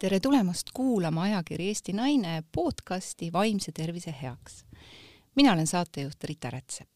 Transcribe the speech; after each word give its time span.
tere 0.00 0.20
tulemast 0.20 0.70
kuulama 0.74 1.22
ajakiri 1.22 1.66
Eesti 1.68 1.92
Naine 1.92 2.42
podcasti 2.52 3.32
Vaimse 3.32 3.72
tervise 3.72 4.14
heaks. 4.22 4.64
mina 5.34 5.52
olen 5.52 5.66
saatejuht 5.66 6.24
Rita 6.24 6.50
Rätsep. 6.50 6.88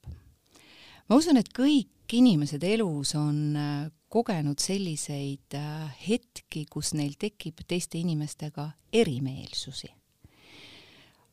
ma 1.08 1.16
usun, 1.16 1.36
et 1.36 1.48
kõik 1.58 2.12
inimesed 2.12 2.62
elus 2.62 3.14
on 3.14 3.56
äh, 3.56 3.90
kogenud 4.08 4.58
selliseid 4.58 5.52
äh, 5.54 5.92
hetki, 6.08 6.64
kus 6.70 6.94
neil 6.94 7.12
tekib 7.18 7.60
teiste 7.68 7.98
inimestega 7.98 8.70
erimeelsusi. 8.92 9.92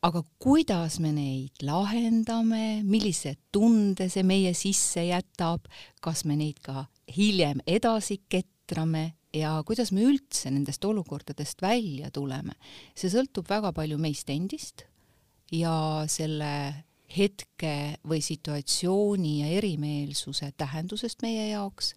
aga 0.02 0.22
kuidas 0.38 1.00
me 1.00 1.12
neid 1.12 1.64
lahendame, 1.64 2.82
millise 2.84 3.34
tunde 3.52 4.10
see 4.12 4.22
meie 4.22 4.52
sisse 4.54 5.06
jätab, 5.08 5.64
kas 6.02 6.24
me 6.24 6.36
neid 6.36 6.60
ka 6.60 6.84
hiljem 7.16 7.64
edasi 7.66 8.20
ketrame 8.28 9.14
ja 9.32 9.56
kuidas 9.66 9.92
me 9.92 10.04
üldse 10.06 10.50
nendest 10.52 10.84
olukordadest 10.84 11.62
välja 11.62 12.10
tuleme, 12.12 12.56
see 12.94 13.10
sõltub 13.12 13.48
väga 13.48 13.72
palju 13.76 13.98
meist 14.00 14.30
endist 14.32 14.86
ja 15.52 16.04
selle 16.10 16.52
hetke 17.12 17.98
või 18.08 18.22
situatsiooni 18.24 19.34
ja 19.42 19.52
erimeelsuse 19.58 20.52
tähendusest 20.56 21.24
meie 21.24 21.50
jaoks 21.50 21.92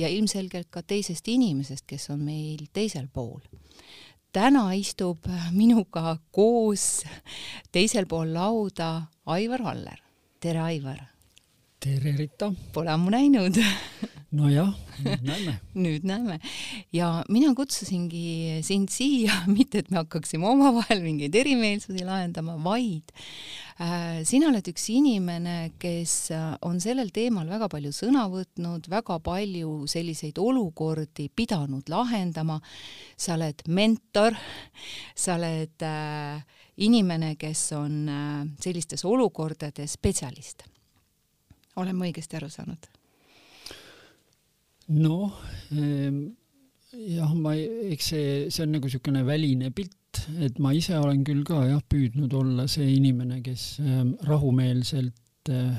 ja 0.00 0.08
ilmselgelt 0.08 0.70
ka 0.72 0.82
teisest 0.82 1.28
inimesest, 1.28 1.84
kes 1.86 2.08
on 2.12 2.24
meil 2.24 2.64
teisel 2.72 3.08
pool. 3.12 3.40
täna 4.32 4.70
istub 4.78 5.26
minuga 5.52 6.16
koos 6.30 7.02
teisel 7.72 8.06
pool 8.06 8.32
lauda 8.32 9.08
Aivar 9.26 9.62
Aller. 9.74 10.00
tere, 10.40 10.60
Aivar! 10.60 11.09
Tere, 11.80 12.12
Rita! 12.12 12.50
Pole 12.74 12.92
ammu 12.92 13.10
näinud 13.12 13.56
nojah, 14.36 14.68
nüüd 15.00 15.22
näeme 15.24 15.54
nüüd 15.84 16.04
näeme. 16.06 16.36
ja 16.92 17.08
mina 17.32 17.54
kutsusingi 17.56 18.60
sind 18.66 18.92
siia, 18.92 19.40
mitte 19.56 19.80
et 19.80 19.88
me 19.90 20.02
hakkaksime 20.02 20.44
omavahel 20.46 21.00
mingeid 21.02 21.34
erimeelsusi 21.40 22.04
lahendama, 22.04 22.58
vaid 22.62 23.14
äh, 23.80 24.20
sina 24.28 24.50
oled 24.52 24.68
üks 24.70 24.90
inimene, 24.92 25.72
kes 25.80 26.14
on 26.68 26.82
sellel 26.84 27.10
teemal 27.16 27.48
väga 27.48 27.70
palju 27.72 27.94
sõna 27.96 28.26
võtnud, 28.30 28.90
väga 28.92 29.16
palju 29.24 29.88
selliseid 29.90 30.38
olukordi 30.38 31.30
pidanud 31.32 31.88
lahendama. 31.88 32.60
sa 33.16 33.38
oled 33.38 33.64
mentor, 33.68 34.36
sa 35.16 35.38
oled 35.40 35.86
äh, 35.86 36.44
inimene, 36.76 37.34
kes 37.40 37.70
on 37.78 38.02
äh, 38.08 38.44
sellistes 38.60 39.04
olukordades 39.08 39.96
spetsialist. 39.96 40.69
Olen 41.76 41.96
ma 41.96 42.08
õigesti 42.08 42.38
aru 42.38 42.50
saanud? 42.50 42.90
noh, 44.90 45.38
ehm, 45.76 46.22
jah, 47.14 47.32
ma, 47.38 47.54
eks 47.54 48.12
see, 48.12 48.30
see 48.50 48.64
on 48.66 48.74
nagu 48.74 48.88
niisugune 48.88 49.22
väline 49.26 49.70
pilt, 49.74 50.24
et 50.42 50.58
ma 50.62 50.72
ise 50.74 50.96
olen 50.98 51.22
küll 51.26 51.44
ka 51.46 51.62
jah, 51.68 51.82
püüdnud 51.86 52.32
olla 52.34 52.66
see 52.70 52.88
inimene, 52.96 53.38
kes 53.46 53.66
ehm, 53.84 54.16
rahumeelselt 54.26 55.52
eh, 55.54 55.76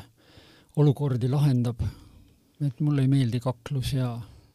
olukordi 0.79 1.27
lahendab. 1.31 1.81
et 2.61 2.79
mulle 2.79 3.01
ei 3.01 3.09
meeldi 3.09 3.39
kaklus 3.41 3.95
ja, 3.95 4.11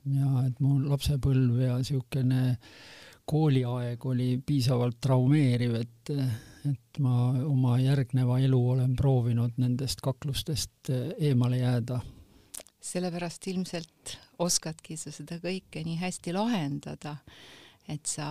ja 0.07 0.29
et 0.47 0.61
mu 0.62 0.77
lapsepõlv 0.84 1.59
ja 1.64 1.75
niisugune 1.81 2.55
kooliaeg 3.27 4.06
oli 4.06 4.36
piisavalt 4.46 5.00
traumeeriv, 5.02 5.74
et, 5.80 6.12
et 6.70 7.00
ma 7.02 7.30
oma 7.44 7.78
järgneva 7.83 8.38
elu 8.46 8.60
olen 8.77 8.94
proovinud 8.96 9.58
nendest 9.62 10.00
kaklustest 10.05 10.92
eemale 11.18 11.58
jääda 11.62 12.00
sellepärast 12.86 13.46
ilmselt 13.50 14.16
oskadki 14.42 14.96
sa 15.00 15.12
seda 15.14 15.41
kõike 15.42 15.83
nii 15.84 15.98
hästi 16.00 16.34
lahendada, 16.36 17.16
et 17.91 18.06
sa, 18.06 18.28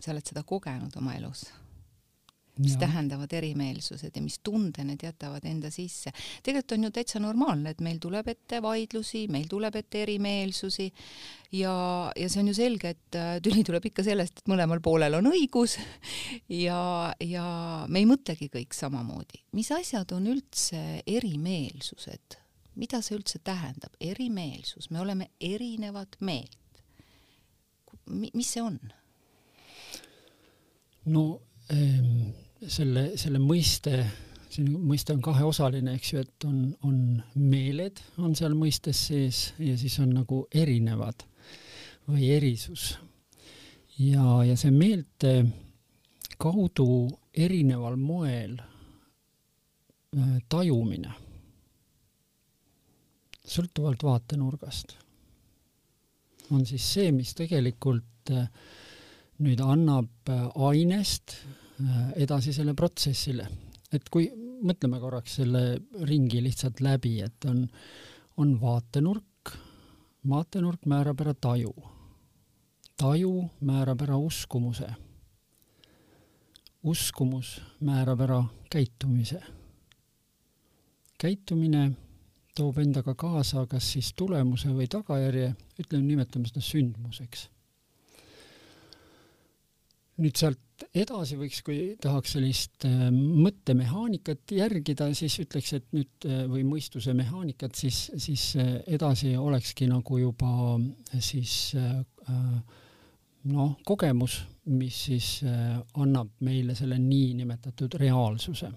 sa 0.00 0.14
oled 0.14 0.26
seda 0.26 0.44
kogenud 0.46 0.96
oma 0.98 1.14
elus. 1.18 1.46
Mis 2.58 2.74
ja. 2.74 2.82
tähendavad 2.84 3.32
erimeelsused 3.32 4.16
ja 4.16 4.22
mis 4.22 4.38
tunde 4.44 4.84
need 4.84 5.00
jätavad 5.02 5.44
enda 5.48 5.70
sisse. 5.72 6.12
tegelikult 6.42 6.76
on 6.76 6.84
ju 6.84 6.90
täitsa 6.90 7.20
normaalne, 7.20 7.72
et 7.72 7.80
meil 7.80 7.96
tuleb 8.02 8.28
ette 8.28 8.60
vaidlusi, 8.62 9.24
meil 9.32 9.46
tuleb 9.48 9.76
ette 9.80 10.02
erimeelsusi 10.02 10.90
ja, 11.56 11.74
ja 12.16 12.28
see 12.28 12.42
on 12.42 12.50
ju 12.52 12.56
selge, 12.56 12.92
et 12.92 13.16
äh, 13.16 13.32
tüli 13.44 13.64
tuleb 13.64 13.88
ikka 13.88 14.04
sellest, 14.04 14.42
et 14.42 14.52
mõlemal 14.52 14.82
poolel 14.84 15.16
on 15.20 15.30
õigus 15.32 15.78
ja, 16.66 17.12
ja 17.24 17.46
me 17.88 18.02
ei 18.02 18.08
mõtlegi 18.08 18.50
kõik 18.52 18.76
samamoodi. 18.76 19.40
mis 19.56 19.72
asjad 19.72 20.12
on 20.12 20.28
üldse 20.34 21.02
erimeelsused? 21.06 22.38
mida 22.76 23.02
see 23.04 23.16
üldse 23.18 23.40
tähendab, 23.44 23.92
erimeelsus, 24.00 24.90
me 24.90 25.00
oleme 25.00 25.30
erinevat 25.40 26.16
meelt. 26.20 26.58
mis 28.06 28.52
see 28.52 28.62
on? 28.62 28.78
no 31.04 31.24
selle, 32.68 33.04
selle 33.18 33.40
mõiste, 33.42 34.02
see 34.52 34.64
mõiste 34.66 35.14
on 35.14 35.22
kaheosaline, 35.24 35.96
eks 35.96 36.12
ju, 36.12 36.22
et 36.22 36.46
on, 36.48 36.58
on 36.86 36.98
meeled 37.34 38.02
on 38.22 38.36
seal 38.38 38.54
mõistes 38.58 39.06
sees 39.08 39.42
ja 39.62 39.76
siis 39.80 39.98
on 40.02 40.12
nagu 40.14 40.44
erinevad 40.50 41.24
või 42.08 42.30
erisus. 42.34 42.96
ja, 43.98 44.42
ja 44.46 44.56
see 44.58 44.72
meelte 44.74 45.34
kaudu 46.38 47.08
erineval 47.32 47.96
moel 47.96 48.56
äh, 48.58 50.38
tajumine 50.48 51.14
sõltuvalt 53.52 54.02
vaatenurgast, 54.06 54.94
on 56.54 56.62
siis 56.66 56.84
see, 56.94 57.10
mis 57.12 57.34
tegelikult 57.34 58.30
äh, 58.30 58.46
nüüd 59.42 59.60
annab 59.64 60.30
äh, 60.30 60.46
ainest 60.68 61.34
äh, 61.36 61.61
edasisele 62.16 62.74
protsessile. 62.74 63.48
et 63.92 64.08
kui 64.08 64.30
mõtleme 64.64 64.98
korraks 65.00 65.34
selle 65.40 65.62
ringi 66.08 66.40
lihtsalt 66.42 66.80
läbi, 66.80 67.18
et 67.20 67.44
on, 67.44 67.66
on 68.40 68.54
vaatenurk, 68.60 69.52
vaatenurk 70.28 70.86
määrab 70.88 71.20
ära 71.20 71.34
taju, 71.34 71.72
taju 72.96 73.32
määrab 73.60 74.04
ära 74.06 74.16
uskumuse, 74.16 74.88
uskumus 76.82 77.58
määrab 77.80 78.24
ära 78.24 78.40
käitumise, 78.72 79.42
käitumine 81.20 81.90
toob 82.56 82.78
endaga 82.82 83.14
kaasa 83.18 83.66
kas 83.68 83.92
siis 83.94 84.12
tulemuse 84.16 84.72
või 84.72 84.88
tagajärje, 84.90 85.52
ütleme, 85.80 86.04
nimetame 86.06 86.48
seda 86.48 86.64
sündmuseks. 86.64 87.48
nüüd 90.22 90.36
sealt 90.38 90.60
edasi 90.94 91.36
võiks, 91.40 91.62
kui 91.64 91.78
tahaks 92.02 92.36
sellist 92.36 92.86
äh, 92.88 93.08
mõttemehaanikat 93.12 94.54
järgida, 94.56 95.08
siis 95.16 95.38
ütleks, 95.42 95.72
et 95.78 95.88
nüüd 95.96 96.28
äh, 96.28 96.44
või 96.50 96.64
mõistuse 96.68 97.14
mehaanikat, 97.16 97.76
siis, 97.78 98.04
siis 98.22 98.46
äh, 98.60 98.74
edasi 98.96 99.34
olekski 99.38 99.88
nagu 99.90 100.20
juba 100.20 100.52
siis 101.20 101.74
noh, 103.50 103.74
kogemus, 103.84 104.38
mis 104.70 104.98
siis 105.08 105.28
annab 105.98 106.30
meile 106.46 106.76
selle 106.78 106.98
niinimetatud 107.02 107.96
reaalsuse 108.00 108.70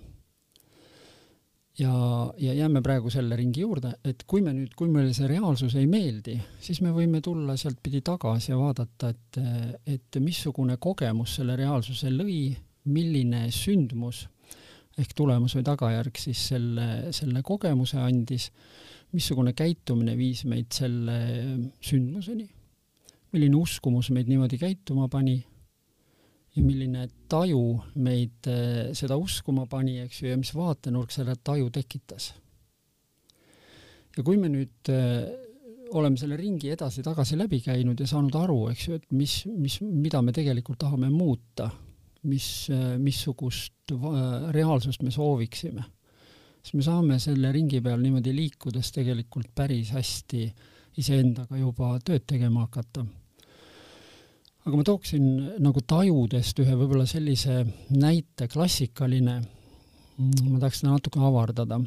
ja, 1.80 1.94
ja 2.38 2.54
jääme 2.54 2.82
praegu 2.84 3.10
selle 3.14 3.36
ringi 3.40 3.64
juurde, 3.64 3.96
et 4.06 4.24
kui 4.28 4.44
me 4.46 4.54
nüüd, 4.56 4.76
kui 4.78 4.92
meile 4.92 5.14
see 5.16 5.28
reaalsus 5.30 5.76
ei 5.80 5.88
meeldi, 5.90 6.38
siis 6.62 6.82
me 6.86 6.94
võime 6.96 7.22
tulla 7.24 7.58
sealtpidi 7.60 8.02
tagasi 8.06 8.52
ja 8.54 8.60
vaadata, 8.60 9.12
et, 9.12 9.40
et 9.98 10.20
missugune 10.24 10.78
kogemus 10.82 11.38
selle 11.40 11.58
reaalsuse 11.60 12.12
lõi, 12.14 12.56
milline 12.86 13.48
sündmus 13.54 14.26
ehk 14.96 15.16
tulemus 15.18 15.56
või 15.58 15.66
tagajärg 15.68 16.20
siis 16.20 16.44
selle, 16.54 17.12
selle 17.16 17.42
kogemuse 17.44 17.98
andis, 18.00 18.52
missugune 19.16 19.52
käitumine 19.58 20.16
viis 20.18 20.46
meid 20.48 20.72
selle 20.76 21.18
sündmuseni, 21.84 22.48
milline 23.36 23.60
uskumus 23.60 24.12
meid 24.16 24.32
niimoodi 24.32 24.60
käituma 24.62 25.10
pani 25.12 25.42
ja 26.56 26.64
milline 26.64 27.08
taju 27.32 27.62
meid 28.04 28.48
eh, 28.48 28.92
seda 28.96 29.18
uskuma 29.20 29.66
pani, 29.70 30.00
eks 30.06 30.22
ju, 30.22 30.30
ja 30.32 30.40
mis 30.40 30.54
vaatenurk 30.56 31.12
selle 31.12 31.36
taju 31.44 31.72
tekitas. 31.74 32.34
ja 34.16 34.24
kui 34.24 34.38
me 34.40 34.48
nüüd 34.52 34.92
eh, 34.94 35.26
oleme 35.96 36.18
selle 36.18 36.38
ringi 36.40 36.72
edasi-tagasi 36.74 37.38
läbi 37.38 37.60
käinud 37.66 38.00
ja 38.00 38.08
saanud 38.10 38.36
aru, 38.40 38.60
eks 38.72 38.88
ju, 38.88 39.00
et 39.00 39.12
mis, 39.12 39.42
mis, 39.52 39.82
mida 39.84 40.22
me 40.24 40.34
tegelikult 40.36 40.80
tahame 40.86 41.12
muuta, 41.12 41.70
mis, 42.32 42.70
eh, 42.72 42.96
missugust 43.02 43.92
reaalsust 44.56 45.04
me 45.04 45.12
sooviksime, 45.14 45.84
siis 46.64 46.80
me 46.80 46.88
saame 46.88 47.20
selle 47.22 47.52
ringi 47.54 47.84
peal 47.84 48.00
niimoodi 48.02 48.32
liikudes 48.34 48.96
tegelikult 48.96 49.52
päris 49.56 49.92
hästi 49.94 50.48
iseendaga 51.04 51.60
juba 51.60 51.92
tööd 52.00 52.24
tegema 52.26 52.64
hakata 52.64 53.04
aga 54.66 54.80
ma 54.80 54.86
tooksin 54.86 55.26
nagu 55.62 55.82
tajudest 55.86 56.60
ühe 56.64 56.74
võib-olla 56.78 57.06
sellise 57.10 57.60
näite, 57.94 58.48
klassikaline, 58.50 59.36
ma 60.18 60.58
tahaks 60.62 60.82
seda 60.82 60.96
natuke 60.96 61.22
avardada, 61.22 61.78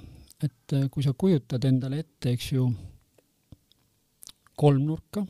et 0.44 0.76
äh, 0.76 0.86
kui 0.92 1.02
sa 1.02 1.14
kujutad 1.18 1.64
endale 1.66 2.04
ette, 2.04 2.36
eks 2.36 2.52
ju, 2.54 2.68
kolmnurka, 4.58 5.24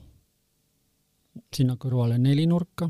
sinna 1.54 1.76
kõrvale 1.80 2.18
nelinurka, 2.20 2.88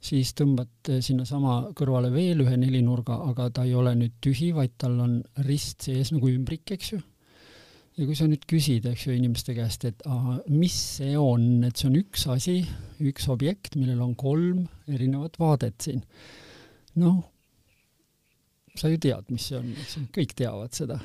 siis 0.00 0.32
tõmbad 0.38 0.92
sinnasama 1.02 1.60
kõrvale 1.76 2.10
veel 2.14 2.44
ühe 2.44 2.56
nelinurga, 2.58 3.18
aga 3.30 3.50
ta 3.54 3.66
ei 3.66 3.74
ole 3.74 3.96
nüüd 3.98 4.18
tühi, 4.22 4.52
vaid 4.56 4.78
tal 4.78 4.98
on 5.02 5.18
rist 5.46 5.88
sees 5.88 6.14
nagu 6.14 6.30
ümbrik, 6.30 6.70
eks 6.76 6.94
ju. 6.94 7.00
Ja 8.00 8.06
kui 8.08 8.16
sa 8.16 8.26
nüüd 8.28 8.46
küsid, 8.48 8.86
eks 8.88 9.04
ju, 9.06 9.14
inimeste 9.14 9.52
käest, 9.56 9.84
et 9.84 10.04
aha, 10.08 10.38
mis 10.48 10.76
see 10.96 11.12
on, 11.20 11.60
et 11.68 11.76
see 11.76 11.90
on 11.90 11.98
üks 12.00 12.24
asi, 12.32 12.56
üks 13.04 13.28
objekt, 13.32 13.76
millel 13.76 14.00
on 14.04 14.14
kolm 14.18 14.64
erinevat 14.88 15.36
vaadet 15.40 15.76
siin. 15.84 16.00
noh, 17.00 17.20
sa 18.76 18.88
ju 18.88 18.96
tead, 19.00 19.28
mis 19.28 19.50
see 19.50 19.58
on, 19.58 19.68
eks 19.84 19.98
ju, 19.98 20.06
kõik 20.16 20.32
teavad 20.38 20.76
seda. 20.76 20.96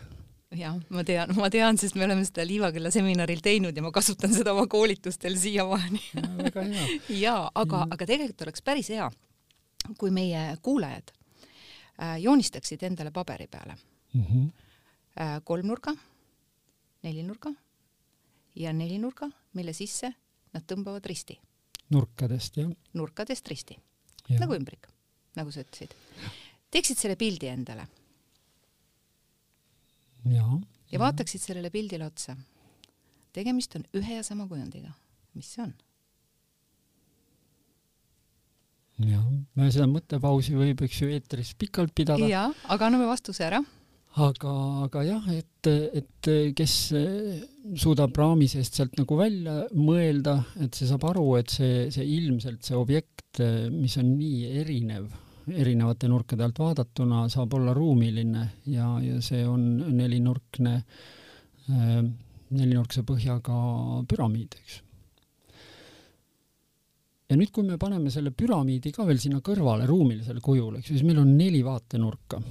Jah, 0.56 0.78
ma 0.94 1.04
tean, 1.04 1.34
ma 1.36 1.50
tean, 1.52 1.76
sest 1.82 1.98
me 2.00 2.06
oleme 2.08 2.24
seda 2.24 2.46
Liivakella 2.48 2.92
seminaril 2.94 3.42
teinud 3.44 3.76
ja 3.76 3.84
ma 3.84 3.92
kasutan 3.92 4.32
seda 4.32 4.54
oma 4.56 4.70
koolitustel 4.72 5.36
siiamaani. 5.42 6.00
Jaa, 7.26 7.50
aga 7.52 7.82
mm., 7.82 7.92
aga 7.92 8.08
tegelikult 8.08 8.48
oleks 8.48 8.64
päris 8.64 8.94
hea, 8.96 9.10
kui 10.00 10.16
meie 10.16 10.48
kuulajad 10.64 11.12
äh, 11.12 12.16
joonistaksid 12.24 12.88
endale 12.88 13.12
paberi 13.12 13.52
peale. 13.52 13.76
Mm 14.16 14.24
-hmm. 14.24 14.52
kolmnurga, 15.44 15.92
nelinurga 17.06 17.54
ja 18.56 18.74
nelinurga, 18.74 19.30
mille 19.58 19.74
sisse 19.76 20.12
nad 20.56 20.66
tõmbavad 20.68 21.06
risti. 21.10 21.38
nurkadest, 21.94 22.58
jah? 22.58 22.72
nurkadest 22.98 23.52
risti, 23.52 23.78
nagu 24.40 24.58
ümbrik, 24.58 24.90
nagu 25.38 25.52
sa 25.54 25.64
ütlesid. 25.66 25.94
teeksid 26.72 26.98
selle 26.98 27.16
pildi 27.20 27.52
endale 27.52 27.88
ja, 30.32 30.46
ja 30.92 31.02
vaataksid 31.02 31.42
sellele 31.42 31.70
pildile 31.74 32.08
otsa. 32.08 32.36
tegemist 33.36 33.76
on 33.76 33.86
ühe 33.98 34.16
ja 34.16 34.24
sama 34.24 34.48
kujundiga. 34.48 34.94
mis 35.34 35.52
see 35.54 35.64
on? 35.66 35.74
jah, 39.12 39.26
seda 39.70 39.88
mõttepausi 39.92 40.56
võib, 40.56 40.86
eks 40.88 41.02
ju, 41.02 41.10
eetris 41.12 41.54
pikalt 41.60 41.94
pidada. 41.96 42.28
jaa, 42.32 42.50
aga 42.72 42.88
anname 42.90 43.10
vastuse 43.10 43.46
ära. 43.46 43.62
Aga, 44.16 44.54
aga 44.86 45.04
jah, 45.04 45.26
et, 45.34 45.68
et 45.68 46.30
kes 46.56 46.76
suudab 47.76 48.16
raami 48.16 48.48
seest 48.48 48.80
sealt 48.80 48.96
nagu 49.00 49.18
välja 49.20 49.58
mõelda, 49.76 50.38
et 50.64 50.78
see 50.78 50.88
saab 50.88 51.04
aru, 51.12 51.28
et 51.42 51.52
see, 51.52 51.90
see 51.92 52.08
ilmselt 52.18 52.64
see 52.64 52.80
objekt, 52.80 53.42
mis 53.76 53.98
on 54.00 54.16
nii 54.16 54.56
erinev 54.62 55.12
erinevate 55.46 56.08
nurkade 56.10 56.42
alt 56.46 56.60
vaadatuna 56.60 57.28
saab 57.30 57.54
olla 57.54 57.74
ruumiline 57.76 58.46
ja, 58.72 58.88
ja 59.04 59.20
see 59.22 59.44
on 59.46 59.78
nelinurkne 59.94 60.74
nelinurkse 62.56 63.04
põhjaga 63.06 63.56
püramiid, 64.10 64.58
eks. 64.60 64.76
ja 67.30 67.38
nüüd, 67.38 67.52
kui 67.54 67.66
me 67.66 67.80
paneme 67.82 68.14
selle 68.14 68.34
püramiidi 68.38 68.94
ka 68.94 69.06
veel 69.08 69.22
sinna 69.22 69.42
kõrvale 69.46 69.88
ruumilisele 69.90 70.44
kujule, 70.46 70.80
eks 70.80 70.92
ju, 70.92 71.00
siis 71.00 71.08
meil 71.08 71.24
on 71.24 71.34
neli 71.38 71.64
vaatenurka. 71.66 72.42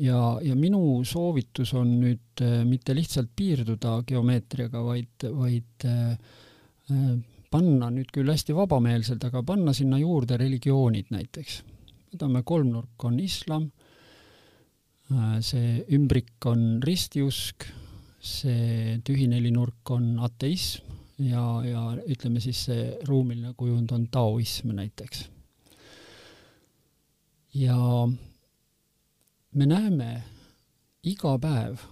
Ja, 0.00 0.20
ja 0.42 0.56
minu 0.58 1.04
soovitus 1.04 1.72
on 1.74 1.94
nüüd 2.00 2.42
äh, 2.44 2.60
mitte 2.68 2.94
lihtsalt 2.96 3.30
piirduda 3.36 4.00
geomeetriaga, 4.06 4.82
vaid, 4.84 5.30
vaid 5.38 5.88
äh, 5.88 6.12
äh 6.90 7.16
panna 7.46 7.86
nüüd 7.94 8.10
küll 8.12 8.26
hästi 8.26 8.52
vabameelselt, 8.56 9.22
aga 9.24 9.40
panna 9.46 9.72
sinna 9.72 10.00
juurde 10.02 10.36
religioonid 10.36 11.12
näiteks 11.14 11.60
võtame 12.16 12.42
kolmnurk 12.48 13.04
on 13.04 13.18
islam, 13.20 13.68
see 15.44 15.84
ümbrik 15.94 16.48
on 16.48 16.80
ristiusk, 16.84 17.66
see 18.18 18.96
tühinelinurk 19.06 19.92
on 19.94 20.16
ateism 20.24 20.94
ja, 21.22 21.44
ja 21.66 21.82
ütleme 22.08 22.40
siis 22.42 22.64
see 22.70 22.86
ruumiline 23.06 23.52
kujund 23.58 23.92
on 23.94 24.08
taoism 24.12 24.72
näiteks. 24.76 25.26
ja 27.56 27.76
me 29.56 29.66
näeme 29.66 30.10
iga 31.06 31.34
päev 31.40 31.82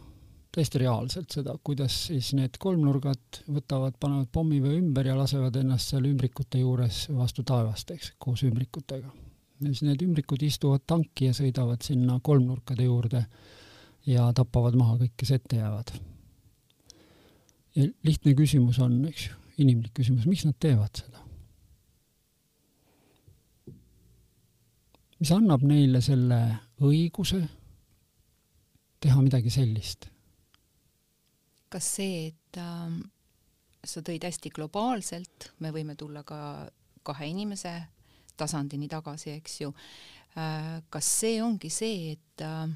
täiesti 0.55 0.79
reaalselt 0.85 1.35
seda, 1.35 1.57
kuidas 1.67 1.97
siis 2.07 2.31
need 2.39 2.61
kolmnurgad 2.63 3.43
võtavad, 3.51 3.97
panevad 4.01 4.31
pommivöö 4.33 4.79
ümber 4.79 5.09
ja 5.11 5.17
lasevad 5.19 5.57
ennast 5.59 5.91
seal 5.91 6.07
ümbrikute 6.07 6.63
juures 6.63 7.09
vastu 7.11 7.43
taevast, 7.43 7.91
eks, 7.91 8.13
koos 8.23 8.45
ümbrikutega 8.47 9.11
siis 9.63 9.85
need 9.87 10.03
ümbrikud 10.05 10.43
istuvad 10.45 10.85
tanki 10.87 11.29
ja 11.31 11.37
sõidavad 11.37 11.85
sinna 11.87 12.19
kolmnurkade 12.23 12.87
juurde 12.87 13.25
ja 14.09 14.27
tapavad 14.37 14.77
maha 14.79 14.99
kõik, 15.05 15.15
kes 15.21 15.35
ette 15.39 15.61
jäävad. 15.61 15.95
ja 17.75 17.89
lihtne 18.07 18.35
küsimus 18.35 18.79
on, 18.79 19.01
eks 19.09 19.29
ju, 19.29 19.37
inimlik 19.59 19.95
küsimus, 19.95 20.27
miks 20.27 20.45
nad 20.45 20.59
teevad 20.61 21.03
seda? 21.05 21.24
Mis 25.25 25.31
annab 25.33 25.63
neile 25.65 26.03
selle 26.05 26.37
õiguse 26.85 27.39
teha 29.01 29.23
midagi 29.25 29.49
sellist? 29.49 30.11
kas 31.73 31.87
see, 31.97 32.27
et 32.29 32.59
äh, 32.61 32.93
sa 33.81 34.03
tõid 34.05 34.27
hästi 34.29 34.53
globaalselt, 34.53 35.49
me 35.65 35.73
võime 35.73 35.97
tulla 35.97 36.21
ka 36.29 36.37
kahe 37.09 37.31
inimese 37.33 37.73
tasandini 38.37 38.87
tagasi, 38.93 39.33
eks 39.39 39.57
ju. 39.63 39.73
Äh, 40.37 40.85
kas 40.93 41.09
see 41.23 41.41
ongi 41.43 41.73
see, 41.73 42.13
et 42.13 42.45
äh, 42.45 42.69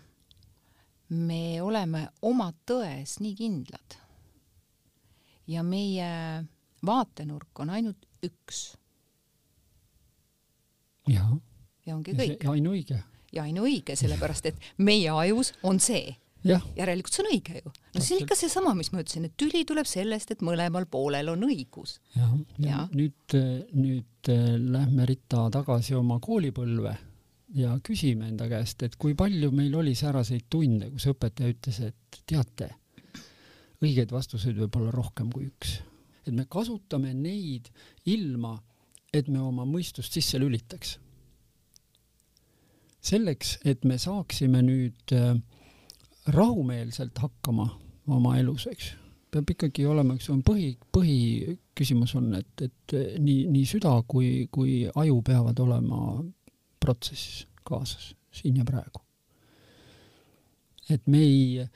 me 1.20 1.42
oleme 1.62 2.06
oma 2.26 2.48
tões 2.66 3.18
nii 3.20 3.36
kindlad 3.38 3.98
ja 5.52 5.62
meie 5.62 6.08
vaatenurk 6.80 7.60
on 7.60 7.76
ainult 7.76 8.08
üks. 8.24 8.70
Ja 11.88 11.96
ongi 11.96 12.14
kõik. 12.16 12.44
ja 12.44 12.54
ainuõige. 12.54 13.02
ja 13.32 13.44
ainuõige, 13.48 13.96
sellepärast 13.96 14.52
et 14.52 14.72
meie 14.78 15.10
ajus 15.10 15.54
on 15.62 15.80
see 15.80 16.16
järelikult 16.44 17.12
see 17.12 17.24
on 17.24 17.30
õige 17.32 17.58
ju. 17.58 17.72
no 17.94 18.02
see 18.02 18.16
on 18.16 18.22
ikka 18.22 18.36
seesama, 18.38 18.74
mis 18.78 18.90
ma 18.92 19.02
ütlesin, 19.02 19.26
et 19.26 19.34
tüli 19.40 19.64
tuleb 19.66 19.88
sellest, 19.88 20.30
et 20.34 20.44
mõlemal 20.46 20.86
poolel 20.90 21.32
on 21.32 21.42
õigus. 21.48 21.98
jah, 22.14 22.32
ja, 22.62 22.84
nüüd, 22.94 23.36
nüüd 23.74 24.30
äh, 24.32 24.54
lähme 24.58 25.06
Rita 25.08 25.48
tagasi 25.54 25.96
oma 25.98 26.20
koolipõlve 26.22 26.94
ja 27.58 27.74
küsime 27.84 28.28
enda 28.28 28.48
käest, 28.50 28.82
et 28.86 28.96
kui 29.00 29.16
palju 29.18 29.50
meil 29.54 29.74
oli 29.80 29.94
sääraseid 29.98 30.46
tunde, 30.50 30.90
kus 30.92 31.08
õpetaja 31.10 31.54
ütles, 31.54 31.80
et 31.90 32.22
teate, 32.28 32.70
õigeid 33.82 34.12
vastuseid 34.12 34.58
võib 34.58 34.80
olla 34.80 34.94
rohkem 34.94 35.32
kui 35.32 35.48
üks. 35.48 35.78
et 36.26 36.34
me 36.34 36.44
kasutame 36.44 37.14
neid 37.16 37.70
ilma, 38.06 38.58
et 39.12 39.28
me 39.28 39.40
oma 39.40 39.64
mõistust 39.64 40.12
sisse 40.12 40.38
lülitaks. 40.38 40.98
Selleks, 43.04 43.58
et 43.68 43.84
me 43.86 43.98
saaksime 44.00 44.62
nüüd 44.66 45.14
äh, 45.16 45.36
rahumeelselt 46.34 47.18
hakkama 47.22 47.68
oma 48.08 48.36
elus, 48.40 48.66
eks. 48.70 48.92
peab 49.28 49.50
ikkagi 49.52 49.84
olema, 49.88 50.16
eks 50.16 50.30
on 50.32 50.40
põhi, 50.44 50.70
põhiküsimus 50.94 52.14
on, 52.16 52.30
et, 52.38 52.64
et 52.64 52.96
nii, 53.20 53.44
nii 53.52 53.66
süda 53.68 53.92
kui, 54.08 54.48
kui 54.52 54.80
aju 54.88 55.20
peavad 55.26 55.60
olema 55.60 56.00
protsessis 56.80 57.44
kaasas, 57.68 58.14
siin 58.32 58.56
ja 58.60 58.64
praegu. 58.68 59.02
et 60.88 61.04
me 61.12 61.20
ei, 61.20 61.66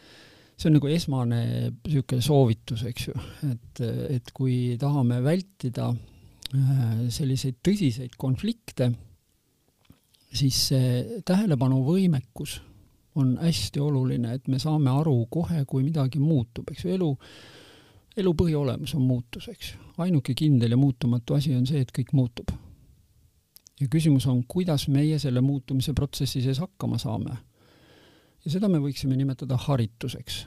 see 0.57 0.71
on 0.71 0.79
nagu 0.79 0.89
esmane 0.89 1.43
niisugune 1.85 2.25
soovitus, 2.25 2.87
eks 2.89 3.11
ju, 3.11 3.17
et, 3.51 3.83
et 4.17 4.33
kui 4.33 4.79
tahame 4.81 5.21
vältida 5.25 5.91
äh, 5.93 7.03
selliseid 7.13 7.61
tõsiseid 7.61 8.17
konflikte, 8.17 8.89
siis 10.33 10.59
see 10.69 11.21
tähelepanuvõimekus 11.25 12.61
on 13.15 13.37
hästi 13.43 13.81
oluline, 13.81 14.35
et 14.35 14.49
me 14.49 14.59
saame 14.59 14.91
aru 14.91 15.27
kohe, 15.31 15.65
kui 15.69 15.85
midagi 15.85 16.21
muutub, 16.21 16.71
eks 16.73 16.87
ju, 16.87 16.95
elu, 16.97 17.09
elu 18.17 18.35
põhiolemus 18.37 18.95
on 18.97 19.05
muutus, 19.05 19.49
eks 19.53 19.73
ju. 19.75 19.81
ainuke 20.03 20.35
kindel 20.35 20.73
ja 20.73 20.79
muutumatu 20.81 21.37
asi 21.37 21.55
on 21.57 21.67
see, 21.69 21.83
et 21.85 21.93
kõik 21.93 22.15
muutub. 22.17 22.53
ja 23.81 23.89
küsimus 23.91 24.27
on, 24.27 24.45
kuidas 24.49 24.89
meie 24.89 25.19
selle 25.19 25.41
muutumise 25.41 25.93
protsessi 25.93 26.43
sees 26.43 26.59
hakkama 26.59 26.99
saame. 26.99 27.37
ja 28.45 28.51
seda 28.51 28.69
me 28.69 28.81
võiksime 28.81 29.17
nimetada 29.17 29.57
harituseks. 29.57 30.47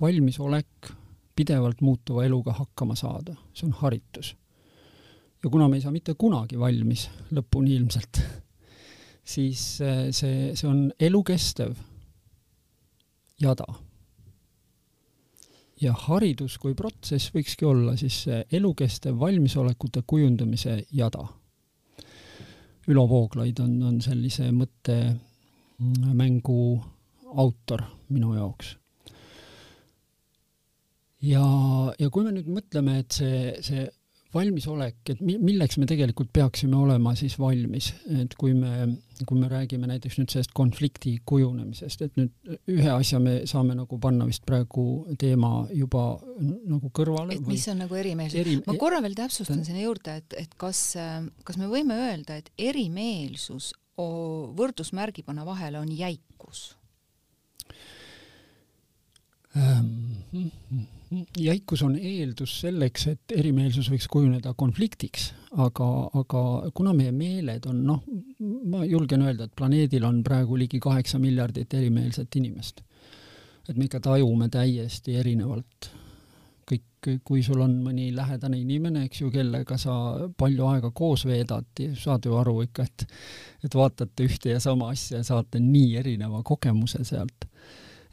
valmisolek 0.00 0.92
pidevalt 1.36 1.80
muutuva 1.80 2.24
eluga 2.24 2.52
hakkama 2.52 2.96
saada, 2.96 3.36
see 3.52 3.66
on 3.66 3.76
haritus. 3.82 4.34
ja 5.44 5.50
kuna 5.50 5.68
me 5.68 5.76
ei 5.76 5.82
saa 5.82 5.92
mitte 5.92 6.14
kunagi 6.14 6.58
valmis, 6.58 7.10
lõpuni 7.30 7.76
ilmselt 7.76 8.24
siis 9.24 9.80
äh, 9.80 10.10
see, 10.10 10.56
see 10.56 10.68
on 10.68 10.92
elukestev 11.00 11.76
jada. 13.40 13.64
ja 15.82 15.92
haridus 15.98 16.58
kui 16.62 16.76
protsess 16.78 17.32
võikski 17.34 17.66
olla 17.66 17.96
siis 17.98 18.20
elukestev 18.54 19.18
valmisolekute 19.18 20.02
kujundamise 20.06 20.84
jada. 20.94 21.24
Ülo 22.86 23.08
Vooglaid 23.08 23.58
on, 23.62 23.82
on 23.82 24.00
sellise 24.02 24.52
mõttemängu 24.54 26.82
autor 27.34 27.82
minu 28.08 28.34
jaoks. 28.36 28.76
ja, 31.22 31.44
ja 31.98 32.10
kui 32.10 32.24
me 32.24 32.32
nüüd 32.36 32.48
mõtleme, 32.50 32.98
et 33.02 33.12
see, 33.18 33.52
see 33.62 33.86
valmisolek, 34.34 35.00
et 35.12 35.20
mi-, 35.24 35.38
milleks 35.40 35.78
me 35.80 35.86
tegelikult 35.88 36.30
peaksime 36.34 36.76
olema 36.78 37.14
siis 37.18 37.34
valmis, 37.40 37.90
et 38.22 38.34
kui 38.40 38.54
me, 38.56 38.86
kui 39.28 39.38
me 39.38 39.50
räägime 39.50 39.88
näiteks 39.90 40.18
nüüd 40.20 40.32
sellest 40.32 40.54
konflikti 40.56 41.14
kujunemisest, 41.28 42.06
et 42.06 42.16
nüüd 42.20 42.56
ühe 42.72 42.90
asja 42.94 43.20
me 43.22 43.42
saame 43.48 43.76
nagu 43.78 43.98
panna 44.02 44.26
vist 44.28 44.46
praegu 44.48 44.86
teema 45.20 45.52
juba 45.76 46.06
nagu 46.40 46.92
kõrvale. 46.96 47.36
et 47.36 47.50
mis 47.50 47.66
on 47.72 47.82
nagu 47.84 47.98
erimeelsus 47.98 48.40
eri...? 48.40 48.56
ma 48.66 48.76
korra 48.80 49.02
veel 49.04 49.16
täpsustan 49.18 49.64
sinna 49.68 49.84
juurde, 49.84 50.16
et, 50.22 50.38
et 50.46 50.56
kas, 50.60 50.84
kas 51.44 51.60
me 51.60 51.68
võime 51.72 51.98
öelda, 52.08 52.40
et 52.40 52.52
erimeelsus 52.60 53.72
võrdusmärgi 54.56 55.22
panna 55.26 55.44
vahele 55.46 55.82
on 55.82 55.92
jäikus 55.92 56.72
ähm,? 59.52 60.88
Jäikus 61.38 61.82
on 61.82 61.96
eeldus 61.96 62.54
selleks, 62.60 63.06
et 63.12 63.34
erimeelsus 63.36 63.88
võiks 63.92 64.08
kujuneda 64.10 64.54
konfliktiks, 64.58 65.30
aga, 65.60 65.88
aga 66.18 66.42
kuna 66.74 66.94
meie 66.96 67.12
meeled 67.12 67.66
on 67.70 67.82
noh, 67.86 68.04
ma 68.72 68.84
julgen 68.88 69.24
öelda, 69.26 69.48
et 69.48 69.56
planeedil 69.58 70.04
on 70.08 70.22
praegu 70.26 70.58
ligi 70.58 70.80
kaheksa 70.82 71.20
miljardit 71.22 71.74
erimeelset 71.74 72.36
inimest. 72.40 72.82
et 73.68 73.76
me 73.76 73.84
ikka 73.84 74.00
tajume 74.00 74.48
täiesti 74.48 75.16
erinevalt. 75.16 75.90
kõik, 76.72 77.08
kui 77.24 77.42
sul 77.42 77.60
on 77.60 77.74
mõni 77.84 78.12
lähedane 78.14 78.58
inimene, 78.60 79.04
eks 79.04 79.20
ju, 79.20 79.30
kellega 79.30 79.76
sa 79.78 79.94
palju 80.38 80.66
aega 80.66 80.90
koos 80.90 81.26
veedad, 81.26 81.66
saad 81.98 82.24
ju 82.24 82.36
aru 82.38 82.62
ikka, 82.62 82.82
et 82.82 83.06
et 83.64 83.74
vaatate 83.74 84.24
ühte 84.24 84.54
ja 84.54 84.60
sama 84.60 84.88
asja 84.90 85.18
ja 85.18 85.24
saate 85.24 85.60
nii 85.60 85.96
erineva 85.96 86.42
kogemuse 86.42 87.04
sealt. 87.04 87.44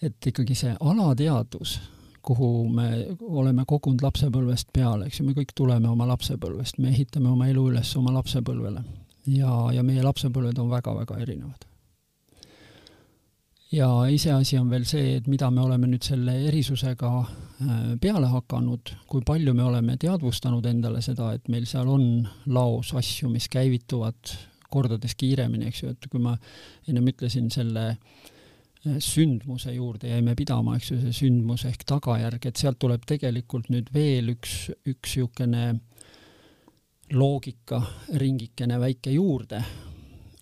et 0.02 0.28
ikkagi 0.28 0.56
see 0.56 0.76
alateadvus 0.80 1.80
kuhu 2.30 2.70
me 2.70 2.90
oleme 3.26 3.64
kogunud 3.66 4.04
lapsepõlvest 4.06 4.70
peale, 4.74 5.08
eks 5.10 5.18
ju, 5.18 5.26
me 5.26 5.34
kõik 5.34 5.56
tuleme 5.58 5.90
oma 5.90 6.06
lapsepõlvest, 6.12 6.78
me 6.78 6.92
ehitame 6.94 7.32
oma 7.32 7.48
elu 7.50 7.64
üles 7.72 7.90
oma 7.98 8.14
lapsepõlvele 8.20 8.84
ja, 9.34 9.54
ja 9.74 9.86
meie 9.86 10.04
lapsepõlved 10.06 10.62
on 10.62 10.70
väga-väga 10.70 11.18
erinevad. 11.26 11.66
ja 13.74 13.90
iseasi 14.14 14.60
on 14.62 14.70
veel 14.70 14.86
see, 14.90 15.16
et 15.18 15.28
mida 15.32 15.50
me 15.50 15.64
oleme 15.66 15.90
nüüd 15.90 16.06
selle 16.06 16.38
erisusega 16.52 17.12
äh, 17.18 17.82
peale 18.02 18.30
hakanud, 18.30 18.94
kui 19.10 19.26
palju 19.26 19.58
me 19.58 19.66
oleme 19.66 19.98
teadvustanud 19.98 20.70
endale 20.70 21.02
seda, 21.02 21.34
et 21.34 21.50
meil 21.50 21.66
seal 21.66 21.90
on 21.90 22.28
laos 22.46 22.94
asju, 22.94 23.34
mis 23.34 23.50
käivituvad 23.50 24.38
kordades 24.70 25.18
kiiremini, 25.18 25.74
eks 25.74 25.82
ju, 25.82 25.96
et 25.98 26.12
kui 26.12 26.22
ma 26.22 26.38
ennem 26.86 27.10
ütlesin 27.10 27.50
selle 27.50 27.90
äh, 27.96 28.36
sündmuse 28.80 29.74
juurde 29.76 30.08
jäime 30.08 30.36
pidama, 30.40 30.78
eks 30.78 30.94
ju, 30.94 30.98
see 31.02 31.16
sündmus 31.26 31.66
ehk 31.68 31.84
tagajärg, 31.88 32.46
et 32.48 32.60
sealt 32.60 32.80
tuleb 32.80 33.04
tegelikult 33.08 33.68
nüüd 33.74 33.92
veel 33.94 34.32
üks, 34.36 34.70
üks 34.88 35.18
niisugune 35.18 35.64
loogika 37.12 37.82
ringikene 38.22 38.78
väike 38.80 39.12
juurde, 39.12 39.60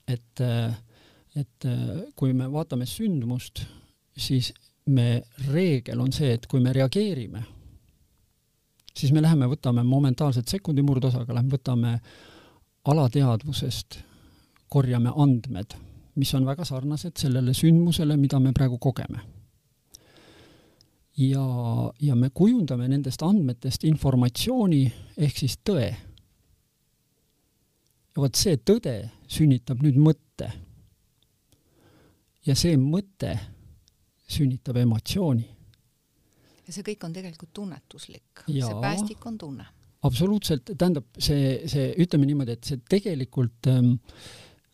et, 0.08 0.44
et 1.40 1.68
kui 2.16 2.34
me 2.36 2.50
vaatame 2.52 2.86
sündmust, 2.86 3.64
siis 4.18 4.52
me, 4.92 5.24
reegel 5.48 6.04
on 6.04 6.12
see, 6.14 6.34
et 6.36 6.46
kui 6.52 6.62
me 6.62 6.76
reageerime, 6.76 7.42
siis 8.92 9.16
me 9.16 9.24
läheme, 9.24 9.48
võtame 9.50 9.86
momentaalselt 9.88 10.52
sekundi 10.52 10.84
murdosaga, 10.86 11.40
lähme 11.40 11.56
võtame 11.56 11.98
alateadvusest, 12.92 14.02
korjame 14.70 15.16
andmed 15.16 15.80
mis 16.18 16.34
on 16.34 16.46
väga 16.48 16.66
sarnased 16.66 17.18
sellele 17.22 17.54
sündmusele, 17.54 18.18
mida 18.18 18.40
me 18.40 18.54
praegu 18.54 18.78
kogeme. 18.82 19.22
ja, 21.18 21.44
ja 22.00 22.16
me 22.16 22.30
kujundame 22.30 22.88
nendest 22.88 23.24
andmetest 23.26 23.84
informatsiooni 23.90 24.84
ehk 25.18 25.38
siis 25.38 25.58
tõe. 25.66 25.88
ja 28.16 28.22
vot 28.22 28.36
see 28.36 28.58
tõde 28.58 28.98
sünnitab 29.28 29.82
nüüd 29.86 29.98
mõtte. 30.02 30.52
ja 32.46 32.56
see 32.56 32.78
mõte 32.78 33.38
sünnitab 34.28 34.78
emotsiooni. 34.82 35.48
ja 36.68 36.74
see 36.74 36.84
kõik 36.84 37.06
on 37.06 37.14
tegelikult 37.14 37.54
tunnetuslik, 37.54 38.46
see 38.46 38.78
päästik 38.82 39.26
on 39.26 39.38
tunne. 39.38 39.66
absoluutselt, 40.02 40.74
tähendab 40.78 41.06
see, 41.18 41.68
see, 41.70 41.92
ütleme 41.98 42.26
niimoodi, 42.26 42.58
et 42.58 42.64
see 42.64 42.82
tegelikult 42.90 43.70
ähm, 43.70 44.00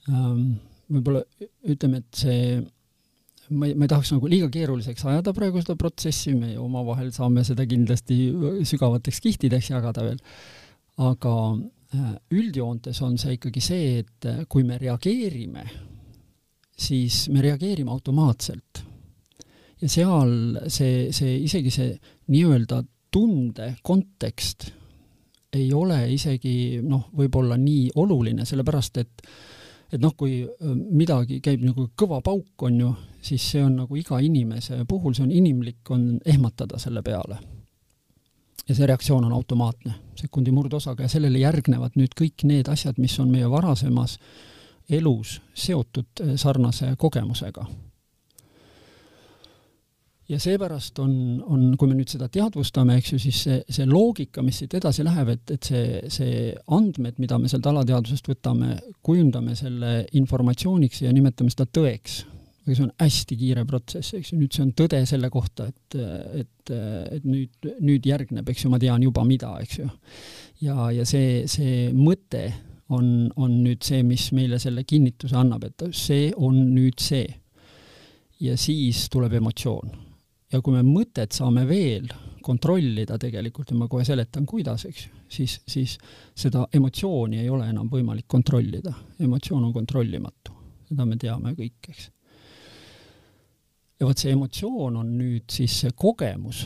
ähm, 0.07 0.53
võib-olla 0.93 1.23
ütleme, 1.69 2.03
et 2.03 2.23
see 2.23 2.39
ma 3.53 3.67
ei, 3.67 3.75
ma 3.75 3.85
ei 3.85 3.91
tahaks 3.91 4.13
nagu 4.13 4.29
liiga 4.31 4.49
keeruliseks 4.51 5.05
ajada 5.09 5.33
praegu 5.35 5.61
seda 5.61 5.75
protsessi, 5.79 6.33
me 6.37 6.53
omavahel 6.61 7.11
saame 7.15 7.43
seda 7.47 7.65
kindlasti 7.69 8.17
sügavateks 8.67 9.21
kihtideks 9.23 9.71
jagada 9.73 10.05
veel, 10.05 10.21
aga 11.03 11.35
äh, 11.51 12.13
üldjoontes 12.35 13.01
on 13.05 13.17
see 13.21 13.37
ikkagi 13.37 13.63
see, 13.63 13.89
et 14.03 14.29
äh, 14.29 14.43
kui 14.49 14.65
me 14.67 14.79
reageerime, 14.81 15.65
siis 16.73 17.25
me 17.33 17.43
reageerime 17.45 17.91
automaatselt. 17.93 18.83
ja 19.83 19.89
seal 19.91 20.61
see, 20.71 21.09
see 21.11 21.35
isegi 21.43 21.73
see 21.73 21.91
nii-öelda 22.31 22.83
tunde 23.13 23.73
kontekst 23.83 24.69
ei 25.53 25.67
ole 25.75 25.99
isegi 26.15 26.79
noh, 26.81 27.09
võib-olla 27.13 27.59
nii 27.61 27.91
oluline, 28.01 28.45
sellepärast 28.47 28.97
et 29.03 29.21
äh, 29.21 29.35
et 29.93 30.01
noh, 30.01 30.15
kui 30.17 30.41
midagi 30.89 31.39
käib 31.43 31.63
nagu 31.65 31.87
kõva 31.99 32.19
pauk, 32.25 32.65
on 32.65 32.79
ju, 32.79 32.93
siis 33.21 33.45
see 33.53 33.61
on 33.63 33.75
nagu 33.83 33.97
iga 33.99 34.17
inimese 34.19 34.81
puhul, 34.89 35.13
see 35.13 35.27
on 35.27 35.31
inimlik, 35.31 35.83
on 35.93 36.17
ehmatada 36.25 36.79
selle 36.81 37.03
peale. 37.05 37.37
ja 38.67 38.75
see 38.75 38.87
reaktsioon 38.87 39.25
on 39.27 39.33
automaatne, 39.35 39.93
sekundi 40.15 40.51
murdosaga 40.51 41.03
ja 41.03 41.11
sellele 41.11 41.39
järgnevad 41.41 41.97
nüüd 41.99 42.13
kõik 42.15 42.45
need 42.47 42.69
asjad, 42.71 42.97
mis 42.97 43.19
on 43.19 43.31
meie 43.31 43.49
varasemas 43.51 44.19
elus 44.89 45.41
seotud 45.53 46.23
sarnase 46.39 46.95
kogemusega 46.97 47.65
ja 50.29 50.39
seepärast 50.39 50.99
on, 51.03 51.13
on, 51.51 51.63
kui 51.79 51.89
me 51.89 51.97
nüüd 51.97 52.11
seda 52.11 52.29
teadvustame, 52.31 52.95
eks 52.99 53.13
ju, 53.13 53.19
siis 53.25 53.39
see, 53.45 53.57
see 53.75 53.87
loogika, 53.89 54.43
mis 54.45 54.61
siit 54.61 54.75
edasi 54.79 55.03
läheb, 55.05 55.33
et, 55.35 55.55
et 55.57 55.69
see, 55.71 56.03
see 56.13 56.51
andmed, 56.75 57.19
mida 57.21 57.39
me 57.41 57.51
sealt 57.51 57.67
alateadvusest 57.71 58.29
võtame, 58.31 58.77
kujundame 59.03 59.57
selle 59.59 59.95
informatsiooniks 60.19 61.03
ja 61.03 61.11
nimetame 61.15 61.51
seda 61.53 61.67
tõeks. 61.67 62.21
aga 62.63 62.75
see 62.77 62.85
on 62.85 62.93
hästi 63.03 63.35
kiire 63.35 63.65
protsess, 63.67 64.13
eks 64.15 64.31
ju, 64.31 64.39
nüüd 64.39 64.55
see 64.55 64.63
on 64.63 64.69
tõde 64.79 65.01
selle 65.09 65.27
kohta, 65.29 65.67
et, 65.67 65.97
et, 66.39 66.71
et 67.17 67.25
nüüd, 67.27 67.73
nüüd 67.83 68.07
järgneb, 68.07 68.47
eks 68.47 68.63
ju, 68.63 68.71
ma 68.71 68.79
tean 68.79 69.03
juba 69.03 69.25
mida, 69.27 69.51
eks 69.59 69.81
ju. 69.81 69.89
ja, 70.63 70.87
ja 70.95 71.03
see, 71.05 71.43
see 71.51 71.89
mõte 71.91 72.45
on, 72.95 73.27
on 73.35 73.59
nüüd 73.65 73.83
see, 73.83 73.99
mis 74.07 74.29
meile 74.31 74.61
selle 74.63 74.85
kinnituse 74.87 75.35
annab, 75.35 75.67
et 75.67 75.89
see 75.91 76.31
on 76.37 76.55
nüüd 76.71 77.03
see. 77.03 77.27
ja 78.43 78.55
siis 78.59 79.05
tuleb 79.11 79.35
emotsioon 79.39 80.12
ja 80.53 80.61
kui 80.61 80.75
me 80.75 80.83
mõtet 80.85 81.33
saame 81.33 81.65
veel 81.67 82.07
kontrollida 82.43 83.17
tegelikult 83.21 83.71
ja 83.71 83.77
ma 83.79 83.87
kohe 83.89 84.05
seletan, 84.05 84.45
kuidas, 84.45 84.85
eks 84.89 85.05
ju, 85.07 85.13
siis, 85.31 85.55
siis 85.67 85.95
seda 86.37 86.67
emotsiooni 86.75 87.39
ei 87.41 87.49
ole 87.49 87.69
enam 87.71 87.87
võimalik 87.89 88.27
kontrollida. 88.29 88.93
emotsioon 89.23 89.63
on 89.63 89.73
kontrollimatu, 89.73 90.53
seda 90.89 91.07
me 91.07 91.17
teame 91.17 91.55
kõik, 91.57 91.89
eks. 91.89 92.09
ja 93.99 94.07
vot 94.07 94.19
see 94.19 94.35
emotsioon 94.35 94.99
on 95.01 95.11
nüüd 95.17 95.47
siis 95.51 95.79
see 95.85 95.95
kogemus, 95.95 96.65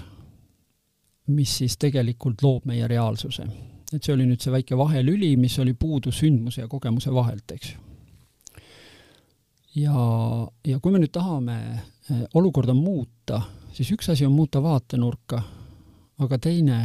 mis 1.27 1.57
siis 1.61 1.77
tegelikult 1.77 2.41
loob 2.43 2.65
meie 2.65 2.87
reaalsuse. 2.87 3.45
et 3.93 4.03
see 4.03 4.15
oli 4.15 4.25
nüüd 4.27 4.41
see 4.41 4.51
väike 4.51 4.77
vahelüli, 4.77 5.35
mis 5.37 5.59
oli 5.59 5.73
puudu 5.73 6.11
sündmuse 6.11 6.65
ja 6.65 6.67
kogemuse 6.67 7.13
vahelt, 7.13 7.51
eks 7.51 7.75
ju. 7.75 8.65
ja, 9.83 10.01
ja 10.65 10.79
kui 10.79 10.91
me 10.91 11.05
nüüd 11.05 11.13
tahame 11.13 11.59
eh, 12.09 12.25
olukorda 12.33 12.73
muuta, 12.73 13.43
siis 13.77 13.91
üks 13.93 14.09
asi 14.09 14.25
on 14.25 14.31
muuta 14.31 14.63
vaatenurka, 14.63 15.41
aga 16.19 16.37
teine, 16.41 16.79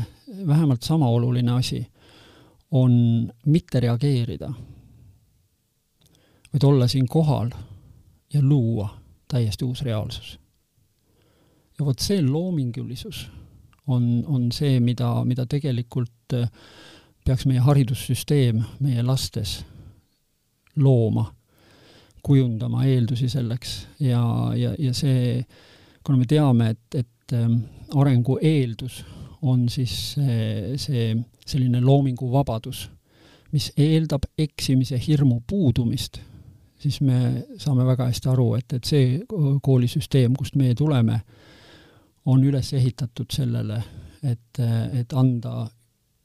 vähemalt 0.47 0.83
sama 0.83 1.09
oluline 1.09 1.53
asi, 1.53 1.87
on 2.71 2.93
mitte 3.47 3.81
reageerida, 3.81 4.53
vaid 6.53 6.63
olla 6.69 6.89
siin 6.89 7.09
kohal 7.09 7.51
ja 8.35 8.43
luua 8.43 8.89
täiesti 9.29 9.65
uus 9.65 9.83
reaalsus. 9.83 10.39
ja 11.79 11.85
vot 11.85 11.99
see 11.99 12.23
loomingulisus 12.23 13.31
on, 13.87 14.25
on 14.27 14.53
see, 14.53 14.81
mida, 14.81 15.25
mida 15.25 15.47
tegelikult 15.47 16.35
äh, 16.37 16.51
peaks 17.25 17.47
meie 17.47 17.61
haridussüsteem 17.61 18.61
meie 18.81 19.03
lastes 19.03 19.63
looma, 20.77 21.33
kujundama 22.23 22.85
eeldusi 22.85 23.29
selleks 23.29 23.87
ja, 24.01 24.53
ja, 24.57 24.75
ja 24.79 24.93
see 24.95 25.39
äh, 25.39 25.72
kuna 26.05 26.19
me 26.19 26.27
teame, 26.29 26.73
et, 26.75 26.99
et 27.03 27.37
ähm, 27.37 27.61
arengu 27.99 28.39
eeldus 28.43 29.03
on 29.43 29.69
siis 29.71 29.95
see, 30.15 30.77
see 30.79 31.15
selline 31.47 31.81
loominguvabadus, 31.83 32.85
mis 33.53 33.71
eeldab 33.77 34.29
eksimise 34.39 34.99
hirmu 35.03 35.41
puudumist, 35.47 36.21
siis 36.83 37.01
me 37.05 37.45
saame 37.61 37.85
väga 37.87 38.09
hästi 38.11 38.31
aru, 38.33 38.49
et, 38.59 38.79
et 38.79 38.89
see 38.89 39.19
koolisüsteem, 39.63 40.37
kust 40.39 40.57
meie 40.59 40.75
tuleme, 40.79 41.21
on 42.27 42.43
üles 42.47 42.73
ehitatud 42.79 43.35
sellele, 43.35 43.83
et, 44.23 44.63
et 44.95 45.13
anda 45.19 45.67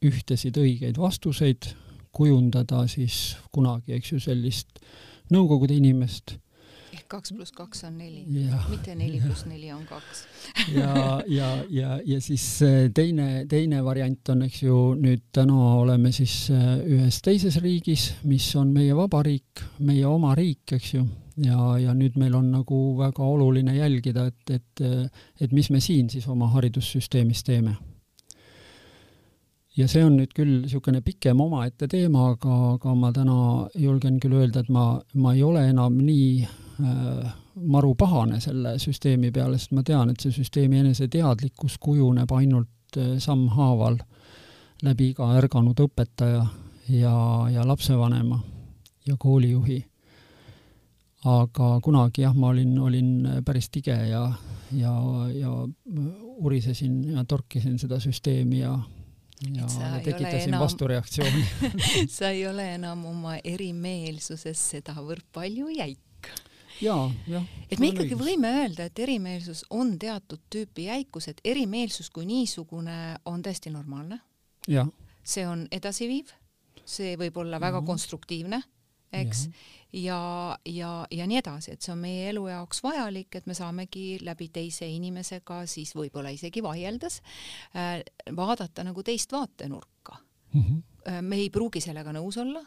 ühtesid 0.06 0.56
õigeid 0.62 0.98
vastuseid, 0.98 1.72
kujundada 2.14 2.84
siis 2.90 3.36
kunagi, 3.52 3.98
eks 3.98 4.14
ju, 4.14 4.22
sellist 4.22 4.82
Nõukogude 5.28 5.74
inimest 5.76 6.38
kaks 7.08 7.32
pluss 7.32 7.54
kaks 7.56 7.84
on 7.88 7.94
neli, 7.98 8.24
mitte 8.68 8.94
neli 8.98 9.20
pluss 9.22 9.46
neli 9.48 9.70
on 9.72 9.84
kaks. 9.88 10.24
Ja, 10.78 11.22
ja, 11.26 11.48
ja, 11.70 11.98
ja 12.04 12.18
siis 12.20 12.44
äh, 12.62 12.90
teine, 12.94 13.46
teine 13.48 13.80
variant 13.84 14.28
on, 14.32 14.42
eks 14.44 14.62
ju, 14.62 14.76
nüüd 15.00 15.28
täna 15.32 15.56
oleme 15.78 16.12
siis 16.12 16.34
äh, 16.52 16.76
ühes 16.84 17.20
teises 17.24 17.56
riigis, 17.64 18.10
mis 18.28 18.48
on 18.58 18.72
meie 18.74 18.96
vabariik, 18.96 19.64
meie 19.88 20.04
oma 20.08 20.34
riik, 20.38 20.76
eks 20.76 20.94
ju, 20.98 21.04
ja, 21.44 21.58
ja 21.80 21.94
nüüd 21.96 22.18
meil 22.20 22.36
on 22.36 22.50
nagu 22.52 22.80
väga 22.98 23.24
oluline 23.24 23.76
jälgida, 23.78 24.28
et, 24.28 24.58
et, 24.58 25.12
et 25.40 25.54
mis 25.56 25.70
me 25.72 25.80
siin 25.84 26.10
siis 26.12 26.28
oma 26.28 26.50
haridussüsteemis 26.56 27.44
teeme. 27.46 27.78
Ja 29.78 29.86
see 29.86 30.02
on 30.02 30.16
nüüd 30.18 30.32
küll 30.34 30.64
niisugune 30.64 31.00
pikem 31.06 31.38
omaette 31.40 31.86
teema, 31.88 32.32
aga, 32.34 32.54
aga 32.74 32.94
ma 32.98 33.12
täna 33.14 33.36
julgen 33.78 34.16
küll 34.20 34.34
öelda, 34.40 34.64
et 34.64 34.72
ma, 34.74 34.96
ma 35.14 35.36
ei 35.36 35.44
ole 35.46 35.68
enam 35.70 36.00
nii 36.02 36.66
maru 36.78 37.94
pahane 37.94 38.40
selle 38.40 38.76
süsteemi 38.78 39.32
peale, 39.34 39.58
sest 39.58 39.74
ma 39.74 39.82
tean, 39.82 40.12
et 40.12 40.22
see 40.22 40.34
süsteemi 40.34 40.78
eneseteadlikkus 40.82 41.78
kujuneb 41.82 42.32
ainult 42.32 42.98
äh, 42.98 43.16
sammhaaval 43.22 43.98
läbi 44.86 45.10
iga 45.12 45.32
ärganud 45.38 45.80
õpetaja 45.82 46.44
ja, 46.94 47.14
ja 47.50 47.66
lapsevanema 47.66 48.38
ja 49.06 49.16
koolijuhi. 49.18 49.84
aga 51.24 51.80
kunagi 51.82 52.22
jah, 52.22 52.34
ma 52.34 52.52
olin, 52.52 52.78
olin 52.78 53.08
päris 53.44 53.70
tige 53.74 53.96
ja, 54.06 54.22
ja, 54.72 54.92
ja 55.34 55.50
urisesin 56.38 57.02
ja 57.10 57.24
torkisin 57.24 57.78
seda 57.78 57.98
süsteemi 58.00 58.60
ja 58.60 58.78
ja 59.54 59.66
tekitasin 60.04 60.48
enam... 60.48 60.60
vastureaktsiooni 60.60 61.44
sa 62.16 62.28
ei 62.28 62.46
ole 62.46 62.74
enam 62.74 63.04
oma 63.06 63.36
erimeelsuses 63.44 64.62
sedavõrd 64.70 65.26
palju 65.32 65.68
jäik. 65.74 66.00
Jaa, 66.82 67.10
jah. 67.28 67.44
et 67.70 67.78
me 67.78 67.92
ikkagi 67.92 68.18
võime 68.18 68.52
öelda, 68.62 68.88
et 68.88 68.98
erimeelsus 68.98 69.64
on 69.70 69.96
teatud 69.98 70.40
tüüpi 70.52 70.88
jäikus, 70.88 71.28
et 71.28 71.40
erimeelsus 71.44 72.10
kui 72.10 72.26
niisugune 72.26 73.18
on 73.24 73.42
täiesti 73.42 73.70
normaalne. 73.70 74.20
see 75.24 75.46
on 75.46 75.66
edasiviiv, 75.72 76.32
see 76.84 77.16
võib 77.16 77.36
olla 77.36 77.60
väga 77.60 77.80
mm 77.80 77.82
-hmm. 77.82 77.86
konstruktiivne 77.86 78.62
eks, 79.12 79.48
ja, 79.92 80.58
ja, 80.64 81.06
ja 81.10 81.26
nii 81.26 81.40
edasi, 81.40 81.72
et 81.72 81.84
see 81.84 81.92
on 81.92 82.00
meie 82.02 82.28
elu 82.32 82.44
jaoks 82.50 82.82
vajalik, 82.84 83.38
et 83.38 83.46
me 83.48 83.56
saamegi 83.56 84.18
läbi 84.24 84.50
teise 84.52 84.88
inimesega 84.88 85.62
siis 85.70 85.94
võib-olla 85.96 86.32
isegi 86.34 86.62
vaieldes 86.64 87.20
äh, 87.76 88.00
vaadata 88.36 88.84
nagu 88.84 89.02
teist 89.02 89.32
vaatenurka 89.32 90.18
mm. 90.52 90.62
-hmm. 90.62 91.22
me 91.22 91.36
ei 91.36 91.50
pruugi 91.50 91.80
sellega 91.80 92.12
nõus 92.12 92.40
olla 92.40 92.64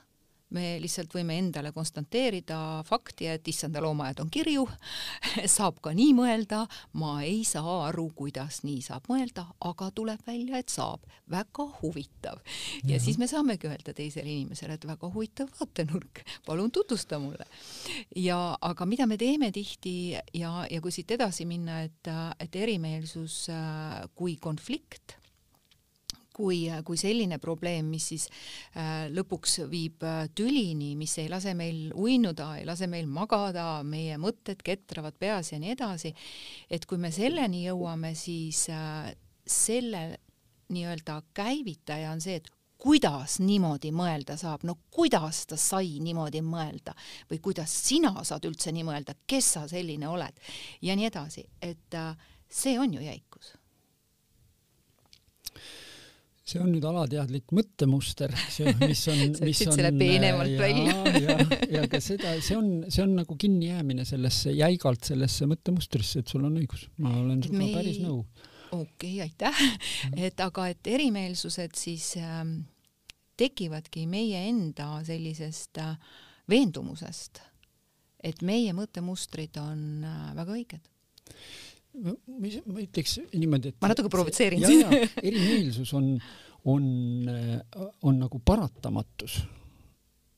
me 0.56 0.76
lihtsalt 0.82 1.14
võime 1.16 1.38
endale 1.40 1.72
konstanteerida 1.76 2.58
fakti, 2.88 3.28
et 3.32 3.48
issanda 3.48 3.82
loomaaed 3.84 4.22
on 4.24 4.32
kirju, 4.34 4.66
saab 5.56 5.80
ka 5.84 5.94
nii 5.96 6.14
mõelda, 6.18 6.64
ma 7.00 7.18
ei 7.26 7.44
saa 7.48 7.78
aru, 7.88 8.10
kuidas 8.18 8.62
nii 8.68 8.82
saab 8.86 9.08
mõelda, 9.12 9.48
aga 9.68 9.92
tuleb 9.96 10.26
välja, 10.28 10.62
et 10.62 10.70
saab. 10.74 11.08
väga 11.32 11.64
huvitav. 11.80 12.42
ja 12.84 13.00
siis 13.00 13.18
me 13.18 13.28
saamegi 13.28 13.70
öelda 13.70 13.94
teisele 13.96 14.28
inimesele, 14.28 14.76
et 14.76 14.86
väga 14.88 15.08
huvitav 15.14 15.48
vaatenurk, 15.60 16.24
palun 16.46 16.72
tutvusta 16.72 17.20
mulle. 17.20 17.48
ja 18.16 18.58
aga 18.62 18.86
mida 18.86 19.08
me 19.08 19.18
teeme 19.18 19.52
tihti 19.52 20.18
ja, 20.34 20.68
ja 20.70 20.82
kui 20.82 20.92
siit 20.92 21.12
edasi 21.12 21.46
minna, 21.46 21.82
et, 21.88 22.12
et 22.40 22.56
erimeelsus 22.56 23.48
äh, 23.50 24.10
kui 24.16 24.36
konflikt 24.36 25.21
kui, 26.42 26.62
kui 26.86 27.00
selline 27.00 27.38
probleem, 27.42 27.90
mis 27.92 28.08
siis 28.12 28.28
äh, 28.76 29.08
lõpuks 29.14 29.62
viib 29.72 30.06
äh, 30.08 30.26
tülini, 30.36 30.94
mis 31.00 31.18
ei 31.22 31.30
lase 31.32 31.54
meil 31.58 31.92
uinuda, 31.98 32.56
ei 32.60 32.66
lase 32.68 32.90
meil 32.92 33.10
magada, 33.12 33.82
meie 33.88 34.18
mõtted 34.22 34.64
ketravad 34.66 35.18
peas 35.22 35.54
ja 35.54 35.62
nii 35.62 35.76
edasi, 35.76 36.14
et 36.72 36.88
kui 36.90 37.02
me 37.02 37.14
selleni 37.14 37.66
jõuame, 37.68 38.16
siis 38.18 38.66
äh, 38.74 39.12
selle 39.46 40.08
nii-öelda 40.72 41.22
käivitaja 41.36 42.14
on 42.14 42.24
see, 42.24 42.40
et 42.42 42.50
kuidas 42.82 43.38
niimoodi 43.44 43.92
mõelda 43.94 44.40
saab, 44.42 44.64
no 44.66 44.80
kuidas 44.94 45.44
ta 45.52 45.60
sai 45.60 46.00
niimoodi 46.02 46.42
mõelda 46.42 46.96
või 47.30 47.42
kuidas 47.44 47.74
sina 47.86 48.16
saad 48.26 48.48
üldse 48.50 48.74
nii 48.74 48.88
mõelda, 48.88 49.20
kes 49.30 49.56
sa 49.58 49.68
selline 49.70 50.10
oled 50.10 50.42
ja 50.82 50.98
nii 50.98 51.12
edasi, 51.12 51.46
et 51.62 52.00
see 52.50 52.80
on 52.82 52.96
ju 52.98 53.04
jäikus 53.06 53.54
see 56.52 56.62
on 56.62 56.72
nüüd 56.74 56.86
alateadlik 56.88 57.54
mõttemuster, 57.56 58.34
mis 58.82 59.02
on, 59.04 59.20
mis 59.46 59.62
on 59.66 59.74
selle 59.78 59.92
peenemalt 59.96 60.56
välja. 60.60 60.96
ja, 61.24 61.36
ja 61.78 61.84
ka 61.92 62.02
seda, 62.04 62.34
see 62.44 62.58
on, 62.58 62.72
see 62.92 63.04
on 63.06 63.16
nagu 63.22 63.38
kinnijäämine 63.40 64.06
sellesse, 64.08 64.54
jäigalt 64.56 65.08
sellesse 65.08 65.48
mõttemustrisse, 65.52 66.24
et 66.24 66.34
sul 66.34 66.46
on 66.48 66.58
õigus, 66.60 66.88
ma 67.02 67.14
olen 67.22 67.44
sinuga 67.46 67.64
Me... 67.64 67.70
päris 67.78 68.02
nõu. 68.04 68.20
okei 68.72 69.22
okay,, 69.22 69.30
aitäh. 69.30 69.64
et 70.30 70.44
aga, 70.44 70.68
et 70.74 70.92
erimeelsused 70.92 71.78
siis 71.80 72.14
äh, 72.20 72.44
tekivadki 73.40 74.06
meie 74.12 74.44
enda 74.52 74.94
sellisest 75.08 75.82
äh, 75.82 75.96
veendumusest, 76.52 77.44
et 78.24 78.44
meie 78.46 78.76
mõttemustrid 78.78 79.58
on 79.62 80.06
äh, 80.08 80.24
väga 80.38 80.60
õiged 80.60 80.92
ma 82.00 82.82
ütleks 82.82 83.18
niimoodi, 83.36 83.72
et 83.72 83.82
ma 83.84 83.92
natuke 83.92 84.12
provotseerin 84.12 84.64
sind. 84.64 84.94
erimeelsus 85.22 85.94
on, 85.98 86.14
on, 86.72 86.86
on 88.08 88.20
nagu 88.22 88.42
paratamatus, 88.46 89.42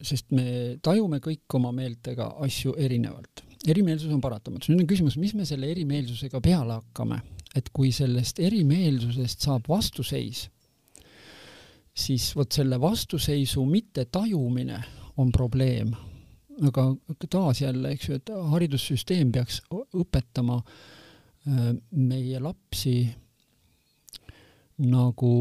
sest 0.04 0.34
me 0.36 0.46
tajume 0.84 1.22
kõik 1.24 1.58
oma 1.60 1.74
meeltega 1.76 2.34
asju 2.46 2.76
erinevalt. 2.82 3.46
erimeelsus 3.68 4.12
on 4.12 4.22
paratamatus. 4.22 4.72
nüüd 4.72 4.84
on 4.84 4.90
küsimus, 4.90 5.20
mis 5.22 5.36
me 5.38 5.46
selle 5.50 5.70
erimeelsusega 5.72 6.42
peale 6.44 6.80
hakkame, 6.80 7.22
et 7.56 7.70
kui 7.74 7.94
sellest 7.94 8.42
erimeelsusest 8.42 9.46
saab 9.46 9.70
vastuseis, 9.70 10.48
siis 11.94 12.32
vot 12.36 12.52
selle 12.52 12.80
vastuseisu 12.82 13.66
mittetajumine 13.70 14.82
on 15.22 15.32
probleem. 15.32 15.94
aga 16.66 16.90
taas 17.30 17.62
jälle, 17.62 17.94
eks 17.94 18.10
ju, 18.10 18.18
et 18.18 18.30
haridussüsteem 18.50 19.32
peaks 19.34 19.62
õpetama 19.74 20.60
äh, 20.60 21.00
meie 21.46 22.40
lapsi 22.40 22.98
nagu 24.84 25.34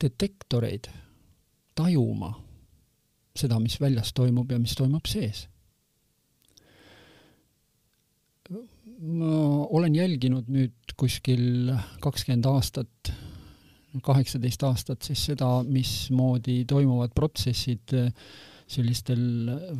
detektoreid 0.00 0.88
tajuma 1.74 2.30
seda, 3.34 3.58
mis 3.58 3.78
väljas 3.80 4.12
toimub 4.14 4.52
ja 4.52 4.60
mis 4.62 4.76
toimub 4.78 5.08
sees. 5.10 5.48
ma 9.04 9.36
olen 9.74 9.94
jälginud 9.96 10.46
nüüd 10.52 10.92
kuskil 10.96 11.72
kakskümmend 12.00 12.46
aastat, 12.46 13.10
kaheksateist 14.04 14.62
aastat 14.64 15.02
siis 15.04 15.24
seda, 15.32 15.48
mismoodi 15.66 16.62
toimuvad 16.68 17.12
protsessid 17.16 17.92
sellistel 18.70 19.24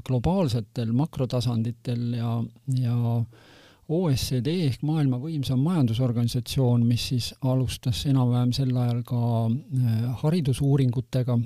globaalsetel 0.04 0.92
makrotasanditel 0.96 2.16
ja, 2.18 2.32
ja 2.80 2.96
äh, 3.20 3.53
OECD 3.92 4.48
ehk 4.64 4.84
maailma 4.86 5.18
võimsam 5.20 5.60
majandusorganisatsioon, 5.64 6.86
mis 6.88 7.08
siis 7.10 7.32
alustas 7.44 8.04
enam-vähem 8.08 8.54
sel 8.56 8.72
ajal 8.72 9.02
ka 9.04 9.20
äh, 9.50 10.06
haridusuuringutega, 10.22 11.36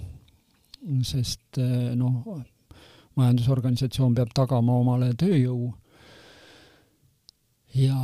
sest 1.09 1.59
äh, 1.59 1.97
noh, 1.99 2.39
majandusorganisatsioon 3.19 4.15
peab 4.15 4.31
tagama 4.37 4.79
omale 4.79 5.11
tööjõu. 5.19 5.73
Ja, 7.75 7.99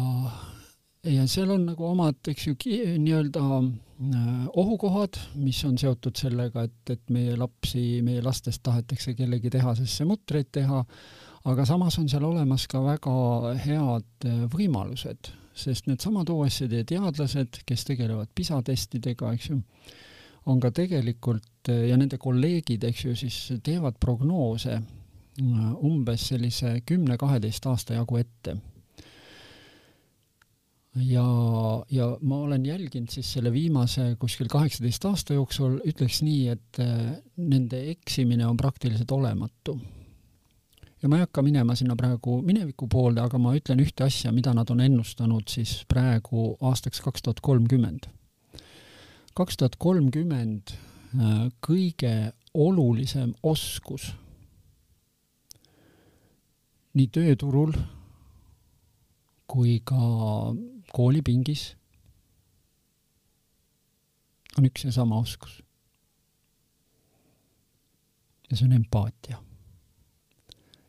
ja 1.07 1.29
seal 1.31 1.55
on 1.55 1.69
nagu 1.71 1.87
omad, 1.87 2.19
eks 2.27 2.49
ju, 2.51 2.57
nii-öelda 2.67 3.45
äh, 3.63 4.49
ohukohad, 4.51 5.21
mis 5.39 5.63
on 5.69 5.79
seotud 5.79 6.19
sellega, 6.19 6.67
et, 6.67 6.97
et 6.97 7.15
meie 7.15 7.39
lapsi, 7.39 8.03
meie 8.03 8.23
lastest 8.25 8.65
tahetakse 8.67 9.15
kellegi 9.15 9.55
tehasesse 9.55 10.11
mutreid 10.11 10.51
teha 10.59 10.83
aga 11.45 11.67
samas 11.69 11.99
on 12.01 12.09
seal 12.09 12.25
olemas 12.25 12.67
ka 12.71 12.81
väga 12.85 13.15
head 13.67 14.27
äh, 14.29 14.45
võimalused, 14.53 15.31
sest 15.55 15.89
needsamad 15.91 16.31
OECD 16.33 16.81
teadlased, 16.89 17.61
kes 17.69 17.87
tegelevad 17.91 18.33
PISA 18.35 18.63
testidega, 18.65 19.35
eks 19.37 19.51
ju, 19.53 19.61
on 20.51 20.61
ka 20.63 20.73
tegelikult 20.75 21.73
äh, 21.73 21.89
ja 21.91 21.99
nende 22.01 22.19
kolleegid, 22.21 22.87
eks 22.89 23.07
ju, 23.09 23.17
siis 23.19 23.41
teevad 23.65 24.01
prognoose 24.01 24.79
äh, 24.79 25.67
umbes 25.85 26.31
sellise 26.33 26.79
kümne-kaheteist 26.89 27.69
aasta 27.69 27.99
jagu 27.99 28.23
ette. 28.23 28.57
Ja, 30.95 31.27
ja 31.91 32.07
ma 32.23 32.37
olen 32.47 32.65
jälginud 32.69 33.11
siis 33.11 33.33
selle 33.35 33.51
viimase 33.51 34.13
kuskil 34.23 34.47
kaheksateist 34.49 35.05
aasta 35.11 35.35
jooksul, 35.35 35.81
ütleks 35.91 36.21
nii, 36.23 36.45
et 36.55 36.79
nende 37.35 37.81
eksimine 37.91 38.47
on 38.47 38.57
praktiliselt 38.57 39.11
olematu 39.17 39.75
ja 41.05 41.09
ma 41.09 41.19
ei 41.19 41.27
hakka 41.27 41.43
minema 41.45 41.75
sinna 41.77 41.93
praegu 42.01 42.39
mineviku 42.43 42.89
poolde, 42.89 43.21
aga 43.21 43.37
ma 43.39 43.53
ütlen 43.53 43.83
ühte 43.85 44.07
asja, 44.07 44.33
mida 44.33 44.55
nad 44.57 44.71
on 44.73 44.81
ennustanud 44.81 45.51
siis 45.53 45.83
praegu 45.89 46.55
aastaks 46.65 47.03
kaks 47.05 47.27
tuhat 47.27 47.45
kolmkümmend. 47.45 48.09
kaks 49.37 49.61
tuhat 49.61 49.77
kolmkümmend 49.77 50.73
äh, 50.73 51.47
kõige 51.61 52.33
olulisem 52.55 53.35
oskus 53.43 54.15
nii 56.95 57.11
tööturul 57.13 57.75
kui 59.51 59.81
ka 59.85 60.01
koolipingis 60.95 61.75
on 64.59 64.69
üks 64.71 64.87
ja 64.87 64.93
sama 64.95 65.19
oskus. 65.19 65.61
ja 68.51 68.57
see 68.57 68.69
on 68.69 68.77
empaatia. 68.77 69.43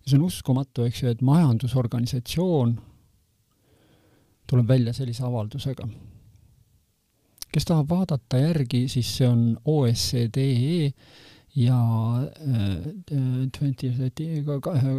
See 0.06 0.20
on 0.20 0.26
uskumatu, 0.28 0.86
eks 0.86 1.04
ju, 1.04 1.10
et 1.10 1.22
majandusorganisatsioon 1.26 2.76
tuleb 4.46 4.68
välja 4.70 4.94
sellise 4.94 5.24
avaldusega 5.26 5.88
kes 7.56 7.70
tahab 7.70 7.88
vaadata 7.88 8.42
järgi, 8.42 8.86
siis 8.92 9.14
see 9.18 9.28
on 9.30 9.44
OSCDE 9.72 10.90
ja 11.56 11.78
twenty, 13.56 13.92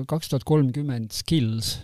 kaks 0.09 0.33
tuhat 0.33 0.47
kolmkümmend 0.49 1.12
skills. 1.12 1.77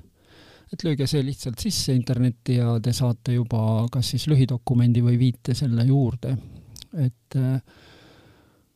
et 0.72 0.80
lööge 0.86 1.04
see 1.04 1.20
lihtsalt 1.20 1.60
sisse 1.60 1.92
internetti 1.92 2.54
ja 2.56 2.78
te 2.80 2.94
saate 2.96 3.34
juba 3.34 3.84
kas 3.92 4.14
siis 4.14 4.24
lühidokumendi 4.32 5.02
või 5.04 5.18
viite 5.20 5.52
selle 5.54 5.84
juurde. 5.84 6.38
et 6.96 7.36
äh, 7.36 7.60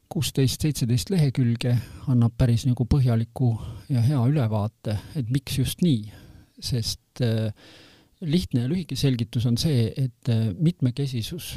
kuusteist, 0.08 0.62
seitseteist 0.62 1.10
lehekülge 1.10 1.74
annab 2.10 2.36
päris 2.38 2.66
nagu 2.68 2.86
põhjaliku 2.88 3.50
ja 3.92 4.02
hea 4.04 4.20
ülevaate, 4.30 4.98
et 5.18 5.30
miks 5.32 5.58
just 5.58 5.82
nii, 5.84 6.12
sest 6.62 7.22
äh, 7.24 7.50
lihtne 8.20 8.64
ja 8.64 8.70
lühike 8.70 8.96
selgitus 8.96 9.46
on 9.48 9.58
see, 9.60 9.88
et 9.96 10.30
äh, 10.32 10.48
mitmekesisus, 10.58 11.56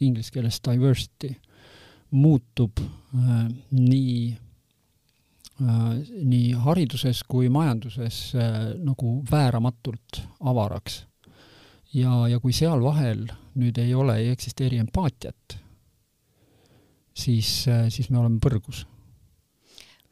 inglise 0.00 0.32
keeles 0.34 0.60
diversity, 0.64 1.34
muutub 2.14 2.80
äh, 2.80 3.46
nii 3.70 4.18
äh, 5.60 5.88
nii 6.24 6.52
hariduses 6.66 7.24
kui 7.28 7.50
majanduses 7.52 8.20
äh, 8.38 8.60
nagu 8.82 9.16
vääramatult 9.30 10.22
avaraks. 10.40 11.04
ja, 11.94 12.28
ja 12.28 12.40
kui 12.40 12.52
seal 12.52 12.82
vahel 12.82 13.28
nüüd 13.54 13.78
ei 13.78 13.94
ole, 13.94 14.16
ei 14.18 14.32
eksisteeri 14.34 14.80
empaatiat, 14.82 15.58
siis 17.14 17.68
äh,, 17.70 17.86
siis 17.94 18.10
me 18.10 18.18
oleme 18.18 18.42
põrgus 18.42 18.84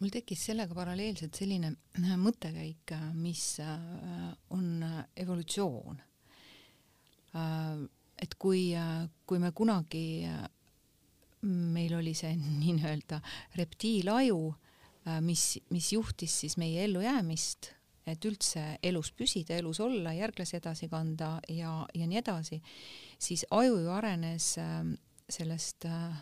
mul 0.02 0.10
tekkis 0.10 0.48
sellega 0.48 0.74
paralleelselt 0.74 1.36
selline 1.38 1.72
äh, 2.00 2.14
mõttekäik, 2.18 2.94
äh, 2.96 3.04
mis 3.14 3.60
on 4.50 4.82
evolutsioon. 5.16 6.00
et 8.22 8.34
kui, 8.38 8.74
kui 9.26 9.38
me 9.40 9.50
kunagi, 9.56 10.26
meil 11.48 11.94
oli 11.96 12.12
see 12.14 12.34
nii-öelda 12.62 13.20
reptiilaju, 13.56 14.40
mis, 15.24 15.44
mis 15.72 15.92
juhtis 15.94 16.34
siis 16.42 16.58
meie 16.60 16.84
ellujäämist, 16.84 17.70
et 18.06 18.26
üldse 18.28 18.76
elus 18.82 19.12
püsida, 19.16 19.56
elus 19.56 19.80
olla, 19.80 20.12
järglasi 20.12 20.58
edasi 20.58 20.90
kanda 20.90 21.38
ja, 21.48 21.86
ja 21.94 22.06
nii 22.10 22.20
edasi, 22.20 22.60
siis 23.22 23.46
aju 23.50 23.78
ju 23.80 23.90
arenes 23.94 24.52
sellest 25.32 25.86
äh, 25.88 26.20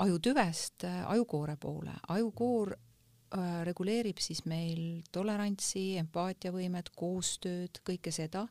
ajutüvest 0.00 0.84
äh, 0.84 1.10
ajukoore 1.10 1.56
poole. 1.56 1.92
ajukoor 2.08 2.72
äh, 2.72 3.62
reguleerib 3.64 4.18
siis 4.18 4.44
meil 4.48 5.02
tolerantsi, 5.12 5.96
empaatiavõimet, 6.00 6.92
koostööd, 6.96 7.82
kõike 7.86 8.12
seda. 8.14 8.46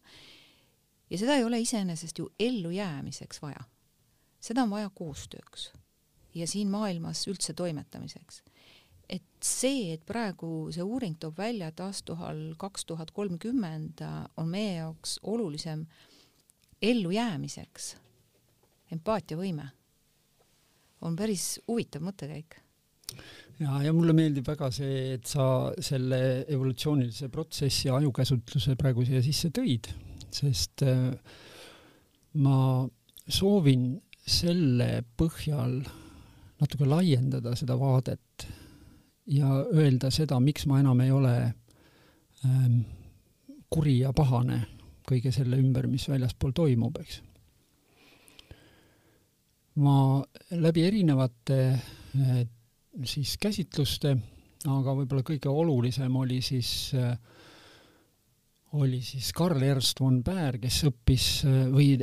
ja 1.09 1.17
seda 1.17 1.35
ei 1.35 1.43
ole 1.43 1.59
iseenesest 1.59 2.19
ju 2.19 2.29
ellujäämiseks 2.39 3.41
vaja. 3.41 3.63
seda 4.39 4.63
on 4.63 4.69
vaja 4.69 4.89
koostööks 4.89 5.71
ja 6.35 6.47
siin 6.47 6.69
maailmas 6.69 7.25
üldse 7.27 7.53
toimetamiseks. 7.53 8.43
et 9.09 9.25
see, 9.41 9.93
et 9.93 10.05
praegu 10.05 10.69
see 10.71 10.83
uuring 10.83 11.17
toob 11.19 11.37
välja, 11.37 11.67
et 11.67 11.79
aastatuhal 11.79 12.53
kaks 12.57 12.85
tuhat 12.85 13.11
kolmkümmend 13.11 14.05
on 14.37 14.47
meie 14.47 14.75
jaoks 14.75 15.19
olulisem 15.23 15.85
ellujäämiseks 16.81 17.95
empaatiavõime 18.91 19.69
on 21.05 21.15
päris 21.19 21.59
huvitav 21.67 22.03
mõttekäik. 22.05 22.59
ja, 23.59 23.79
ja 23.83 23.93
mulle 23.93 24.13
meeldib 24.13 24.47
väga 24.47 24.69
see, 24.73 25.15
et 25.15 25.27
sa 25.27 25.71
selle 25.81 26.45
evolutsioonilise 26.47 27.29
protsessi 27.33 27.89
ajukäsutluse 27.89 28.75
praegu 28.79 29.05
siia 29.07 29.23
sisse 29.25 29.51
tõid, 29.55 29.89
sest 30.33 30.85
äh, 30.87 31.09
ma 32.43 32.59
soovin 33.29 33.91
selle 34.29 35.03
põhjal 35.17 35.79
natuke 36.59 36.85
laiendada 36.85 37.55
seda 37.57 37.77
vaadet 37.79 38.45
ja 39.29 39.49
öelda 39.73 40.11
seda, 40.13 40.39
miks 40.43 40.67
ma 40.69 40.81
enam 40.81 41.01
ei 41.01 41.11
ole 41.13 41.35
ähm, 42.45 42.81
kuri 43.69 43.99
ja 44.01 44.13
pahane 44.13 44.63
kõige 45.09 45.31
selle 45.33 45.57
ümber, 45.57 45.87
mis 45.89 46.05
väljaspool 46.09 46.53
toimub, 46.53 46.99
eks 47.01 47.21
ma 49.79 50.19
läbi 50.59 50.83
erinevate 50.87 51.57
eh, 51.69 52.43
siis 53.07 53.35
käsitluste, 53.41 54.13
aga 54.67 54.95
võib-olla 54.97 55.23
kõige 55.25 55.51
olulisem 55.51 56.15
oli 56.19 56.41
siis, 56.43 56.91
eh, 56.97 57.13
oli 58.79 59.01
siis 59.05 59.31
Karl 59.35 59.63
Ernst 59.63 60.01
von 60.03 60.21
Baer, 60.25 60.59
kes 60.61 60.83
õppis 60.89 61.27
eh, 61.47 61.59
või 61.71 61.93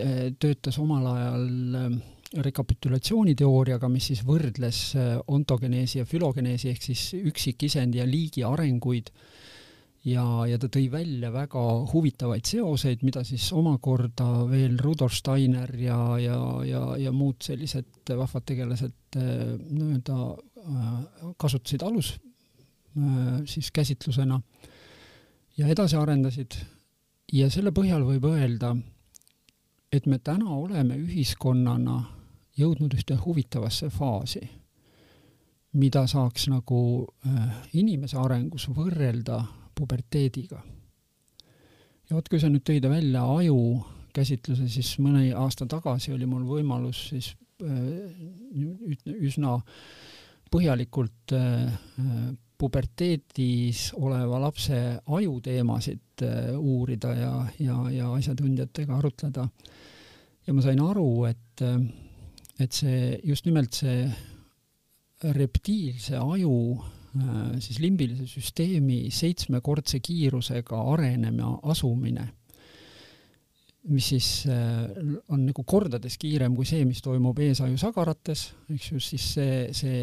töötas 0.41 0.79
omal 0.83 1.11
ajal 1.13 1.49
rekapitulatsiooniteooriaga, 2.43 3.89
mis 3.89 4.09
siis 4.11 4.25
võrdles 4.27 4.81
ontogeneesi 5.31 6.01
ja 6.01 6.07
fülogeneesi 6.09 6.73
ehk 6.73 6.83
siis 6.83 7.05
üksikisendi 7.21 8.01
ja 8.01 8.07
liigi 8.09 8.43
arenguid 8.45 9.13
ja, 10.07 10.25
ja 10.47 10.59
ta 10.61 10.69
tõi 10.73 10.87
välja 10.91 11.31
väga 11.35 11.63
huvitavaid 11.91 12.47
seoseid, 12.47 13.03
mida 13.07 13.25
siis 13.27 13.49
omakorda 13.57 14.47
veel 14.51 14.79
Rudolf 14.83 15.17
Steiner 15.17 15.73
ja, 15.81 15.99
ja, 16.23 16.39
ja, 16.67 16.83
ja 17.01 17.13
muud 17.15 17.43
sellised 17.45 18.13
vahvad 18.17 18.47
tegelased 18.47 19.19
äh, 19.19 19.57
nii-öelda 19.59 20.19
äh, 20.31 20.91
kasutasid 21.39 21.83
alus 21.87 22.15
äh, 22.15 23.41
siis 23.51 23.73
käsitlusena 23.75 24.41
ja 25.59 25.71
edasi 25.73 25.97
arendasid. 25.99 26.55
ja 27.33 27.51
selle 27.51 27.73
põhjal 27.75 28.05
võib 28.07 28.29
öelda, 28.31 28.77
et 29.93 30.07
me 30.07 30.19
täna 30.19 30.53
oleme 30.55 30.95
ühiskonnana 31.01 32.03
jõudnud 32.57 32.95
ühte 32.95 33.17
huvitavasse 33.19 33.91
faasi, 33.91 34.45
mida 35.77 36.07
saaks 36.07 36.47
nagu 36.49 36.79
inimese 37.75 38.17
arengus 38.17 38.69
võrrelda 38.73 39.43
puberteediga. 39.77 40.63
ja 42.09 42.17
vot, 42.17 42.29
kui 42.29 42.41
sa 42.41 42.51
nüüd 42.51 42.65
tõid 42.67 42.89
välja 42.91 43.25
aju 43.37 43.61
käsitluse, 44.17 44.69
siis 44.73 44.95
mõni 45.05 45.31
aasta 45.37 45.67
tagasi 45.69 46.15
oli 46.15 46.29
mul 46.29 46.47
võimalus 46.49 47.09
siis 47.11 47.35
äh, 47.63 49.17
üsna 49.17 49.59
põhjalikult 50.53 51.35
äh, 51.37 51.73
puberteedis 52.57 53.91
oleva 54.01 54.41
lapse 54.47 54.79
ajuteemasid 55.19 56.25
äh, 56.25 56.55
uurida 56.57 57.13
ja, 57.19 57.35
ja, 57.61 57.77
ja 57.93 58.13
asjatundjatega 58.17 58.97
arutleda. 58.97 59.49
ja 60.47 60.55
ma 60.55 60.65
sain 60.65 60.81
aru, 60.81 61.11
et, 61.29 61.65
et 62.63 62.73
see, 62.73 63.19
just 63.25 63.49
nimelt 63.49 63.75
see 63.77 64.07
reptiilse 65.37 66.17
aju 66.21 66.57
siis 67.63 67.79
limbilise 67.83 68.27
süsteemi 68.31 69.07
seitsmekordse 69.15 70.01
kiirusega 70.05 70.81
arenema 70.93 71.53
asumine, 71.71 72.27
mis 73.93 74.09
siis 74.15 74.31
äh, 74.51 74.89
on 75.31 75.47
nagu 75.47 75.63
kordades 75.67 76.19
kiirem 76.19 76.57
kui 76.59 76.67
see, 76.67 76.83
mis 76.89 77.03
toimub 77.05 77.39
eesajusagarates, 77.47 78.49
eks 78.75 78.91
ju, 78.91 79.01
siis 79.03 79.29
see, 79.37 79.63
see 79.77 80.03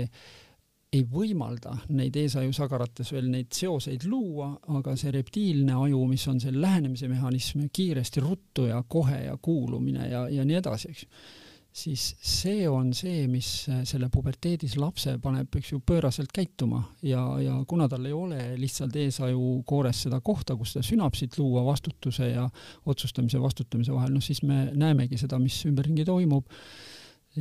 ei 0.94 1.04
võimalda 1.10 1.74
neid 1.98 2.16
eesajusagarates 2.22 3.12
veel 3.16 3.32
neid 3.34 3.52
seoseid 3.56 4.06
luua, 4.08 4.52
aga 4.78 4.94
see 5.00 5.12
reptiilne 5.16 5.76
aju, 5.76 6.04
mis 6.08 6.26
on 6.32 6.40
see 6.40 6.54
lähenemise 6.54 7.10
mehhanism, 7.12 7.66
kiiresti 7.74 8.24
ruttu 8.24 8.68
ja 8.70 8.84
kohe 8.88 9.24
ja 9.26 9.38
kuulumine 9.42 10.08
ja, 10.12 10.28
ja 10.30 10.46
nii 10.48 10.62
edasi, 10.62 10.94
eks 10.94 11.08
ju 11.08 11.42
siis 11.74 12.04
see 12.22 12.68
on 12.70 12.92
see, 12.94 13.26
mis 13.32 13.48
äh, 13.72 13.82
selle 13.90 14.10
puberteedis 14.14 14.76
lapse 14.78 15.16
paneb, 15.22 15.50
eks 15.58 15.72
ju, 15.74 15.80
pööraselt 15.86 16.32
käituma 16.34 16.84
ja, 17.02 17.24
ja 17.42 17.56
kuna 17.70 17.88
tal 17.90 18.06
ei 18.06 18.14
ole 18.14 18.42
lihtsalt 18.62 18.96
eesaju 19.02 19.64
koores 19.68 20.04
seda 20.06 20.20
kohta, 20.22 20.56
kus 20.60 20.76
ta 20.76 20.84
sünapsit 20.86 21.40
luua 21.42 21.66
vastutuse 21.66 22.30
ja 22.30 22.46
otsustamise 22.90 23.42
vastutamise 23.42 23.96
vahel, 23.96 24.14
noh 24.14 24.24
siis 24.24 24.44
me 24.46 24.68
näemegi 24.78 25.18
seda, 25.22 25.42
mis 25.42 25.58
ümberringi 25.70 26.06
toimub 26.06 26.46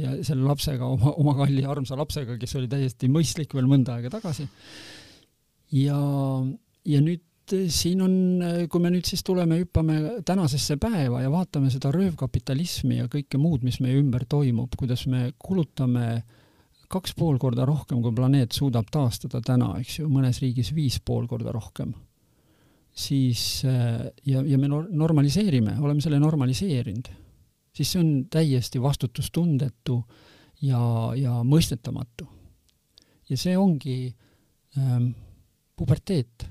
ja 0.00 0.16
selle 0.24 0.46
lapsega, 0.48 0.88
oma, 0.88 1.12
oma 1.20 1.36
kalli 1.42 1.66
armsa 1.68 1.98
lapsega, 2.00 2.38
kes 2.40 2.56
oli 2.56 2.70
täiesti 2.72 3.12
mõistlik 3.12 3.52
veel 3.52 3.68
mõnda 3.68 3.98
aega 3.98 4.14
tagasi. 4.16 4.48
ja, 5.76 5.98
ja 6.88 7.04
nüüd 7.04 7.26
siin 7.72 8.02
on, 8.04 8.14
kui 8.70 8.82
me 8.82 8.90
nüüd 8.92 9.06
siis 9.08 9.22
tuleme, 9.26 9.58
hüppame 9.62 9.98
tänasesse 10.26 10.76
päeva 10.80 11.22
ja 11.22 11.30
vaatame 11.32 11.70
seda 11.72 11.92
röövkapitalismi 11.94 13.00
ja 13.00 13.08
kõike 13.12 13.40
muud, 13.40 13.64
mis 13.66 13.80
meie 13.84 13.98
ümber 14.00 14.26
toimub, 14.30 14.74
kuidas 14.78 15.06
me 15.10 15.30
kulutame 15.42 16.22
kaks 16.92 17.14
pool 17.16 17.38
korda 17.40 17.64
rohkem, 17.68 18.02
kui 18.04 18.12
planeet 18.14 18.52
suudab 18.52 18.90
taastada 18.92 19.40
täna, 19.44 19.72
eks 19.80 20.00
ju, 20.00 20.08
mõnes 20.12 20.42
riigis 20.42 20.72
viis 20.76 20.98
pool 21.00 21.26
korda 21.30 21.54
rohkem, 21.54 21.94
siis 22.92 23.62
ja, 23.64 24.42
ja 24.44 24.60
me 24.60 24.68
normaliseerime, 24.68 25.78
oleme 25.80 26.04
selle 26.04 26.20
normaliseerinud, 26.20 27.08
siis 27.72 27.94
see 27.94 28.02
on 28.02 28.12
täiesti 28.32 28.82
vastutustundetu 28.82 30.02
ja, 30.68 30.82
ja 31.16 31.40
mõistetamatu. 31.48 32.28
ja 33.30 33.38
see 33.40 33.56
ongi 33.56 34.12
ähm, 34.76 35.12
puberteet 35.76 36.44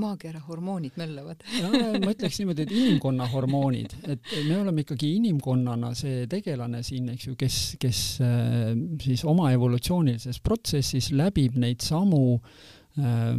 maakera 0.00 0.40
hormoonid 0.48 0.96
möllavad. 0.98 1.42
Ma 2.04 2.12
ütleks 2.12 2.40
niimoodi, 2.40 2.66
et 2.66 2.74
inimkonna 2.74 3.28
hormoonid, 3.30 3.96
et 4.10 4.32
me 4.48 4.58
oleme 4.58 4.84
ikkagi 4.84 5.14
inimkonnana 5.20 5.92
see 5.98 6.26
tegelane 6.30 6.82
siin, 6.86 7.12
eks 7.14 7.28
ju, 7.30 7.34
kes, 7.38 7.58
kes 7.80 8.04
äh, 8.24 8.70
siis 9.04 9.24
oma 9.30 9.52
evolutsioonilises 9.54 10.40
protsessis 10.44 11.12
läbib 11.14 11.58
neid 11.62 11.84
samu 11.84 12.24
äh, 12.34 13.34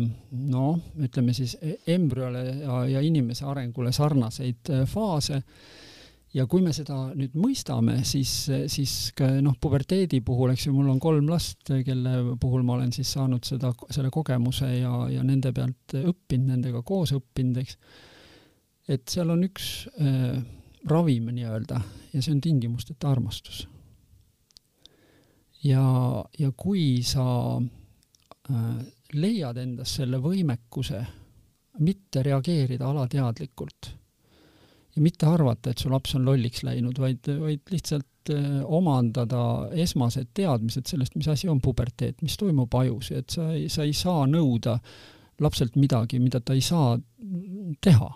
noh, 0.56 0.84
ütleme 1.08 1.36
siis 1.36 1.58
e-, 1.62 1.80
embrüole 1.96 2.46
ja, 2.63 2.84
ja 2.96 3.04
inimese 3.04 3.48
arengule 3.52 3.91
sarnaseid 3.96 4.72
äh, 4.72 4.86
faase 4.89 5.41
ja 6.36 6.45
kui 6.52 6.63
me 6.63 6.74
seda 6.76 6.98
nüüd 7.15 7.36
mõistame, 7.39 8.00
siis, 8.08 8.32
siis 8.71 8.95
noh, 9.43 9.56
puberteedi 9.62 10.19
puhul, 10.26 10.52
eks 10.54 10.67
ju, 10.67 10.74
mul 10.76 10.91
on 10.91 11.00
kolm 11.02 11.30
last, 11.32 11.63
kelle 11.86 12.36
puhul 12.41 12.65
ma 12.67 12.76
olen 12.76 12.91
siis 12.95 13.13
saanud 13.15 13.48
seda, 13.48 13.71
selle 13.88 14.12
kogemuse 14.13 14.69
ja, 14.76 14.91
ja 15.12 15.24
nende 15.24 15.54
pealt 15.56 15.95
õppinud, 16.02 16.52
nendega 16.52 16.84
koos 16.88 17.15
õppinud, 17.15 17.62
eks. 17.63 17.78
et 18.91 19.08
seal 19.12 19.32
on 19.32 19.45
üks 19.48 19.69
äh, 19.95 20.36
ravim 20.91 21.32
nii-öelda 21.32 21.80
ja 22.12 22.21
see 22.21 22.36
on 22.36 22.43
tingimusteta 22.43 23.10
armastus. 23.15 23.65
ja, 25.63 25.86
ja 26.39 26.52
kui 26.52 27.04
sa 27.04 27.28
äh, 27.56 28.71
leiad 29.15 29.62
endas 29.62 29.95
selle 30.02 30.19
võimekuse 30.19 31.06
mitte 31.80 32.24
reageerida 32.24 32.88
alateadlikult 32.91 33.95
ja 34.95 35.03
mitte 35.03 35.27
arvata, 35.27 35.71
et 35.71 35.81
su 35.81 35.89
laps 35.91 36.15
on 36.15 36.25
lolliks 36.27 36.63
läinud, 36.63 36.99
vaid, 37.01 37.27
vaid 37.41 37.63
lihtsalt 37.71 38.31
äh, 38.34 38.62
omandada 38.63 39.41
esmased 39.86 40.31
teadmised 40.38 40.88
sellest, 40.89 41.17
mis 41.19 41.27
asi 41.31 41.49
on 41.51 41.62
puberteet, 41.63 42.21
mis 42.23 42.38
toimub 42.39 42.73
ajus 42.79 43.12
ja 43.12 43.23
et 43.23 43.36
sa 43.36 43.49
ei, 43.53 43.67
sa 43.71 43.84
ei 43.84 43.95
saa 43.97 44.25
nõuda 44.29 44.77
lapselt 45.43 45.75
midagi, 45.75 46.19
mida 46.23 46.39
ta 46.39 46.55
ei 46.55 46.63
saa 46.63 46.95
teha. 47.84 48.13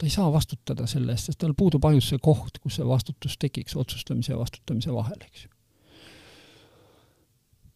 ta 0.00 0.08
ei 0.08 0.12
saa 0.12 0.30
vastutada 0.32 0.86
selle 0.88 1.12
eest, 1.12 1.28
sest 1.28 1.38
tal 1.40 1.52
puudub 1.56 1.84
ajus 1.84 2.06
see 2.12 2.20
koht, 2.24 2.58
kus 2.60 2.78
see 2.78 2.86
vastutus 2.88 3.36
tekiks 3.40 3.76
otsustamise 3.76 4.32
ja 4.32 4.38
vastutamise 4.38 4.92
vahel, 4.92 5.18
eks 5.26 5.44
ju. 5.44 5.50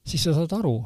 siis 0.09 0.25
sa 0.25 0.33
saad 0.37 0.53
aru, 0.57 0.79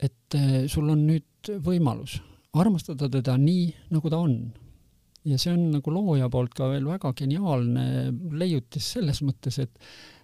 et 0.00 0.36
äh, 0.36 0.64
sul 0.68 0.88
on 0.92 1.06
nüüd 1.08 1.52
võimalus 1.64 2.18
armastada 2.52 3.08
teda 3.08 3.36
nii, 3.40 3.70
nagu 3.92 4.12
ta 4.12 4.20
on 4.20 4.36
ja 5.28 5.38
see 5.38 5.52
on 5.54 5.68
nagu 5.76 5.94
looja 5.94 6.28
poolt 6.32 6.54
ka 6.56 6.70
veel 6.72 6.88
väga 6.88 7.12
geniaalne 7.18 7.84
leiutis 8.38 8.94
selles 8.96 9.22
mõttes, 9.26 9.60
et 9.62 9.78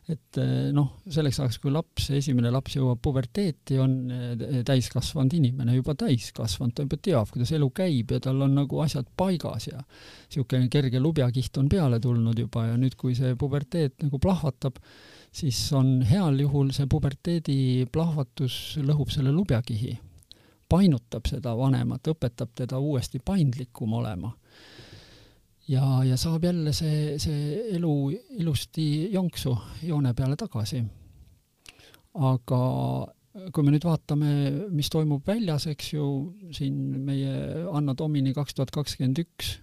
et 0.08 0.38
eh, 0.40 0.68
noh, 0.72 1.02
selleks 1.12 1.36
ajaks, 1.42 1.58
kui 1.60 1.72
laps, 1.72 2.06
esimene 2.16 2.48
laps 2.52 2.78
jõuab 2.78 3.00
puberteeti, 3.04 3.76
on 3.82 3.96
eh, 4.08 4.62
täiskasvanud 4.66 5.36
inimene 5.36 5.76
juba 5.76 5.92
täiskasvanud, 6.00 6.72
ta 6.74 6.86
juba 6.86 6.98
teab, 7.04 7.28
kuidas 7.34 7.52
elu 7.56 7.68
käib 7.76 8.14
ja 8.16 8.22
tal 8.24 8.40
on 8.46 8.56
nagu 8.56 8.80
asjad 8.80 9.10
paigas 9.20 9.68
ja 9.68 9.82
niisugune 9.82 10.70
kerge 10.72 11.02
lubjakiht 11.04 11.60
on 11.60 11.68
peale 11.68 12.00
tulnud 12.00 12.40
juba 12.40 12.70
ja 12.70 12.80
nüüd, 12.80 12.96
kui 12.96 13.12
see 13.18 13.36
puberteet 13.38 14.00
nagu 14.06 14.20
plahvatab, 14.22 14.80
siis 15.28 15.60
on 15.76 15.98
heal 16.08 16.40
juhul 16.40 16.72
see 16.72 16.88
puberteedi 16.88 17.60
plahvatus 17.92 18.78
lõhub 18.80 19.12
selle 19.12 19.34
lubjakihi, 19.36 19.92
painutab 20.72 21.28
seda 21.28 21.52
vanemat, 21.56 22.14
õpetab 22.16 22.56
teda 22.56 22.80
uuesti 22.80 23.20
paindlikum 23.20 23.92
olema 24.00 24.32
ja, 25.68 25.84
ja 26.04 26.16
saab 26.20 26.44
jälle 26.44 26.72
see, 26.76 27.18
see 27.20 27.60
elu 27.76 27.94
ilusti 28.40 29.12
jonksu 29.12 29.54
joone 29.82 30.14
peale 30.14 30.36
tagasi. 30.36 30.82
aga 32.18 32.60
kui 33.54 33.62
me 33.62 33.70
nüüd 33.70 33.84
vaatame, 33.86 34.32
mis 34.74 34.88
toimub 34.90 35.26
väljas, 35.28 35.68
eks 35.70 35.92
ju, 35.92 36.06
siin 36.54 36.78
meie 37.06 37.64
Anno 37.70 37.94
Domini 37.98 38.32
kaks 38.34 38.56
tuhat 38.56 38.72
kakskümmend 38.74 39.20
üks 39.22 39.58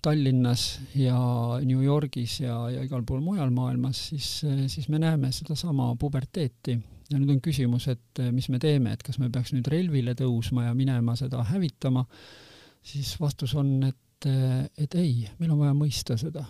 Tallinnas 0.00 0.80
ja 0.96 1.18
New 1.60 1.82
Yorgis 1.84 2.38
ja, 2.40 2.56
ja 2.72 2.82
igal 2.86 3.04
pool 3.06 3.20
mujal 3.22 3.52
maailmas, 3.52 4.00
siis, 4.10 4.30
siis 4.72 4.88
me 4.88 4.98
näeme 4.98 5.28
sedasama 5.36 5.92
puberteeti. 6.00 6.78
ja 7.10 7.18
nüüd 7.18 7.34
on 7.34 7.40
küsimus, 7.44 7.88
et 7.90 8.22
mis 8.32 8.48
me 8.48 8.58
teeme, 8.62 8.94
et 8.94 9.02
kas 9.02 9.18
me 9.20 9.28
peaks 9.30 9.52
nüüd 9.52 9.68
relvile 9.68 10.14
tõusma 10.16 10.68
ja 10.68 10.74
minema 10.78 11.16
seda 11.18 11.42
hävitama, 11.44 12.06
siis 12.82 13.12
vastus 13.20 13.54
on, 13.58 13.74
et 13.90 13.98
et, 14.26 14.72
et 14.84 14.96
ei, 15.00 15.24
meil 15.38 15.54
on 15.54 15.62
vaja 15.62 15.74
mõista 15.76 16.16
seda. 16.20 16.44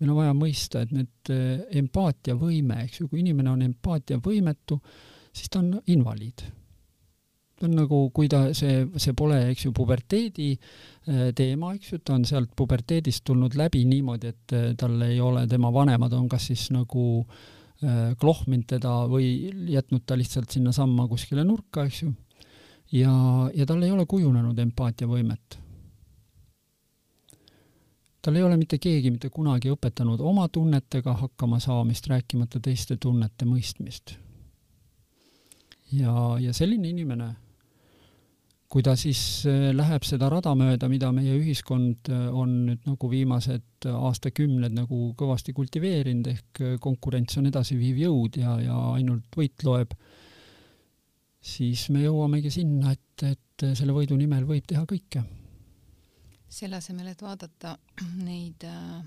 meil 0.00 0.10
on 0.10 0.18
vaja 0.18 0.32
mõista, 0.34 0.80
et 0.82 0.90
need 0.90 1.30
eh, 1.30 1.60
empaatiavõime, 1.78 2.80
eks 2.88 3.00
ju, 3.00 3.06
kui 3.08 3.20
inimene 3.20 3.52
on 3.52 3.62
empaatiavõimetu, 3.62 4.80
siis 5.30 5.52
ta 5.52 5.60
on 5.60 5.76
invaliid. 5.86 6.42
ta 7.60 7.68
on 7.68 7.76
nagu, 7.78 8.00
kui 8.10 8.28
ta, 8.28 8.48
see, 8.52 8.88
see 8.96 9.14
pole, 9.14 9.38
eks 9.52 9.68
ju, 9.68 9.72
puberteedi 9.72 10.50
eh, 10.56 11.30
teema, 11.38 11.74
eks 11.76 11.92
ju, 11.92 12.00
ta 12.02 12.16
on 12.16 12.26
sealt 12.26 12.50
puberteedist 12.56 13.24
tulnud 13.24 13.54
läbi 13.54 13.84
niimoodi, 13.86 14.34
et 14.34 14.56
eh, 14.58 14.68
tal 14.78 15.00
ei 15.06 15.20
ole, 15.20 15.46
tema 15.46 15.72
vanemad 15.72 16.12
on 16.18 16.28
kas 16.28 16.50
siis 16.52 16.70
nagu 16.74 17.26
klohminud 17.82 18.68
teda 18.70 18.90
või 19.10 19.50
jätnud 19.72 20.04
ta 20.06 20.14
lihtsalt 20.14 20.54
sinnasamma 20.54 21.08
kuskile 21.10 21.42
nurka, 21.42 21.82
eks 21.88 22.04
ju. 22.04 22.12
ja, 22.94 23.10
ja 23.58 23.66
tal 23.66 23.82
ei 23.82 23.90
ole 23.90 24.06
kujunenud 24.06 24.60
empaatiavõimet 24.62 25.61
tal 28.22 28.38
ei 28.38 28.42
ole 28.46 28.56
mitte 28.56 28.78
keegi 28.78 29.10
mitte 29.10 29.30
kunagi 29.34 29.72
õpetanud 29.72 30.20
oma 30.22 30.46
tunnetega 30.52 31.16
hakkama 31.24 31.58
saamist, 31.62 32.06
rääkimata 32.10 32.60
teiste 32.62 32.96
tunnete 32.96 33.48
mõistmist. 33.48 34.14
ja, 35.92 36.12
ja 36.40 36.52
selline 36.56 36.88
inimene, 36.88 37.32
kui 38.72 38.84
ta 38.86 38.94
siis 38.96 39.42
äh, 39.50 39.72
läheb 39.74 40.06
seda 40.08 40.30
rada 40.32 40.54
mööda, 40.56 40.88
mida 40.88 41.10
meie 41.12 41.34
ühiskond 41.36 42.08
äh, 42.08 42.28
on 42.30 42.54
nüüd 42.70 42.86
nagu 42.88 43.10
viimased 43.10 43.90
aastakümned 43.90 44.72
nagu 44.78 45.02
kõvasti 45.18 45.52
kultiveerinud, 45.52 46.30
ehk 46.32 46.62
äh, 46.62 46.78
konkurents 46.80 47.36
on 47.42 47.50
edasiviiv 47.50 48.00
jõud 48.06 48.40
ja, 48.40 48.56
ja 48.62 48.78
ainult 48.94 49.28
võit 49.36 49.66
loeb, 49.66 49.92
siis 51.42 51.88
me 51.90 52.06
jõuamegi 52.06 52.54
sinna, 52.54 52.94
et, 52.94 53.28
et 53.34 53.70
selle 53.74 53.92
võidu 53.92 54.16
nimel 54.16 54.46
võib 54.48 54.64
teha 54.70 54.86
kõike 54.88 55.26
selle 56.52 56.76
asemel, 56.76 57.12
et 57.12 57.22
vaadata 57.24 57.76
neid 58.28 58.64
äh, 58.68 59.00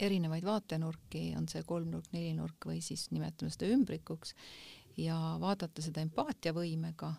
erinevaid 0.00 0.44
vaatenurki, 0.44 1.30
on 1.38 1.48
see 1.48 1.62
kolmnurk, 1.68 2.10
nelinurk 2.12 2.68
või 2.70 2.80
siis 2.84 3.08
nimetame 3.14 3.52
seda 3.52 3.70
ümbrikuks, 3.74 4.34
ja 5.00 5.16
vaadata 5.40 5.82
seda 5.84 6.02
empaatiavõimega 6.04 7.12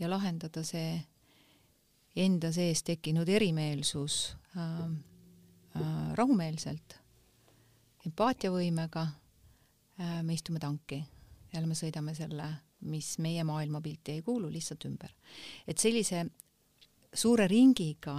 ja 0.00 0.10
lahendada 0.10 0.64
see 0.66 1.00
enda 2.16 2.52
sees 2.52 2.82
tekkinud 2.84 3.28
erimeelsus 3.28 4.36
äh, 4.56 4.82
äh, 5.76 6.12
rahumeelselt, 6.18 6.98
empaatiavõimega 8.06 9.06
äh, 9.06 10.20
me 10.22 10.36
istume 10.36 10.60
tanki, 10.60 11.02
jälle 11.54 11.70
me 11.70 11.78
sõidame 11.78 12.16
selle, 12.16 12.48
mis 12.82 13.14
meie 13.22 13.44
maailmapilti 13.46 14.16
ei 14.16 14.22
kuulu, 14.26 14.50
lihtsalt 14.52 14.84
ümber. 14.88 15.12
et 15.66 15.78
sellise 15.78 16.24
suure 17.14 17.46
ringiga 17.48 18.16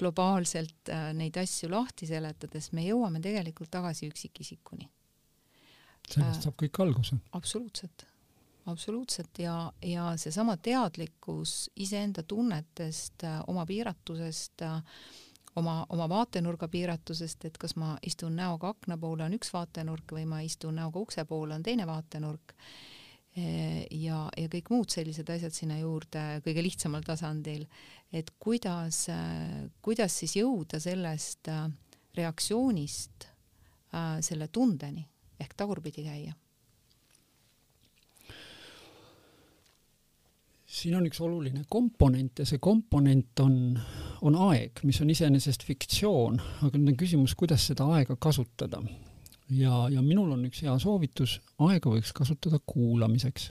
globaalselt 0.00 0.90
äh, 0.92 1.10
neid 1.16 1.36
asju 1.40 1.70
lahti 1.72 2.08
seletades 2.08 2.70
me 2.76 2.84
jõuame 2.86 3.20
tegelikult 3.22 3.70
tagasi 3.72 4.08
üksikisikuni. 4.10 4.88
sellest 6.08 6.40
äh, 6.40 6.44
saab 6.46 6.56
kõik 6.62 6.80
alguse. 6.82 7.18
absoluutselt, 7.36 8.06
absoluutselt 8.70 9.42
ja, 9.42 9.56
ja 9.84 10.12
seesama 10.20 10.56
teadlikkus 10.56 11.70
iseenda 11.76 12.22
tunnetest, 12.22 13.24
äh, 13.24 13.40
oma 13.46 13.66
piiratusest, 13.66 14.64
oma, 15.60 15.80
oma 15.88 16.08
vaatenurga 16.08 16.68
piiratusest, 16.68 17.44
et 17.44 17.58
kas 17.58 17.76
ma 17.76 17.96
istun 18.06 18.36
näoga 18.36 18.74
akna 18.74 18.98
poole, 18.98 19.26
on 19.26 19.36
üks 19.36 19.52
vaatenurk 19.52 20.16
või 20.16 20.24
ma 20.28 20.40
istun 20.46 20.80
näoga 20.80 21.02
ukse 21.02 21.24
poole, 21.24 21.54
on 21.54 21.66
teine 21.66 21.86
vaatenurk 21.86 22.56
ja, 23.36 24.24
ja 24.36 24.50
kõik 24.50 24.70
muud 24.72 24.90
sellised 24.90 25.28
asjad 25.30 25.54
sinna 25.54 25.78
juurde 25.78 26.40
kõige 26.44 26.64
lihtsamal 26.66 27.04
tasandil, 27.06 27.62
et 28.12 28.32
kuidas, 28.42 29.04
kuidas 29.82 30.18
siis 30.22 30.34
jõuda 30.40 30.80
sellest 30.82 31.50
äh, 31.52 31.68
reaktsioonist 32.18 33.28
selle 34.22 34.46
tundeni 34.54 35.02
ehk 35.42 35.56
tagurpidi 35.58 36.04
käia. 36.06 36.36
siin 40.70 40.94
on 40.94 41.06
üks 41.08 41.18
oluline 41.18 41.64
komponent 41.66 42.38
ja 42.38 42.44
see 42.46 42.60
komponent 42.62 43.40
on 43.42 43.56
on 44.26 44.36
aeg, 44.50 44.82
mis 44.84 45.00
on 45.02 45.10
iseenesest 45.12 45.64
fiktsioon, 45.66 46.40
aga 46.66 46.78
nüüd 46.78 46.92
on 46.92 46.98
küsimus, 47.00 47.34
kuidas 47.38 47.64
seda 47.70 47.86
aega 47.96 48.16
kasutada. 48.20 48.82
Ja, 49.50 49.86
ja 49.90 50.02
minul 50.02 50.32
on 50.34 50.44
üks 50.48 50.62
hea 50.64 50.76
soovitus, 50.82 51.38
aega 51.66 51.90
võiks 51.92 52.12
kasutada 52.16 52.60
kuulamiseks. 52.66 53.50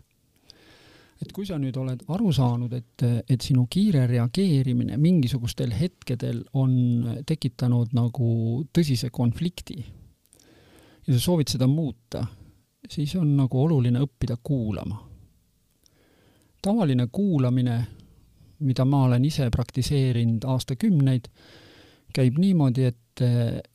et 1.20 1.32
kui 1.36 1.46
sa 1.46 1.58
nüüd 1.60 1.76
oled 1.78 2.04
aru 2.08 2.32
saanud, 2.32 2.74
et, 2.74 3.06
et 3.30 3.42
sinu 3.42 3.66
kiire 3.70 4.06
reageerimine 4.08 4.98
mingisugustel 4.98 5.74
hetkedel 5.76 6.44
on 6.54 7.24
tekitanud 7.28 7.94
nagu 7.94 8.30
tõsise 8.74 9.10
konflikti 9.12 9.80
ja 9.80 11.14
sa 11.14 11.20
soovid 11.20 11.52
seda 11.52 11.68
muuta, 11.68 12.24
siis 12.88 13.16
on 13.20 13.36
nagu 13.38 13.64
oluline 13.64 14.00
õppida 14.00 14.38
kuulama. 14.44 15.06
tavaline 16.62 17.08
kuulamine 17.12 17.80
mida 18.60 18.86
ma 18.86 19.04
olen 19.08 19.26
ise 19.26 19.50
praktiseerinud 19.52 20.46
aastakümneid, 20.48 21.30
käib 22.16 22.40
niimoodi, 22.42 22.90
et, 22.90 23.24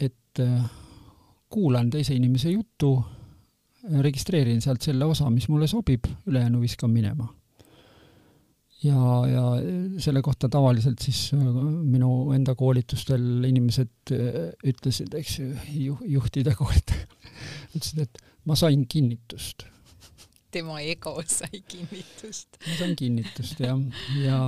et 0.01 0.43
kuulan 1.55 1.91
teise 1.93 2.17
inimese 2.17 2.51
juttu, 2.55 2.97
registreerin 4.03 4.63
sealt 4.65 4.83
selle 4.83 5.07
osa, 5.07 5.29
mis 5.31 5.47
mulle 5.53 5.69
sobib, 5.71 6.09
ülejäänu 6.27 6.61
viskan 6.63 6.91
minema. 6.91 7.29
ja, 8.85 9.01
ja 9.31 9.43
selle 10.03 10.21
kohta 10.23 10.49
tavaliselt 10.53 11.01
siis 11.01 11.31
minu 11.33 12.33
enda 12.37 12.53
koolitustel 12.55 13.47
inimesed 13.49 14.13
ütlesid, 14.67 15.15
eks 15.17 15.39
ju, 15.79 15.97
juhtide 16.17 16.53
koolitaja, 16.59 17.07
ütlesid, 17.77 18.03
et 18.05 18.21
ma 18.45 18.59
sain 18.59 18.85
kinnitust 18.89 19.65
tema 20.55 20.79
ego 20.83 21.17
sai 21.39 21.63
kinnitust. 21.69 22.59
ma 22.67 22.79
sain 22.79 22.95
kinnitust 22.99 23.61
jah, 23.63 23.81
ja, 24.21 24.39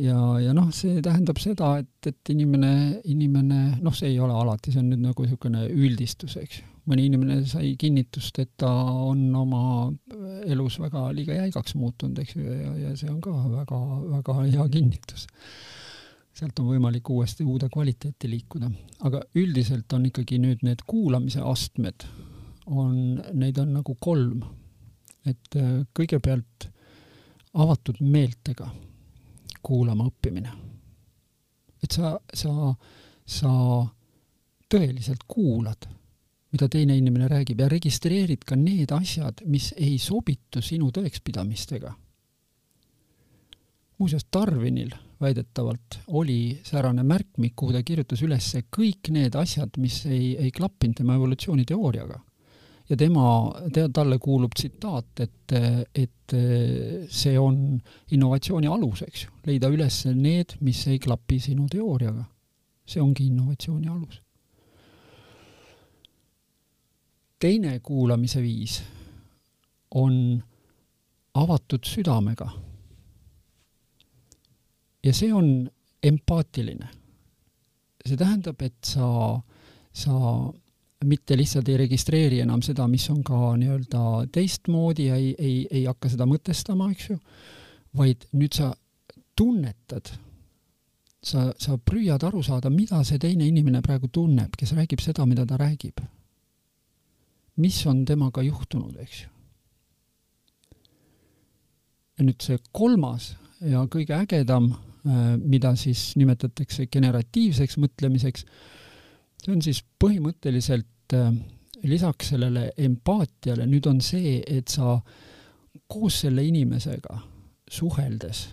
ja, 0.00 0.18
ja, 0.44 0.54
noh, 0.56 0.70
see 0.74 1.02
tähendab 1.04 1.40
seda, 1.42 1.74
et, 1.82 2.10
et 2.10 2.34
inimene, 2.34 3.00
inimene, 3.10 3.60
noh, 3.84 3.96
see 3.96 4.12
ei 4.12 4.20
ole 4.22 4.36
alati, 4.36 4.74
see 4.74 4.82
on 4.82 4.92
nüüd 4.92 5.04
nagu 5.04 5.26
niisugune 5.26 5.66
üldistus, 5.72 6.36
eks 6.40 6.60
ju. 6.60 6.70
mõni 6.90 7.06
inimene 7.08 7.38
sai 7.48 7.74
kinnitust, 7.80 8.42
et 8.42 8.52
ta 8.60 8.70
on 9.08 9.26
oma 9.40 9.62
elus 10.44 10.76
väga 10.82 11.06
liiga 11.16 11.38
jäigaks 11.38 11.78
muutunud, 11.80 12.18
eks 12.20 12.36
ju, 12.36 12.44
ja, 12.44 12.74
ja 12.88 12.98
see 13.00 13.08
on 13.12 13.22
ka 13.24 13.32
väga, 13.54 13.80
väga 14.18 14.42
hea 14.42 14.68
kinnitus 14.76 15.28
sealt 16.34 16.58
on 16.58 16.72
võimalik 16.72 17.06
uuesti 17.14 17.44
uude 17.46 17.68
kvaliteeti 17.70 18.26
liikuda. 18.26 18.66
aga 19.06 19.20
üldiselt 19.38 19.92
on 19.94 20.08
ikkagi 20.08 20.40
nüüd 20.42 20.64
need 20.66 20.82
kuulamise 20.86 21.44
astmed, 21.46 22.06
on, 22.66 23.22
neid 23.38 23.58
on 23.62 23.70
nagu 23.76 23.94
kolm 24.02 24.42
et 25.24 25.56
äh, 25.56 25.82
kõigepealt 25.96 26.68
avatud 27.54 28.00
meeltega 28.00 28.68
kuulama 29.64 30.08
õppimine. 30.10 30.52
et 31.84 31.92
sa, 31.92 32.14
sa, 32.32 32.72
sa 33.26 33.50
tõeliselt 34.72 35.24
kuulad, 35.28 35.86
mida 36.52 36.68
teine 36.68 36.96
inimene 36.96 37.28
räägib 37.28 37.60
ja 37.60 37.68
registreerid 37.68 38.44
ka 38.46 38.56
need 38.56 38.92
asjad, 38.92 39.42
mis 39.46 39.72
ei 39.76 39.98
sobitu 39.98 40.62
sinu 40.62 40.90
tõekspidamistega. 40.90 41.94
muuseas, 43.98 44.26
Darwinil 44.32 44.94
väidetavalt 45.20 46.00
oli 46.06 46.60
säärane 46.62 47.02
märkmik, 47.02 47.52
kuhu 47.56 47.72
ta 47.72 47.82
kirjutas 47.82 48.22
üles 48.22 48.50
kõik 48.76 49.10
need 49.10 49.34
asjad, 49.34 49.78
mis 49.78 50.04
ei, 50.06 50.36
ei 50.36 50.50
klappinud 50.50 50.96
tema 50.96 51.14
evolutsiooniteooriaga 51.14 52.20
ja 52.88 52.96
tema, 52.96 53.52
talle 53.92 54.18
kuulub 54.18 54.52
tsitaat, 54.54 55.20
et, 55.24 55.54
et 55.94 56.34
see 57.08 57.38
on 57.40 57.56
innovatsiooni 58.12 58.68
alus, 58.68 59.04
eks 59.06 59.24
ju, 59.24 59.32
leida 59.48 59.70
üles 59.72 60.02
need, 60.12 60.56
mis 60.64 60.82
ei 60.92 60.98
klapi 61.00 61.40
sinu 61.40 61.68
teooriaga. 61.70 62.24
see 62.84 63.00
ongi 63.00 63.26
innovatsiooni 63.26 63.88
alus. 63.88 64.20
teine 67.40 67.78
kuulamise 67.80 68.42
viis 68.42 68.82
on 69.94 70.42
avatud 71.34 71.84
südamega. 71.84 72.50
ja 75.04 75.12
see 75.12 75.32
on 75.32 75.70
empaatiline. 76.02 76.88
see 78.06 78.16
tähendab, 78.16 78.60
et 78.62 78.84
sa, 78.84 79.40
sa 79.92 80.12
mitte 81.04 81.36
lihtsalt 81.36 81.68
ei 81.68 81.78
registreeri 81.84 82.40
enam 82.44 82.62
seda, 82.64 82.86
mis 82.90 83.06
on 83.12 83.22
ka 83.26 83.54
nii-öelda 83.60 84.04
teistmoodi 84.32 85.08
ja 85.10 85.18
ei, 85.20 85.34
ei, 85.38 85.56
ei 85.70 85.84
hakka 85.88 86.10
seda 86.12 86.26
mõtestama, 86.28 86.90
eks 86.94 87.10
ju, 87.10 87.18
vaid 87.98 88.26
nüüd 88.34 88.56
sa 88.56 88.70
tunnetad, 89.38 90.10
sa, 91.24 91.48
sa 91.58 91.76
püüad 91.78 92.24
aru 92.26 92.42
saada, 92.44 92.70
mida 92.70 93.02
see 93.06 93.20
teine 93.22 93.46
inimene 93.48 93.82
praegu 93.84 94.10
tunneb, 94.12 94.54
kes 94.58 94.74
räägib 94.76 95.02
seda, 95.04 95.26
mida 95.26 95.46
ta 95.46 95.58
räägib. 95.60 96.02
mis 97.56 97.76
on 97.86 98.04
temaga 98.04 98.42
juhtunud, 98.42 98.96
eks 98.98 99.20
ju. 99.22 99.28
ja 102.18 102.24
nüüd 102.26 102.42
see 102.42 102.58
kolmas 102.72 103.34
ja 103.62 103.84
kõige 103.90 104.16
ägedam, 104.16 104.72
äh, 105.06 105.36
mida 105.38 105.74
siis 105.78 106.16
nimetatakse 106.18 106.86
generatiivseks 106.86 107.78
mõtlemiseks, 107.78 108.44
see 109.44 109.54
on 109.54 109.62
siis 109.62 109.84
põhimõtteliselt 110.02 110.88
et 111.14 111.20
äh, 111.20 111.34
lisaks 111.82 112.28
sellele 112.28 112.72
empaatiale 112.76 113.66
nüüd 113.66 113.86
on 113.86 114.00
see, 114.00 114.40
et 114.46 114.68
sa 114.68 114.98
koos 115.88 116.20
selle 116.24 116.44
inimesega 116.44 117.18
suheldes, 117.70 118.48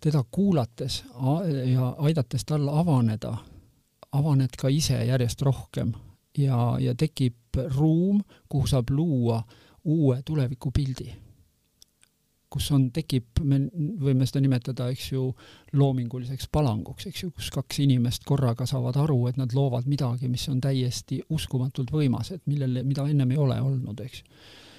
teda 0.00 0.22
kuulates 0.30 1.02
ja 1.72 1.88
aidates 1.98 2.44
tal 2.44 2.68
avaneda, 2.68 3.36
avaned 4.12 4.58
ka 4.58 4.68
ise 4.68 4.98
järjest 5.04 5.42
rohkem. 5.42 5.94
Ja, 6.38 6.76
ja 6.80 6.92
tekib 6.94 7.56
ruum, 7.78 8.20
kuhu 8.48 8.66
saab 8.68 8.90
luua 8.92 9.40
uue 9.84 10.18
tulevikupildi 10.24 11.25
kus 12.50 12.68
on, 12.74 12.88
tekib, 12.94 13.40
me 13.42 13.58
võime 14.00 14.26
seda 14.28 14.40
nimetada, 14.44 14.88
eks 14.94 15.08
ju, 15.12 15.24
loominguliseks 15.76 16.48
palanguks, 16.52 17.08
eks 17.10 17.24
ju, 17.24 17.30
kus 17.34 17.50
kaks 17.54 17.80
inimest 17.82 18.26
korraga 18.26 18.66
saavad 18.68 18.98
aru, 19.02 19.18
et 19.30 19.40
nad 19.40 19.54
loovad 19.56 19.88
midagi, 19.90 20.30
mis 20.30 20.46
on 20.52 20.60
täiesti 20.62 21.20
uskumatult 21.34 21.90
võimas, 21.92 22.30
et 22.36 22.44
millele, 22.46 22.84
mida 22.86 23.06
ennem 23.10 23.34
ei 23.34 23.40
ole 23.42 23.58
olnud, 23.60 24.02
eks. 24.06 24.22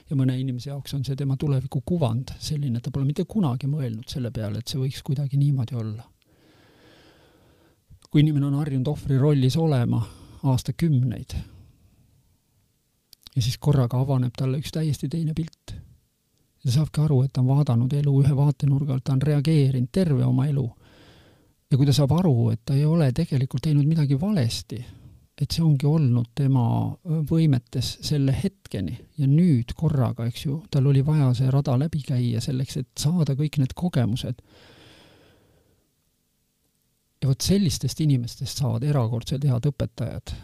ja 0.09 0.15
mõne 0.15 0.37
inimese 0.39 0.71
jaoks 0.71 0.95
on 0.95 1.03
see 1.03 1.17
tema 1.19 1.35
tulevikukuvand 1.37 2.37
selline, 2.39 2.79
ta 2.79 2.93
pole 2.95 3.05
mitte 3.05 3.27
kunagi 3.27 3.67
mõelnud 3.67 4.07
selle 4.07 4.31
peale, 4.31 4.63
et 4.63 4.71
see 4.71 4.79
võiks 4.79 5.03
kuidagi 5.03 5.37
niimoodi 5.37 5.75
olla. 5.75 6.07
kui 8.07 8.23
inimene 8.23 8.47
on 8.47 8.55
harjunud 8.61 8.87
ohvri 8.87 9.17
rollis 9.19 9.57
olema 9.59 9.99
aastakümneid 10.47 11.35
ja 13.35 13.41
siis 13.41 13.57
korraga 13.59 13.99
avaneb 13.99 14.31
talle 14.37 14.61
üks 14.63 14.71
täiesti 14.71 15.09
teine 15.11 15.35
pilt 15.35 15.75
ta 16.67 16.73
saabki 16.75 16.99
aru, 16.99 17.21
et 17.23 17.31
ta 17.31 17.39
on 17.39 17.47
vaadanud 17.47 17.93
elu 17.95 18.13
ühe 18.21 18.35
vaatenurga 18.35 18.97
alt, 18.97 19.05
ta 19.07 19.15
on 19.15 19.23
reageerinud 19.23 19.87
terve 19.91 20.25
oma 20.27 20.49
elu. 20.51 20.67
ja 21.71 21.77
kui 21.77 21.87
ta 21.87 21.93
saab 21.95 22.13
aru, 22.15 22.49
et 22.51 22.61
ta 22.65 22.75
ei 22.75 22.85
ole 22.87 23.09
tegelikult 23.15 23.63
teinud 23.63 23.87
midagi 23.87 24.15
valesti, 24.19 24.77
et 25.37 25.51
see 25.51 25.63
ongi 25.63 25.87
olnud 25.87 26.29
tema 26.35 26.63
võimetes 27.29 27.89
selle 28.07 28.35
hetkeni 28.35 28.95
ja 29.19 29.27
nüüd 29.27 29.71
korraga, 29.79 30.25
eks 30.27 30.45
ju, 30.45 30.57
tal 30.71 30.87
oli 30.91 31.03
vaja 31.07 31.29
see 31.37 31.51
rada 31.53 31.75
läbi 31.79 32.01
käia 32.07 32.41
selleks, 32.43 32.79
et 32.81 32.89
saada 32.99 33.35
kõik 33.39 33.59
need 33.61 33.75
kogemused. 33.75 34.41
ja 37.21 37.29
vot 37.29 37.41
sellistest 37.41 38.01
inimestest 38.03 38.59
saavad 38.59 38.83
erakordselt 38.83 39.47
head 39.47 39.71
õpetajad. 39.71 40.35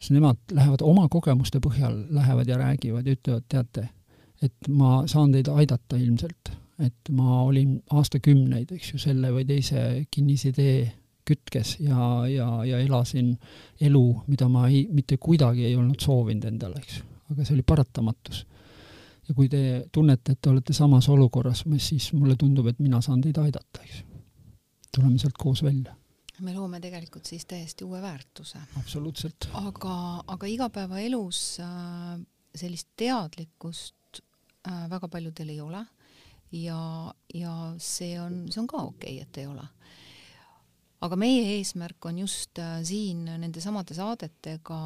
siis 0.00 0.10
nemad 0.16 0.40
lähevad 0.52 0.80
oma 0.80 1.08
kogemuste 1.08 1.60
põhjal, 1.60 2.06
lähevad 2.10 2.48
ja 2.48 2.56
räägivad 2.56 3.06
ja 3.06 3.12
ütlevad, 3.12 3.44
teate 3.48 3.88
et 4.42 4.68
ma 4.68 5.00
saan 5.08 5.32
teid 5.32 5.48
aidata 5.48 5.98
ilmselt, 6.00 6.52
et 6.82 7.10
ma 7.16 7.42
olin 7.46 7.78
aastakümneid, 7.96 8.72
eks 8.76 8.92
ju, 8.92 9.00
selle 9.00 9.32
või 9.32 9.46
teise 9.48 10.06
kinnisidee 10.12 10.80
kütkes 11.26 11.76
ja, 11.82 12.26
ja, 12.30 12.48
ja 12.68 12.80
elasin 12.84 13.32
elu, 13.80 14.04
mida 14.30 14.48
ma 14.52 14.68
ei, 14.68 14.84
mitte 14.92 15.18
kuidagi 15.18 15.64
ei 15.66 15.76
olnud 15.76 16.02
soovinud 16.02 16.46
endale, 16.52 16.82
eks 16.82 17.00
ju, 17.00 17.08
aga 17.32 17.46
see 17.46 17.56
oli 17.56 17.66
paratamatus. 17.66 18.44
ja 19.28 19.34
kui 19.34 19.48
te 19.50 19.60
tunnete, 19.92 20.36
et 20.36 20.40
te 20.40 20.50
olete 20.52 20.76
samas 20.76 21.08
olukorras, 21.10 21.64
siis 21.82 22.12
mulle 22.12 22.36
tundub, 22.38 22.68
et 22.70 22.78
mina 22.78 23.00
saan 23.02 23.24
teid 23.24 23.38
aidata, 23.42 23.82
eks 23.82 24.02
ju. 24.02 24.24
tuleme 24.94 25.18
sealt 25.18 25.38
koos 25.38 25.62
välja 25.66 25.96
me 26.44 26.52
loome 26.52 26.80
tegelikult 26.84 27.24
siis 27.24 27.46
täiesti 27.48 27.84
uue 27.84 28.02
väärtuse. 28.02 28.58
absoluutselt. 28.76 29.48
aga, 29.56 30.22
aga 30.26 30.46
igapäevaelus 30.46 31.60
äh, 31.64 32.20
sellist 32.54 32.88
teadlikkust 32.96 33.94
väga 34.66 35.08
paljudel 35.08 35.50
ei 35.54 35.60
ole 35.60 35.84
ja, 36.52 37.14
ja 37.34 37.74
see 37.78 38.20
on, 38.20 38.46
see 38.50 38.60
on 38.62 38.68
ka 38.70 38.82
okei 38.82 39.20
okay,, 39.20 39.22
et 39.22 39.40
ei 39.42 39.46
ole. 39.46 39.66
aga 41.00 41.18
meie 41.20 41.44
eesmärk 41.58 42.08
on 42.08 42.18
just 42.24 42.58
äh, 42.58 42.80
siin 42.86 43.24
nende 43.26 43.60
samade 43.60 43.94
saadetega 43.94 44.80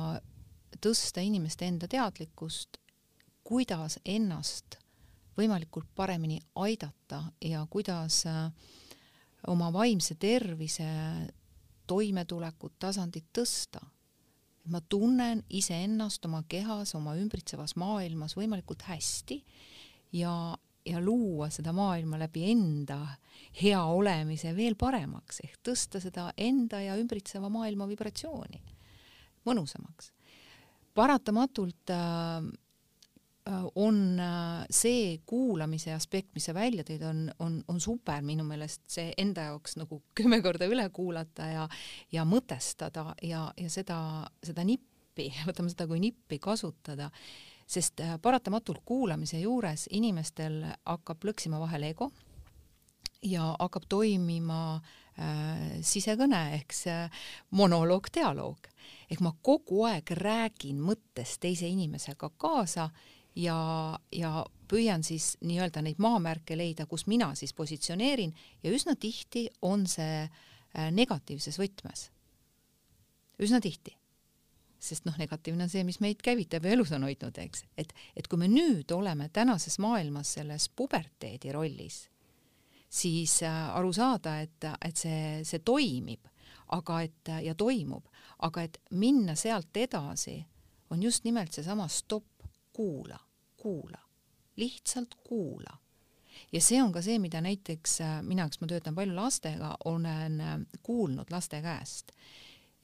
tõsta 0.81 1.22
inimeste 1.22 1.66
enda 1.68 1.89
teadlikkust, 1.91 2.78
kuidas 3.45 3.99
ennast 4.05 4.78
võimalikult 5.39 5.89
paremini 5.97 6.41
aidata 6.61 7.22
ja 7.45 7.62
kuidas 7.70 8.24
äh, 8.28 8.51
oma 9.49 9.70
vaimse 9.72 10.14
tervise 10.20 10.89
toimetulekut, 11.91 12.76
tasandit 12.78 13.31
tõsta. 13.35 13.81
Ma 14.68 14.80
tunnen 14.80 15.44
iseennast 15.48 16.24
oma 16.28 16.42
kehas, 16.48 16.94
oma 16.94 17.14
ümbritsevas 17.16 17.76
maailmas 17.80 18.36
võimalikult 18.36 18.82
hästi 18.88 19.40
ja, 20.12 20.32
ja 20.86 21.00
luua 21.00 21.48
seda 21.50 21.72
maailma 21.76 22.18
läbi 22.20 22.44
enda 22.52 23.00
hea 23.62 23.80
olemise 23.82 24.52
veel 24.56 24.76
paremaks 24.78 25.40
ehk 25.46 25.61
tõsta 25.70 26.02
seda 26.02 26.30
enda 26.36 26.82
ja 26.84 26.98
ümbritseva 27.00 27.48
maailma 27.52 27.88
vibratsiooni 27.88 28.61
mõnusamaks. 29.48 30.12
paratamatult 30.94 31.90
äh, 31.94 32.44
on 33.74 34.20
äh, 34.20 34.66
see 34.70 35.20
kuulamise 35.26 35.94
aspekt, 35.94 36.30
mis 36.34 36.46
sa 36.48 36.55
välja 36.55 36.84
tõid, 36.86 37.03
on, 37.07 37.22
on, 37.42 37.59
on 37.68 37.80
super 37.80 38.22
minu 38.26 38.44
meelest 38.46 38.82
see 38.90 39.12
enda 39.18 39.48
jaoks 39.51 39.76
nagu 39.80 40.03
kümme 40.18 40.40
korda 40.44 40.68
üle 40.70 40.86
kuulata 40.94 41.48
ja, 41.51 41.68
ja 42.12 42.26
mõtestada 42.28 43.11
ja, 43.22 43.46
ja 43.57 43.70
seda, 43.72 44.01
seda 44.44 44.64
nippi, 44.66 45.30
võtame 45.48 45.72
seda 45.72 45.88
kui 45.90 46.03
nippi 46.03 46.40
kasutada, 46.42 47.11
sest 47.70 48.03
äh, 48.05 48.16
paratamatult 48.22 48.84
kuulamise 48.84 49.40
juures 49.42 49.88
inimestel 49.90 50.64
hakkab 50.84 51.22
plõksima 51.22 51.61
vahel 51.62 51.90
ego 51.90 52.11
ja 53.22 53.53
hakkab 53.59 53.86
toimima 53.88 54.62
äh, 54.76 55.78
sisekõne 55.84 56.42
ehk 56.57 56.74
see 56.76 56.98
monoloog, 57.57 58.09
dialoog. 58.14 58.68
ehk 59.11 59.20
ma 59.20 59.32
kogu 59.42 59.84
aeg 59.88 60.12
räägin 60.16 60.80
mõttes 60.80 61.38
teise 61.40 61.68
inimesega 61.68 62.30
kaasa 62.36 62.90
ja, 63.37 63.99
ja 64.12 64.45
püüan 64.70 65.05
siis 65.07 65.35
nii-öelda 65.45 65.83
neid 65.85 66.01
maamärke 66.03 66.57
leida, 66.59 66.87
kus 66.87 67.07
mina 67.11 67.33
siis 67.39 67.53
positsioneerin 67.57 68.35
ja 68.62 68.72
üsna 68.74 68.97
tihti 68.99 69.49
on 69.62 69.87
see 69.91 70.22
äh, 70.24 70.91
negatiivses 70.95 71.59
võtmes. 71.59 72.11
üsna 73.41 73.61
tihti. 73.61 73.97
sest 74.81 75.05
noh, 75.05 75.16
negatiivne 75.18 75.66
on 75.66 75.68
see, 75.68 75.85
mis 75.85 76.01
meid 76.01 76.22
käivitab 76.24 76.64
ja 76.64 76.72
elus 76.72 76.93
on 76.97 77.03
hoidnud, 77.05 77.37
eks, 77.39 77.66
et, 77.76 77.93
et 78.16 78.28
kui 78.28 78.39
me 78.41 78.49
nüüd 78.49 78.91
oleme 78.97 79.28
tänases 79.28 79.78
maailmas 79.78 80.33
selles 80.39 80.68
puberteedi 80.68 81.53
rollis, 81.53 82.09
siis 82.89 83.43
äh, 83.43 83.76
aru 83.76 83.93
saada, 83.93 84.39
et, 84.41 84.64
et 84.81 84.97
see, 84.97 85.45
see 85.45 85.61
toimib, 85.61 86.24
aga 86.72 87.03
et 87.03 87.33
ja 87.45 87.55
toimub, 87.55 88.07
aga 88.47 88.62
et 88.62 88.81
minna 88.91 89.35
sealt 89.37 89.76
edasi, 89.76 90.39
on 90.91 91.03
just 91.03 91.24
nimelt 91.24 91.53
seesama 91.53 91.89
stopp 91.89 92.30
kuula, 92.73 93.18
kuula, 93.57 93.99
lihtsalt 94.57 95.14
kuula. 95.14 95.79
ja 96.53 96.61
see 96.61 96.83
on 96.83 96.93
ka 96.93 97.03
see, 97.03 97.18
mida 97.18 97.41
näiteks 97.41 98.01
äh, 98.01 98.21
mina, 98.23 98.49
kes 98.49 98.61
ma 98.61 98.66
töötan 98.71 98.95
palju 98.95 99.16
lastega, 99.16 99.75
olen 99.85 100.41
äh, 100.41 100.61
kuulnud 100.83 101.31
laste 101.31 101.62
käest, 101.62 102.12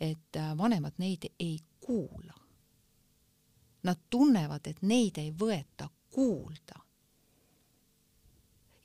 et 0.01 0.37
äh, 0.37 0.57
vanemad 0.59 0.99
neid 0.99 1.31
ei 1.41 1.59
kuula. 1.81 2.35
Nad 3.87 4.03
tunnevad, 4.11 4.67
et 4.67 4.83
neid 4.83 5.19
ei 5.23 5.31
võeta 5.31 5.87
kuulda 6.11 6.81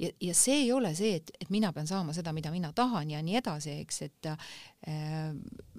ja, 0.01 0.09
ja 0.21 0.35
see 0.35 0.61
ei 0.63 0.71
ole 0.71 0.93
see, 0.97 1.15
et, 1.15 1.31
et 1.41 1.49
mina 1.49 1.71
pean 1.73 1.87
saama 1.87 2.13
seda, 2.13 2.33
mida 2.33 2.51
mina 2.51 2.71
tahan 2.73 3.11
ja 3.11 3.21
nii 3.25 3.37
edasi, 3.41 3.77
eks, 3.83 4.01
et 4.07 4.29
äh, 4.31 5.33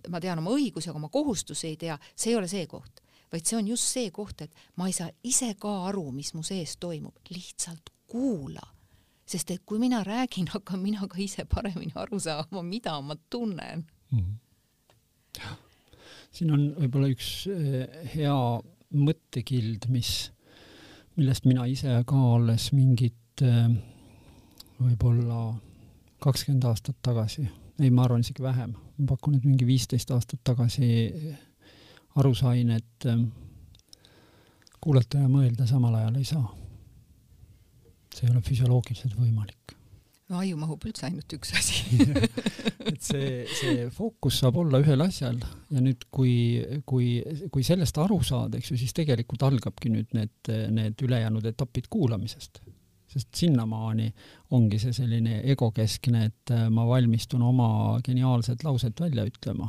ma 0.08 0.20
tean 0.20 0.42
oma 0.42 0.54
õigusi, 0.54 0.90
aga 0.90 1.00
oma 1.00 1.10
kohustusi 1.12 1.72
ei 1.72 1.78
tea, 1.80 1.98
see 2.14 2.32
ei 2.34 2.38
ole 2.40 2.50
see 2.50 2.66
koht 2.70 3.01
vaid 3.32 3.48
see 3.48 3.56
on 3.58 3.68
just 3.68 3.88
see 3.88 4.10
koht, 4.14 4.44
et 4.44 4.54
ma 4.76 4.88
ei 4.90 4.96
saa 4.96 5.10
ise 5.24 5.52
ka 5.60 5.72
aru, 5.88 6.10
mis 6.12 6.32
mu 6.36 6.44
sees 6.46 6.76
toimub, 6.80 7.16
lihtsalt 7.32 7.92
kuula. 8.12 8.64
sest 9.32 9.50
et 9.54 9.62
kui 9.64 9.78
mina 9.80 10.02
räägin, 10.04 10.50
hakkan 10.54 10.80
mina 10.82 11.06
ka 11.08 11.18
ise 11.22 11.46
paremini 11.48 11.92
aru 11.96 12.18
saama, 12.20 12.62
mida 12.62 13.00
ma 13.00 13.16
tunnen 13.30 13.86
mm. 14.10 14.18
-hmm. 14.18 15.56
siin 16.30 16.52
on 16.52 16.74
võib-olla 16.76 17.08
üks 17.08 17.46
eh, 17.48 17.88
hea 18.14 18.36
mõttekild, 18.92 19.88
mis, 19.88 20.32
millest 21.16 21.44
mina 21.44 21.64
ise 21.66 22.02
ka 22.06 22.16
alles 22.34 22.72
mingit 22.72 23.42
eh, 23.42 23.68
võib-olla 24.80 25.54
kakskümmend 26.20 26.64
aastat 26.64 26.96
tagasi, 27.02 27.48
ei, 27.80 27.90
ma 27.90 28.04
arvan 28.04 28.20
isegi 28.20 28.42
vähem, 28.42 28.74
ma 28.98 29.06
pakun, 29.06 29.34
et 29.34 29.44
mingi 29.44 29.66
viisteist 29.66 30.10
aastat 30.10 30.40
tagasi 30.44 30.90
aru 32.20 32.34
sain, 32.36 32.70
et 32.76 33.06
ähm, 33.08 33.28
kuulata 34.82 35.22
ja 35.22 35.30
mõelda 35.30 35.66
samal 35.68 35.94
ajal 36.00 36.18
ei 36.20 36.26
saa. 36.28 36.48
see 38.12 38.26
ei 38.26 38.32
ole 38.34 38.42
füsioloogiliselt 38.44 39.14
võimalik. 39.16 39.76
no 40.28 40.40
aju 40.42 40.58
mahub 40.60 40.84
üldse 40.88 41.06
ainult 41.08 41.32
üks 41.32 41.54
asi. 41.56 41.84
Et 42.92 42.98
see, 43.00 43.44
see 43.46 43.86
fookus 43.94 44.40
saab 44.42 44.56
olla 44.58 44.80
ühel 44.82 45.00
asjal 45.04 45.38
ja 45.70 45.80
nüüd, 45.80 46.02
kui, 46.10 46.34
kui, 46.88 47.22
kui 47.54 47.62
sellest 47.64 47.98
aru 48.02 48.18
saada, 48.26 48.58
eks 48.58 48.72
ju, 48.72 48.78
siis 48.80 48.92
tegelikult 48.96 49.44
algabki 49.46 49.92
nüüd 49.92 50.10
need, 50.16 50.50
need 50.74 51.04
ülejäänud 51.06 51.46
etapid 51.52 51.86
kuulamisest. 51.92 52.58
Sest 53.12 53.28
sinnamaani 53.36 54.08
ongi 54.56 54.80
see 54.80 54.94
selline 54.96 55.42
egokeskne, 55.52 56.24
et 56.30 56.52
äh, 56.54 56.66
ma 56.72 56.86
valmistun 56.88 57.42
oma 57.44 57.68
geniaalset 58.04 58.64
lauset 58.64 59.00
välja 59.04 59.26
ütlema. 59.28 59.68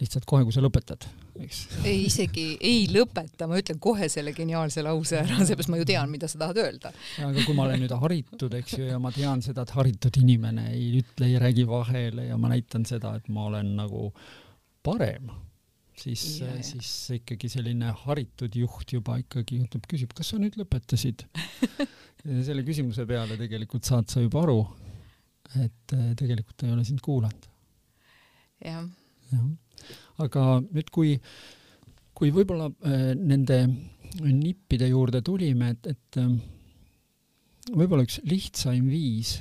Lihtsalt 0.00 0.28
kohe, 0.28 0.44
kui 0.44 0.52
sa 0.52 0.64
lõpetad, 0.64 1.08
eks. 1.44 1.62
ei, 1.84 2.04
isegi 2.06 2.44
ei 2.64 2.86
lõpeta, 2.92 3.48
ma 3.50 3.58
ütlen 3.60 3.78
kohe 3.82 4.08
selle 4.12 4.32
geniaalse 4.36 4.84
lause 4.86 5.18
ära, 5.20 5.38
seepärast 5.46 5.72
ma 5.72 5.80
ju 5.80 5.88
tean, 5.88 6.10
mida 6.12 6.28
sa 6.30 6.40
tahad 6.42 6.60
öelda. 6.62 6.92
aga 7.26 7.46
kui 7.46 7.56
ma 7.56 7.66
olen 7.66 7.82
nüüd 7.84 7.96
haritud, 8.02 8.56
eks 8.60 8.76
ju, 8.78 8.86
ja 8.90 9.00
ma 9.02 9.12
tean 9.14 9.42
seda, 9.44 9.66
et 9.66 9.74
haritud 9.76 10.20
inimene 10.22 10.68
ei 10.74 11.02
ütle, 11.02 11.30
ei 11.30 11.40
räägi 11.42 11.66
vahele 11.68 12.28
ja 12.30 12.38
ma 12.40 12.52
näitan 12.52 12.86
seda, 12.88 13.16
et 13.20 13.28
ma 13.32 13.48
olen 13.50 13.74
nagu 13.80 14.08
parem, 14.86 15.30
siis, 15.98 16.24
siis 16.70 16.92
ikkagi 17.18 17.50
selline 17.52 17.92
haritud 18.04 18.56
juht 18.56 18.96
juba 18.96 19.18
ikkagi 19.22 19.62
ütleb, 19.66 19.86
küsib, 19.90 20.14
kas 20.16 20.32
sa 20.32 20.40
nüüd 20.40 20.58
lõpetasid 20.60 21.26
ja 22.26 22.42
selle 22.46 22.64
küsimuse 22.66 23.06
peale 23.08 23.38
tegelikult 23.40 23.88
saad 23.88 24.10
sa 24.12 24.22
juba 24.24 24.44
aru, 24.44 24.60
et 25.62 25.96
eh, 25.96 26.10
tegelikult 26.18 26.66
ei 26.66 26.74
ole 26.74 26.86
sind 26.86 27.02
kuulanud. 27.04 27.48
jah. 28.64 28.84
jah 29.32 29.46
aga 30.22 30.44
nüüd, 30.64 30.90
kui, 30.94 31.16
kui 32.16 32.32
võib-olla 32.34 32.70
äh, 32.70 33.12
nende 33.16 33.60
nippide 34.22 34.88
juurde 34.88 35.20
tulime, 35.24 35.74
et, 35.74 35.90
et 35.92 36.20
äh, 36.22 36.32
võib-olla 37.74 38.06
üks 38.06 38.20
lihtsaim 38.24 38.88
viis 38.88 39.36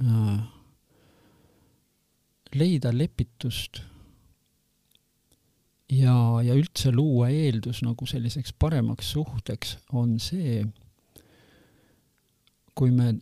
äh, 0.00 0.38
leida 2.56 2.92
lepitust 2.94 3.82
ja, 5.92 6.14
ja 6.46 6.56
üldse 6.56 6.94
luua 6.94 7.28
eeldus 7.34 7.82
nagu 7.86 8.08
selliseks 8.08 8.54
paremaks 8.58 9.12
suhteks 9.16 9.76
on 9.98 10.16
see, 10.22 10.62
kui 12.78 12.92
me 12.94 13.12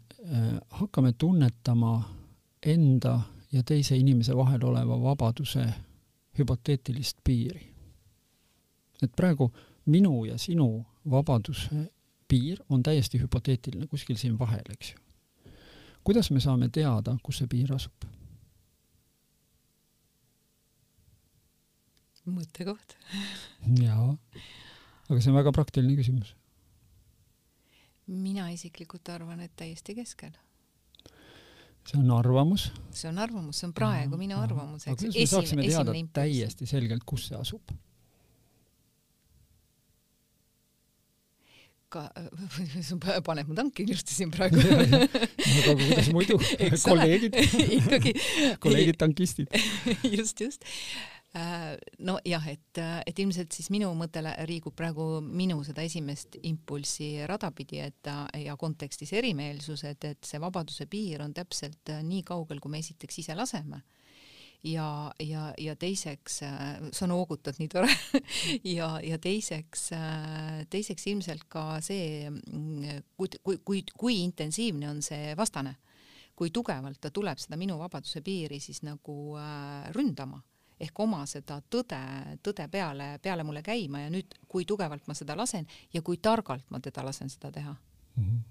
hakkame 0.77 1.15
tunnetama 1.17 1.93
enda 2.69 3.15
ja 3.53 3.63
teise 3.65 3.97
inimese 3.97 4.37
vahel 4.37 4.65
oleva 4.69 4.99
vabaduse 5.01 5.65
hüpoteetilist 6.39 7.19
piiri. 7.25 7.75
et 9.03 9.13
praegu 9.17 9.53
minu 9.87 10.25
ja 10.25 10.39
sinu 10.39 10.85
vabaduse 11.11 11.91
piir 12.29 12.59
on 12.69 12.83
täiesti 12.83 13.21
hüpoteetiline, 13.21 13.87
kuskil 13.87 14.17
siin 14.17 14.39
vahel, 14.39 14.65
eks 14.71 14.93
ju. 14.93 14.99
kuidas 16.05 16.31
me 16.31 16.41
saame 16.41 16.69
teada, 16.69 17.17
kus 17.23 17.39
see 17.39 17.51
piir 17.51 17.75
asub? 17.75 18.09
mõttekoht. 22.29 22.93
jaa, 23.87 24.11
aga 25.09 25.21
see 25.21 25.31
on 25.33 25.39
väga 25.39 25.53
praktiline 25.57 25.97
küsimus. 25.97 26.35
mina 28.07 28.51
isiklikult 28.53 29.09
arvan, 29.09 29.41
et 29.41 29.57
täiesti 29.57 29.95
keskel 29.97 30.37
see 31.89 31.99
on 31.99 32.15
arvamus. 32.19 32.69
see 32.93 33.09
on 33.09 33.19
arvamus, 33.25 33.61
see 33.61 33.69
on 33.69 33.75
praegu 33.77 34.21
minu 34.21 34.39
arvamus, 34.39 34.89
eks. 34.91 35.09
me 35.09 35.29
saaksime 35.33 35.69
teada 35.69 35.95
täiesti 36.21 36.69
selgelt, 36.69 37.07
kus 37.09 37.31
see 37.31 37.39
asub? 37.39 37.77
ka, 41.89 42.05
paneb 43.29 43.49
mu 43.49 43.57
tanki 43.57 43.87
ilusti 43.87 44.13
siin 44.13 44.33
praegu. 44.33 44.61
Aga 45.59 45.75
kuidas 45.81 46.11
muidu, 46.13 46.37
kolleegid. 46.85 47.39
Ikkagi. 47.79 48.13
Kolleegid 48.61 48.99
tankistid. 49.01 49.49
Just, 50.05 50.41
just 50.45 50.69
nojah, 51.37 52.47
et, 52.49 52.81
et 53.07 53.19
ilmselt 53.21 53.53
siis 53.53 53.69
minu 53.71 53.91
mõte 53.97 54.23
liigub 54.49 54.75
praegu 54.77 55.21
minu 55.21 55.61
seda 55.67 55.85
esimest 55.85 56.39
impulssi 56.49 57.27
rada 57.29 57.51
pidi, 57.53 57.83
et 57.85 58.09
ja 58.41 58.57
kontekstis 58.57 59.13
erimeelsused, 59.13 60.05
et 60.09 60.25
see 60.25 60.41
vabaduse 60.41 60.89
piir 60.89 61.23
on 61.23 61.35
täpselt 61.37 61.93
äh, 61.93 62.03
nii 62.03 62.25
kaugel, 62.25 62.61
kui 62.61 62.73
me 62.73 62.81
esiteks 62.81 63.21
ise 63.25 63.37
laseme. 63.37 63.83
Ja, 64.67 65.13
ja, 65.23 65.53
ja 65.61 65.77
teiseks, 65.79 66.41
äh, 66.43 66.81
sa 66.97 67.07
noogutad 67.07 67.61
nii 67.61 67.69
tore. 67.69 67.93
Ja, 68.65 68.97
ja 69.05 69.19
teiseks, 69.21 69.91
teiseks 70.71 71.07
ilmselt 71.13 71.45
ka 71.49 71.79
see, 71.85 72.31
kui, 73.17 73.29
kui, 73.43 73.61
kui, 73.65 73.85
kui 73.95 74.19
intensiivne 74.25 74.89
on 74.91 75.05
see 75.05 75.37
vastane. 75.37 75.77
Kui 76.39 76.51
tugevalt 76.55 77.01
ta 77.03 77.11
tuleb 77.11 77.39
seda 77.43 77.59
minu 77.59 77.77
vabaduse 77.81 78.23
piiri 78.25 78.61
siis 78.63 78.81
nagu 78.87 79.37
äh, 79.37 79.91
ründama 79.95 80.41
ehk 80.81 81.01
oma 81.01 81.25
seda 81.27 81.61
tõde, 81.71 82.01
tõde 82.43 82.69
peale, 82.71 83.19
peale 83.23 83.47
mulle 83.47 83.63
käima 83.67 84.05
ja 84.05 84.13
nüüd, 84.13 84.39
kui 84.49 84.67
tugevalt 84.69 85.07
ma 85.09 85.17
seda 85.19 85.37
lasen 85.39 85.67
ja 85.95 86.03
kui 86.03 86.21
targalt 86.23 86.71
ma 86.71 86.81
teda 86.81 87.05
lasen 87.07 87.31
seda 87.33 87.53
teha 87.53 87.75
mm. 87.75 88.25
-hmm 88.25 88.47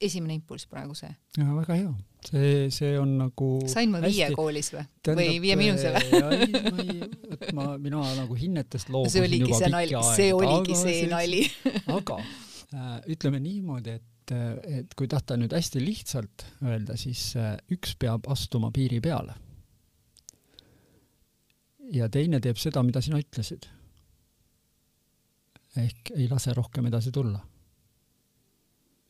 esimene 0.00 0.36
impulss 0.38 0.68
praegu 0.70 0.94
see. 0.96 1.10
jaa, 1.38 1.54
väga 1.56 1.76
hea. 1.78 1.90
see, 2.26 2.52
see 2.74 2.92
on 3.00 3.16
nagu 3.18 3.48
sain 3.70 3.90
ma 3.92 4.00
hästi... 4.02 4.12
viie 4.16 4.28
koolis 4.36 4.70
või? 4.74 4.84
või 5.08 5.26
viie 5.44 5.56
ma 5.58 6.84
ei, 6.84 7.10
et 7.34 7.44
ma, 7.56 7.66
mina 7.82 8.04
nagu 8.20 8.38
hinnetest 8.38 8.92
loobusin 8.92 9.18
see 9.18 9.26
oligi 9.26 9.58
see 9.58 9.72
nali, 9.72 9.98
see 10.14 10.30
oligi 10.36 10.78
see 10.78 11.02
nali 11.10 11.42
aga 11.98 12.20
äh, 12.20 12.96
ütleme 13.16 13.42
niimoodi, 13.42 13.98
et, 14.00 14.34
et 14.80 14.96
kui 14.98 15.10
tahta 15.10 15.38
nüüd 15.40 15.54
hästi 15.56 15.82
lihtsalt 15.84 16.46
öelda, 16.62 16.98
siis 17.00 17.32
äh, 17.40 17.56
üks 17.74 17.96
peab 18.00 18.28
astuma 18.32 18.72
piiri 18.74 19.02
peale 19.04 19.36
ja 21.94 22.08
teine 22.12 22.40
teeb 22.42 22.58
seda, 22.60 22.82
mida 22.86 23.02
sina 23.02 23.20
ütlesid. 23.20 23.68
ehk 25.80 26.10
ei 26.16 26.26
lase 26.30 26.52
rohkem 26.54 26.86
edasi 26.90 27.12
tulla. 27.14 27.40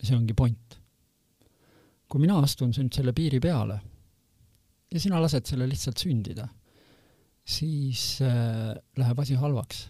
see 0.02 0.16
ongi 0.16 0.34
point. 0.34 0.78
kui 2.08 2.20
mina 2.20 2.38
astun 2.40 2.72
nüüd 2.76 2.94
selle 2.94 3.12
piiri 3.12 3.40
peale 3.40 3.80
ja 4.90 5.00
sina 5.00 5.20
lased 5.22 5.46
selle 5.46 5.68
lihtsalt 5.70 6.00
sündida, 6.02 6.48
siis 7.46 8.18
äh, 8.26 8.74
läheb 8.98 9.20
asi 9.22 9.36
halvaks. 9.38 9.88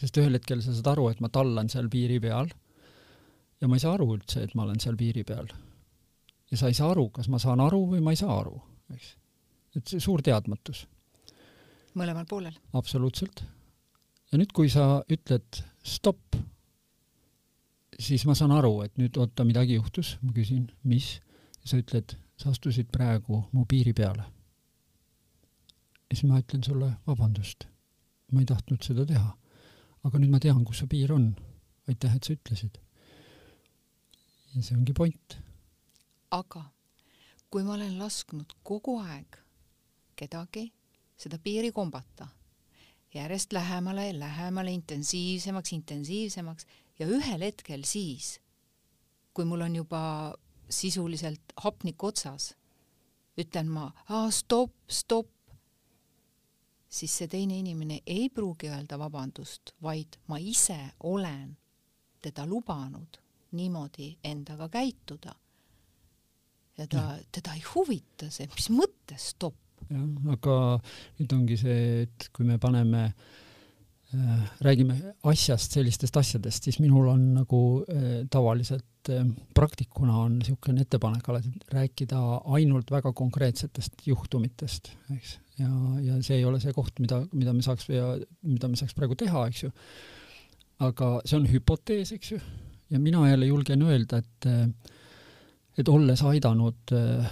sest 0.00 0.16
ühel 0.20 0.38
hetkel 0.38 0.62
sa 0.62 0.72
saad 0.72 0.94
aru, 0.94 1.10
et 1.10 1.20
ma 1.20 1.28
tallan 1.32 1.68
seal 1.72 1.88
piiri 1.92 2.20
peal 2.20 2.50
ja 3.60 3.68
ma 3.68 3.76
ei 3.76 3.80
saa 3.80 3.94
aru 3.96 4.10
üldse, 4.14 4.42
et 4.44 4.54
ma 4.54 4.64
olen 4.64 4.80
seal 4.80 4.96
piiri 4.96 5.24
peal. 5.24 5.48
ja 6.50 6.56
sa 6.56 6.70
ei 6.70 6.78
saa 6.78 6.90
aru, 6.94 7.10
kas 7.10 7.28
ma 7.28 7.42
saan 7.42 7.60
aru 7.60 7.86
või 7.94 8.02
ma 8.04 8.14
ei 8.14 8.20
saa 8.20 8.38
aru, 8.40 8.60
eks. 8.94 9.16
et 9.76 9.88
see 9.94 10.00
suur 10.00 10.22
teadmatus 10.22 10.86
mõlemal 11.96 12.26
poolel. 12.28 12.56
absoluutselt. 12.72 13.42
ja 14.32 14.38
nüüd, 14.38 14.52
kui 14.52 14.68
sa 14.72 15.02
ütled 15.12 15.62
stopp, 15.86 16.36
siis 17.98 18.26
ma 18.28 18.36
saan 18.36 18.52
aru, 18.56 18.80
et 18.84 18.96
nüüd 19.00 19.16
oota, 19.20 19.46
midagi 19.48 19.78
juhtus, 19.78 20.16
ma 20.22 20.34
küsin, 20.36 20.68
mis, 20.84 21.16
sa 21.64 21.80
ütled, 21.80 22.16
sa 22.36 22.52
astusid 22.52 22.90
praegu 22.92 23.44
mu 23.52 23.64
piiri 23.68 23.94
peale. 23.96 24.26
ja 26.06 26.14
siis 26.14 26.28
ma 26.28 26.40
ütlen 26.42 26.64
sulle 26.64 26.92
vabandust, 27.06 27.66
ma 28.32 28.42
ei 28.42 28.48
tahtnud 28.52 28.84
seda 28.84 29.06
teha. 29.06 29.32
aga 30.04 30.22
nüüd 30.22 30.30
ma 30.30 30.40
tean, 30.42 30.64
kus 30.64 30.84
see 30.84 30.92
piir 30.92 31.12
on. 31.12 31.34
aitäh, 31.88 32.14
et 32.14 32.24
sa 32.24 32.36
ütlesid. 32.36 32.80
ja 34.54 34.62
see 34.62 34.76
ongi 34.76 34.92
point. 34.92 35.40
aga 36.30 36.68
kui 37.50 37.62
ma 37.64 37.76
olen 37.78 37.98
lasknud 37.98 38.52
kogu 38.66 38.98
aeg 39.00 39.38
kedagi 40.16 40.72
seda 41.16 41.38
piiri 41.38 41.72
kombata. 41.72 42.28
Järjest 43.14 43.52
lähemale, 43.52 44.18
lähemale, 44.18 44.70
intensiivsemaks, 44.70 45.72
intensiivsemaks. 45.72 46.66
Ja 46.98 47.06
ühel 47.06 47.44
hetkel 47.44 47.84
siis, 47.84 48.40
kui 49.34 49.44
mul 49.44 49.64
on 49.64 49.76
juba 49.76 50.02
sisuliselt 50.68 51.54
hapnik 51.62 52.02
otsas, 52.04 52.54
ütlen 53.40 53.68
ma 53.72 53.90
stopp, 54.32 54.74
stopp, 54.88 55.32
siis 56.88 57.12
see 57.20 57.28
teine 57.28 57.58
inimene 57.60 58.00
ei 58.06 58.28
pruugi 58.32 58.70
öelda 58.72 58.98
vabandust, 58.98 59.74
vaid 59.82 60.18
ma 60.28 60.40
ise 60.40 60.78
olen 61.04 61.56
teda 62.22 62.46
lubanud 62.46 63.20
niimoodi 63.56 64.16
endaga 64.24 64.68
käituda. 64.68 65.34
ja 66.78 66.86
ta, 66.86 67.18
teda 67.32 67.54
ei 67.54 67.62
huvita 67.74 68.28
see, 68.30 68.48
mis 68.52 68.68
mõttes 68.68 69.30
stopp 69.32 69.65
jah, 69.90 70.04
aga 70.34 70.58
nüüd 71.20 71.34
ongi 71.36 71.58
see, 71.60 72.04
et 72.06 72.28
kui 72.34 72.46
me 72.48 72.58
paneme 72.62 73.02
äh, 73.06 74.44
räägime 74.64 74.96
asjast, 75.30 75.76
sellistest 75.76 76.16
asjadest, 76.20 76.68
siis 76.68 76.80
minul 76.82 77.10
on 77.12 77.24
nagu 77.36 77.62
äh, 77.92 78.18
tavaliselt 78.32 79.10
äh, 79.12 79.24
praktikuna 79.54 80.18
on 80.24 80.38
niisugune 80.40 80.84
ettepanek 80.86 81.30
alati 81.32 81.54
rääkida 81.72 82.20
ainult 82.58 82.90
väga 82.94 83.12
konkreetsetest 83.16 84.06
juhtumitest, 84.06 84.92
eks. 85.16 85.38
ja, 85.62 85.70
ja 86.04 86.20
see 86.26 86.40
ei 86.40 86.46
ole 86.48 86.60
see 86.62 86.74
koht, 86.76 87.00
mida, 87.02 87.22
mida 87.32 87.56
me 87.56 87.64
saaks 87.66 87.90
ja 87.92 88.12
mida 88.46 88.70
me 88.70 88.78
saaks 88.78 88.94
praegu 88.98 89.18
teha, 89.18 89.46
eks 89.50 89.66
ju. 89.66 89.72
aga 90.86 91.16
see 91.24 91.40
on 91.40 91.48
hüpotees, 91.50 92.12
eks 92.18 92.36
ju, 92.36 92.42
ja 92.90 93.00
mina 93.00 93.28
jälle 93.30 93.48
julgen 93.50 93.82
öelda, 93.86 94.22
et 94.22 94.52
et 95.76 95.88
olles 95.92 96.22
aidanud 96.24 96.94
äh, 96.96 97.26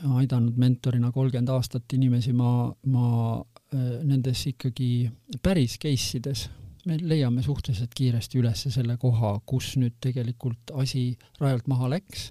aidanud 0.00 0.56
mentorina 0.60 1.12
kolmkümmend 1.12 1.52
aastat 1.52 1.92
inimesi, 1.92 2.32
ma, 2.32 2.70
ma 2.92 3.06
äh, 3.36 4.00
nendes 4.06 4.46
ikkagi 4.50 5.10
päris 5.42 5.78
case 5.82 6.18
ides 6.18 6.48
me 6.88 6.96
leiame 7.02 7.42
suhteliselt 7.42 7.94
kiiresti 7.96 8.40
üles 8.40 8.66
selle 8.72 8.96
koha, 9.00 9.34
kus 9.46 9.74
nüüd 9.80 9.98
tegelikult 10.02 10.72
asi 10.80 11.10
rajalt 11.40 11.68
maha 11.70 11.90
läks. 11.96 12.30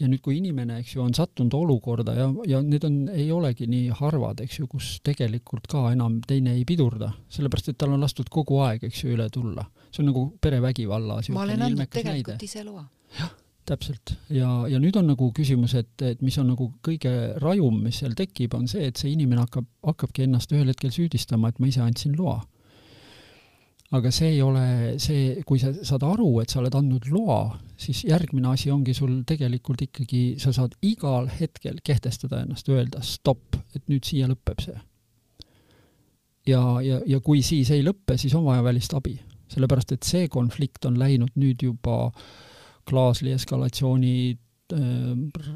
ja 0.00 0.08
nüüd, 0.10 0.22
kui 0.24 0.38
inimene, 0.40 0.80
eks 0.80 0.96
ju, 0.96 1.02
on 1.04 1.12
sattunud 1.14 1.52
olukorda 1.54 2.14
ja, 2.16 2.24
ja 2.48 2.62
need 2.64 2.82
on, 2.88 2.96
ei 3.12 3.28
olegi 3.30 3.68
nii 3.70 3.92
harvad, 4.00 4.40
eks 4.42 4.58
ju, 4.58 4.66
kus 4.66 4.96
tegelikult 5.04 5.68
ka 5.70 5.84
enam 5.92 6.16
teine 6.26 6.56
ei 6.56 6.64
pidurda, 6.66 7.12
sellepärast 7.30 7.70
et 7.70 7.78
tal 7.78 7.92
on 7.94 8.02
lastud 8.02 8.32
kogu 8.32 8.58
aeg, 8.64 8.88
eks 8.88 9.04
ju, 9.04 9.12
üle 9.14 9.28
tulla. 9.30 9.68
see 9.92 10.02
on 10.02 10.10
nagu 10.10 10.24
perevägivalla 10.40 11.20
ma 11.36 11.44
olen 11.44 11.68
andnud 11.68 11.92
tegelikult 11.92 12.34
näide. 12.34 12.50
ise 12.50 12.64
loa. 12.66 12.88
jah 13.20 13.36
täpselt 13.68 14.14
ja, 14.32 14.48
ja 14.70 14.78
nüüd 14.82 14.96
on 14.98 15.08
nagu 15.12 15.28
küsimus, 15.34 15.74
et, 15.78 15.92
et 16.04 16.22
mis 16.24 16.36
on 16.40 16.50
nagu 16.52 16.68
kõige 16.84 17.12
rajum, 17.42 17.78
mis 17.84 18.00
seal 18.02 18.16
tekib, 18.18 18.56
on 18.58 18.66
see, 18.70 18.88
et 18.90 18.98
see 18.98 19.12
inimene 19.14 19.44
hakkab, 19.44 19.68
hakkabki 19.86 20.26
ennast 20.26 20.52
ühel 20.54 20.72
hetkel 20.72 20.92
süüdistama, 20.94 21.52
et 21.52 21.60
ma 21.62 21.70
ise 21.70 21.84
andsin 21.84 22.16
loa. 22.18 22.40
aga 23.92 24.10
see 24.10 24.30
ei 24.32 24.42
ole 24.42 24.64
see, 25.04 25.42
kui 25.46 25.60
sa 25.60 25.70
saad 25.84 26.04
aru, 26.08 26.40
et 26.40 26.50
sa 26.50 26.62
oled 26.62 26.74
andnud 26.74 27.10
loa, 27.12 27.58
siis 27.76 28.04
järgmine 28.08 28.48
asi 28.48 28.70
ongi 28.72 28.94
sul 28.96 29.18
tegelikult 29.28 29.82
ikkagi, 29.84 30.22
sa 30.40 30.52
saad 30.56 30.78
igal 30.82 31.28
hetkel 31.28 31.82
kehtestada 31.84 32.40
ennast, 32.42 32.70
öelda 32.72 33.02
stopp, 33.04 33.58
et 33.76 33.84
nüüd 33.92 34.08
siia 34.08 34.30
lõpeb 34.30 34.64
see. 34.64 34.78
ja, 36.48 36.62
ja, 36.82 37.02
ja 37.06 37.20
kui 37.20 37.44
siis 37.46 37.70
ei 37.70 37.84
lõppe, 37.84 38.16
siis 38.18 38.34
on 38.34 38.48
vaja 38.48 38.64
välist 38.64 38.94
abi, 38.96 39.20
sellepärast 39.52 39.92
et 39.92 40.08
see 40.08 40.26
konflikt 40.32 40.88
on 40.88 40.96
läinud 40.98 41.36
nüüd 41.36 41.62
juba 41.62 42.06
äh, 42.08 42.48
klaasli 42.88 43.32
eskalatsiooni 43.36 44.14
äh, 44.32 44.78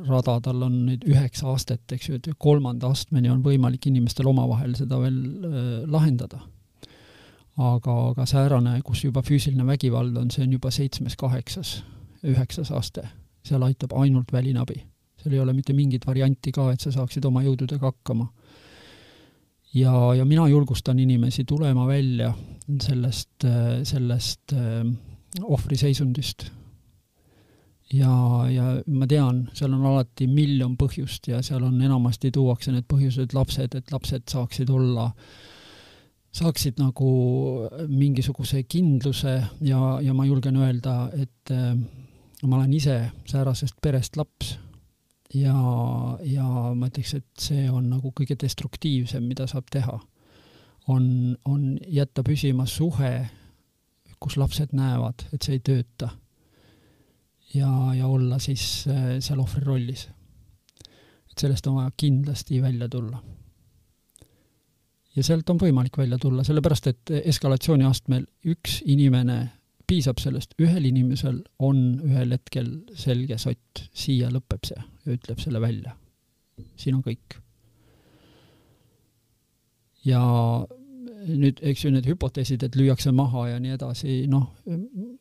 rada, 0.09 0.39
tal 0.45 0.67
on 0.67 0.79
nüüd 0.89 1.07
üheksa 1.09 1.51
astet, 1.55 1.85
eks 1.93 2.11
ju, 2.11 2.19
et 2.19 2.29
kolmanda 2.39 2.91
astmeni 2.95 3.31
on 3.33 3.43
võimalik 3.45 3.89
inimestel 3.91 4.29
omavahel 4.31 4.77
seda 4.79 5.01
veel 5.03 5.19
äh, 5.19 5.71
lahendada. 5.91 6.43
aga, 7.57 7.93
aga 8.11 8.27
säärane, 8.29 8.81
kus 8.85 9.05
juba 9.05 9.23
füüsiline 9.25 9.65
vägivald 9.67 10.17
on, 10.21 10.31
see 10.31 10.45
on 10.45 10.53
juba 10.53 10.71
seitsmes-kaheksas, 10.71 11.79
üheksas 12.29 12.71
aste, 12.71 13.07
seal 13.47 13.63
aitab 13.65 13.95
ainult 13.97 14.33
väline 14.33 14.61
abi. 14.61 14.83
seal 15.17 15.33
ei 15.33 15.41
ole 15.41 15.55
mitte 15.57 15.73
mingit 15.73 16.07
varianti 16.07 16.53
ka, 16.53 16.71
et 16.73 16.81
sa 16.81 16.93
saaksid 16.93 17.25
oma 17.25 17.43
jõududega 17.43 17.89
hakkama. 17.89 18.29
ja, 19.75 20.15
ja 20.15 20.25
mina 20.25 20.49
julgustan 20.49 20.99
inimesi 20.99 21.45
tulema 21.45 21.87
välja 21.87 22.35
sellest, 22.83 23.47
sellest 23.85 24.53
äh, 24.53 24.85
ohvriseisundist 25.43 26.51
ja, 27.93 28.13
ja 28.51 28.65
ma 28.87 29.07
tean, 29.07 29.45
seal 29.55 29.75
on 29.77 29.85
alati 29.87 30.27
miljon 30.31 30.77
põhjust 30.79 31.29
ja 31.31 31.43
seal 31.47 31.65
on 31.67 31.79
enamasti 31.83 32.33
tuuakse 32.35 32.75
need 32.75 32.87
põhjused 32.91 33.37
lapsed, 33.37 33.77
et 33.79 33.93
lapsed 33.95 34.27
saaksid 34.31 34.71
olla, 34.75 35.11
saaksid 36.37 36.81
nagu 36.83 37.11
mingisuguse 37.89 38.65
kindluse 38.69 39.37
ja, 39.65 39.81
ja 40.03 40.15
ma 40.15 40.27
julgen 40.27 40.59
öelda, 40.61 40.99
et 41.15 41.55
äh, 41.55 41.73
ma 42.43 42.59
olen 42.59 42.75
ise 42.77 42.99
säärasest 43.29 43.79
perest 43.83 44.19
laps 44.19 44.57
ja, 45.35 45.57
ja 46.27 46.51
ma 46.75 46.91
ütleks, 46.91 47.17
et 47.21 47.49
see 47.49 47.71
on 47.71 47.91
nagu 47.95 48.13
kõige 48.17 48.39
destruktiivsem, 48.41 49.25
mida 49.25 49.47
saab 49.51 49.71
teha. 49.73 49.99
on, 50.89 51.37
on 51.45 51.79
jätta 51.91 52.23
püsima 52.23 52.67
suhe, 52.67 53.27
kus 54.23 54.37
lapsed 54.37 54.71
näevad, 54.73 55.27
et 55.35 55.43
see 55.43 55.59
ei 55.59 55.61
tööta 55.61 56.11
ja, 57.57 57.95
ja 57.95 58.07
olla 58.07 58.39
siis 58.43 58.85
äh, 58.91 59.17
seal 59.21 59.41
ohvri 59.41 59.65
rollis. 59.65 60.09
et 61.31 61.39
sellest 61.41 61.67
on 61.67 61.81
vaja 61.81 61.91
kindlasti 61.97 62.63
välja 62.63 62.89
tulla. 62.89 63.23
ja 65.17 65.25
sealt 65.25 65.51
on 65.51 65.61
võimalik 65.61 65.99
välja 65.99 66.19
tulla, 66.19 66.45
sellepärast 66.45 66.87
et 66.93 67.15
eskalatsiooni 67.25 67.85
astmel 67.89 68.27
üks 68.45 68.83
inimene, 68.85 69.39
piisab 69.87 70.19
sellest, 70.21 70.55
ühel 70.61 70.85
inimesel 70.85 71.43
on 71.59 72.01
ühel 72.05 72.35
hetkel 72.37 72.71
selge 72.95 73.39
sott, 73.39 73.87
siia 73.95 74.31
lõpeb 74.33 74.67
see 74.67 74.81
ja 74.81 75.17
ütleb 75.17 75.41
selle 75.41 75.61
välja. 75.61 75.97
siin 76.77 76.99
on 76.99 77.05
kõik. 77.07 77.41
ja 80.05 80.23
nüüd, 81.27 81.61
eks 81.67 81.85
ju, 81.85 81.91
need 81.95 82.07
hüpoteesid, 82.09 82.63
et 82.67 82.77
lüüakse 82.79 83.13
maha 83.15 83.47
ja 83.51 83.59
nii 83.63 83.75
edasi, 83.77 84.19
noh, 84.31 84.47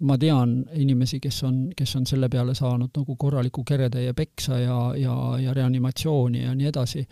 ma 0.06 0.18
tean 0.22 0.58
inimesi, 0.78 1.20
kes 1.24 1.42
on, 1.48 1.58
kes 1.78 1.96
on 2.00 2.06
selle 2.10 2.30
peale 2.32 2.56
saanud 2.58 2.94
nagu 2.96 3.16
korraliku 3.20 3.64
keretäie 3.68 4.14
peksa 4.18 4.60
ja, 4.62 4.78
ja, 5.00 5.16
ja 5.42 5.56
reanimatsiooni 5.58 6.46
ja 6.46 6.54
nii 6.56 6.70
edasi. 6.72 7.08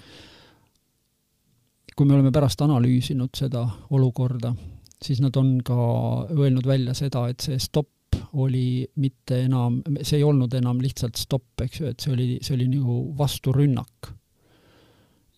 kui 1.93 2.07
me 2.09 2.15
oleme 2.15 2.31
pärast 2.33 2.61
analüüsinud 2.65 3.35
seda 3.37 3.67
olukorda, 3.93 4.55
siis 5.03 5.19
nad 5.21 5.35
on 5.37 5.59
ka 5.65 5.75
öelnud 6.33 6.65
välja 6.65 6.95
seda, 6.97 7.27
et 7.29 7.43
see 7.45 7.59
stopp 7.61 7.91
oli 8.33 8.87
mitte 8.95 9.43
enam, 9.45 9.81
see 10.01 10.17
ei 10.17 10.25
olnud 10.25 10.53
enam 10.57 10.81
lihtsalt 10.81 11.19
stopp, 11.21 11.61
eks 11.61 11.79
ju, 11.79 11.91
et 11.91 12.01
see 12.01 12.13
oli, 12.13 12.27
see 12.41 12.55
oli 12.57 12.67
nagu 12.71 12.97
vasturünnak. 13.17 14.13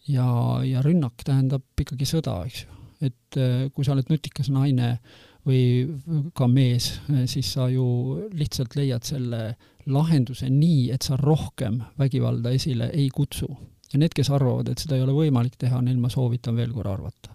ja, 0.08 0.26
ja 0.64 0.82
rünnak 0.86 1.24
tähendab 1.26 1.64
ikkagi 1.82 2.06
sõda, 2.06 2.38
eks 2.45 2.64
ju. 2.64 2.74
Et 3.02 3.39
äh, 3.39 3.68
kui 3.74 3.86
sa 3.86 3.93
oled 3.96 4.10
nutikas 4.10 4.50
naine 4.54 4.98
või 5.46 5.86
ka 6.34 6.48
mees, 6.50 6.96
siis 7.30 7.52
sa 7.54 7.68
ju 7.70 7.86
lihtsalt 8.34 8.74
leiad 8.80 9.06
selle 9.06 9.56
lahenduse 9.86 10.50
nii, 10.50 10.88
et 10.96 11.06
sa 11.06 11.20
rohkem 11.20 11.78
vägivalda 12.02 12.50
esile 12.56 12.89
ei 12.93 13.12
kutsu. 13.14 13.48
ja 13.93 14.00
need, 14.02 14.16
kes 14.18 14.32
arvavad, 14.34 14.72
et 14.72 14.82
seda 14.82 14.98
ei 14.98 15.04
ole 15.06 15.14
võimalik 15.14 15.60
teha, 15.62 15.82
neil 15.86 16.02
ma 16.02 16.10
soovitan 16.10 16.58
veel 16.58 16.74
korra 16.74 16.96
arvata. 16.98 17.30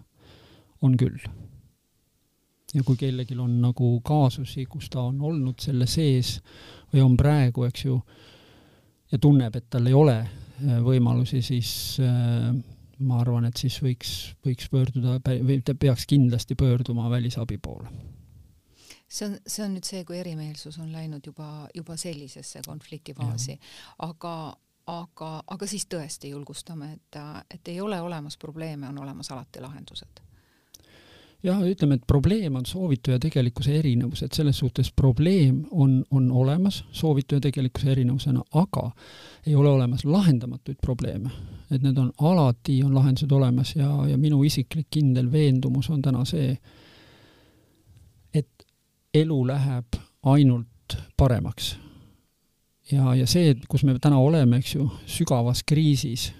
on 0.81 0.97
küll 0.97 1.17
ja 2.73 2.83
kui 2.83 2.97
kellelgi 2.97 3.35
on 3.39 3.55
nagu 3.61 3.93
kaasusi, 4.03 4.65
kus 4.69 4.89
ta 4.89 5.03
on 5.09 5.21
olnud 5.21 5.59
selle 5.59 5.87
sees 5.89 6.37
või 6.93 7.03
on 7.03 7.17
praegu, 7.19 7.65
eks 7.67 7.85
ju, 7.85 7.97
ja 9.11 9.19
tunneb, 9.19 9.55
et 9.55 9.67
tal 9.69 9.87
ei 9.87 9.95
ole 9.97 10.17
äh, 10.21 10.77
võimalusi, 10.83 11.41
siis 11.43 11.71
äh, 12.03 12.51
ma 13.01 13.19
arvan, 13.21 13.45
et 13.49 13.57
siis 13.57 13.77
võiks, 13.83 14.15
võiks 14.45 14.69
pöörduda 14.71 15.19
või 15.43 15.59
ta 15.65 15.75
peaks 15.75 16.07
kindlasti 16.09 16.55
pöörduma 16.55 17.09
välisabi 17.09 17.57
poole. 17.57 17.91
see 19.07 19.27
on, 19.27 19.37
see 19.47 19.65
on 19.65 19.73
nüüd 19.75 19.87
see, 19.87 20.03
kui 20.07 20.17
erimeelsus 20.17 20.79
on 20.79 20.91
läinud 20.91 21.25
juba, 21.25 21.67
juba 21.75 21.97
sellisesse 21.97 22.61
konfliktifaasi, 22.65 23.59
aga 24.07 24.35
aga, 24.91 25.29
aga 25.47 25.67
siis 25.67 25.85
tõesti 25.85 26.31
julgustame, 26.31 26.93
et, 26.97 27.21
et 27.53 27.67
ei 27.67 27.81
ole 27.81 28.01
olemas 28.01 28.37
probleeme, 28.37 28.87
on 28.87 28.97
olemas 29.03 29.31
alati 29.31 29.61
lahendused 29.61 30.21
jah, 31.43 31.61
ütleme, 31.65 31.95
et 31.97 32.07
probleem 32.07 32.55
on 32.55 32.65
soovitu 32.65 33.11
ja 33.11 33.19
tegelikkuse 33.19 33.75
erinevus, 33.79 34.23
et 34.23 34.33
selles 34.33 34.59
suhtes 34.59 34.91
probleem 34.95 35.63
on, 35.71 36.03
on 36.11 36.31
olemas 36.31 36.83
soovitu 36.91 37.35
ja 37.35 37.41
tegelikkuse 37.41 37.91
erinevusena, 37.91 38.43
aga 38.53 38.91
ei 39.47 39.55
ole 39.55 39.69
olemas 39.69 40.05
lahendamatuid 40.05 40.77
probleeme. 40.81 41.29
et 41.71 41.81
need 41.81 41.97
on 41.97 42.11
alati, 42.21 42.83
on 42.83 42.95
lahendused 42.95 43.31
olemas 43.31 43.75
ja, 43.75 44.07
ja 44.07 44.17
minu 44.17 44.43
isiklik 44.43 44.87
kindel 44.91 45.31
veendumus 45.31 45.89
on 45.89 46.01
täna 46.01 46.25
see, 46.25 46.57
et 48.33 48.65
elu 49.13 49.47
läheb 49.47 49.95
ainult 50.23 50.97
paremaks. 51.17 51.77
ja, 52.91 53.15
ja 53.15 53.27
see, 53.27 53.55
kus 53.69 53.83
me 53.83 53.97
täna 53.99 54.19
oleme, 54.19 54.57
eks 54.57 54.75
ju, 54.75 54.89
sügavas 55.05 55.63
kriisis 55.63 56.31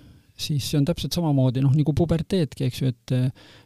siis 0.42 0.70
see 0.70 0.80
on 0.80 0.86
täpselt 0.88 1.16
samamoodi 1.16 1.64
noh, 1.64 1.74
nagu 1.76 1.94
puberteetki, 1.98 2.68
eks 2.68 2.82
ju, 2.82 2.92
et 2.92 3.14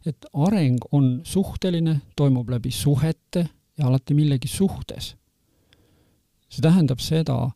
et 0.06 0.28
areng 0.48 0.80
on 0.92 1.22
suhteline, 1.26 2.00
toimub 2.16 2.50
läbi 2.50 2.72
suhete 2.72 3.48
ja 3.78 3.88
alati 3.88 4.14
millegi 4.14 4.48
suhtes. 4.48 5.16
see 6.50 6.62
tähendab 6.62 7.00
seda, 7.00 7.52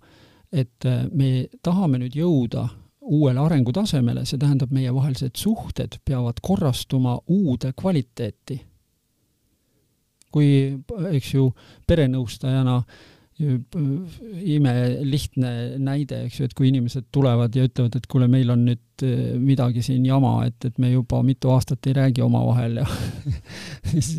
et 0.52 0.86
me 1.12 1.48
tahame 1.64 2.00
nüüd 2.02 2.16
jõuda 2.18 2.68
uuele 3.10 3.40
arengutasemele, 3.40 4.26
see 4.26 4.38
tähendab, 4.38 4.72
meievahelised 4.72 5.38
suhted 5.38 6.00
peavad 6.06 6.42
korrastuma 6.42 7.20
uude 7.28 7.74
kvaliteeti. 7.78 8.62
kui, 10.32 10.78
eks 11.12 11.34
ju, 11.34 11.48
perenõustajana 11.88 12.76
äh, 12.78 13.19
imelihtne 13.40 15.52
näide, 15.80 16.24
eks 16.28 16.40
ju, 16.40 16.48
et 16.50 16.56
kui 16.58 16.68
inimesed 16.70 17.08
tulevad 17.16 17.56
ja 17.56 17.64
ütlevad, 17.68 17.96
et 17.96 18.08
kuule, 18.12 18.28
meil 18.32 18.52
on 18.52 18.66
nüüd 18.68 19.06
eh, 19.08 19.36
midagi 19.40 19.84
siin 19.86 20.04
jama, 20.08 20.34
et, 20.50 20.60
et 20.68 20.80
me 20.82 20.92
juba 20.92 21.22
mitu 21.26 21.52
aastat 21.54 21.88
ei 21.88 21.96
räägi 21.96 22.24
omavahel 22.26 22.82
ja 22.82 22.88
siis 23.92 24.10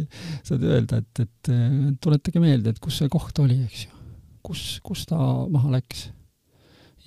saad 0.47 0.65
öelda, 0.65 1.03
et, 1.03 1.25
et 1.27 1.53
tuletage 2.01 2.43
meelde, 2.43 2.73
et 2.73 2.81
kus 2.81 3.03
see 3.03 3.13
koht 3.13 3.43
oli, 3.45 3.59
eks 3.67 3.85
ju. 3.89 4.01
kus, 4.47 4.65
kus 4.87 5.05
ta 5.11 5.21
maha 5.53 5.75
läks. 5.77 6.09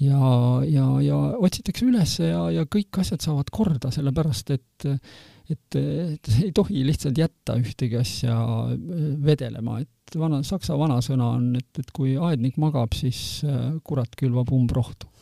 ja, 0.04 0.22
ja, 0.70 0.88
ja 1.02 1.20
otsitakse 1.42 1.90
üles 1.90 2.20
ja, 2.22 2.46
ja 2.54 2.68
kõik 2.70 3.02
asjad 3.02 3.26
saavad 3.26 3.50
korda, 3.54 3.90
sellepärast 3.96 4.54
et 4.54 4.92
et, 5.54 5.78
et 5.80 6.32
ei 6.42 6.52
tohi 6.56 6.84
lihtsalt 6.88 7.20
jätta 7.20 7.58
ühtegi 7.62 8.00
asja 8.00 8.36
vedelema, 9.24 9.80
et 9.84 10.18
vana, 10.20 10.42
saksa 10.46 10.78
vanasõna 10.80 11.34
on, 11.38 11.50
et, 11.60 11.70
et 11.80 11.96
kui 11.96 12.18
aednik 12.18 12.60
magab, 12.62 12.94
siis 12.98 13.42
äh, 13.48 13.74
kurat 13.86 14.18
külvab 14.20 14.52
umbrohtu 14.56 15.13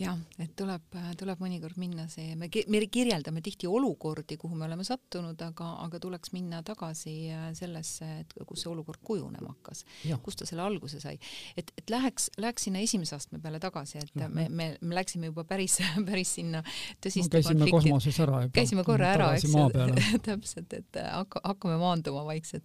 jah, 0.00 0.18
et 0.40 0.52
tuleb, 0.58 0.96
tuleb 1.18 1.42
mõnikord 1.42 1.76
minna 1.80 2.06
see, 2.10 2.34
me, 2.38 2.48
me 2.72 2.80
kirjeldame 2.92 3.42
tihti 3.44 3.68
olukordi, 3.70 4.38
kuhu 4.40 4.56
me 4.58 4.66
oleme 4.66 4.84
sattunud, 4.86 5.40
aga, 5.44 5.68
aga 5.84 6.00
tuleks 6.02 6.32
minna 6.34 6.62
tagasi 6.66 7.14
äh, 7.34 7.48
sellesse, 7.56 8.08
et 8.22 8.34
kus 8.48 8.64
see 8.64 8.70
olukord 8.72 9.02
kujunema 9.04 9.52
hakkas, 9.52 9.84
kust 10.24 10.42
ta 10.42 10.48
selle 10.48 10.64
alguse 10.64 11.00
sai. 11.02 11.16
et, 11.58 11.72
et 11.78 11.92
läheks, 11.92 12.30
läheks 12.40 12.68
sinna 12.68 12.82
esimese 12.84 13.16
astme 13.18 13.40
peale 13.42 13.60
tagasi, 13.62 14.00
et 14.00 14.14
me, 14.20 14.46
me, 14.48 14.70
me 14.80 14.98
läksime 14.98 15.30
juba 15.30 15.44
päris, 15.48 15.78
päris 16.08 16.34
sinna 16.38 16.62
tõsiste 17.02 17.28
no, 17.28 17.40
käisime 17.40 17.70
kosmoses 17.70 18.20
ära 18.24 18.44
juba. 18.46 18.54
käisime 18.60 18.86
korra 18.86 19.14
ära, 19.16 19.30
eks 19.36 19.56
täpselt, 20.28 20.76
et 20.80 21.00
hakka, 21.04 21.44
hakkame 21.44 21.76
maanduma 21.80 22.24
vaikselt. 22.28 22.64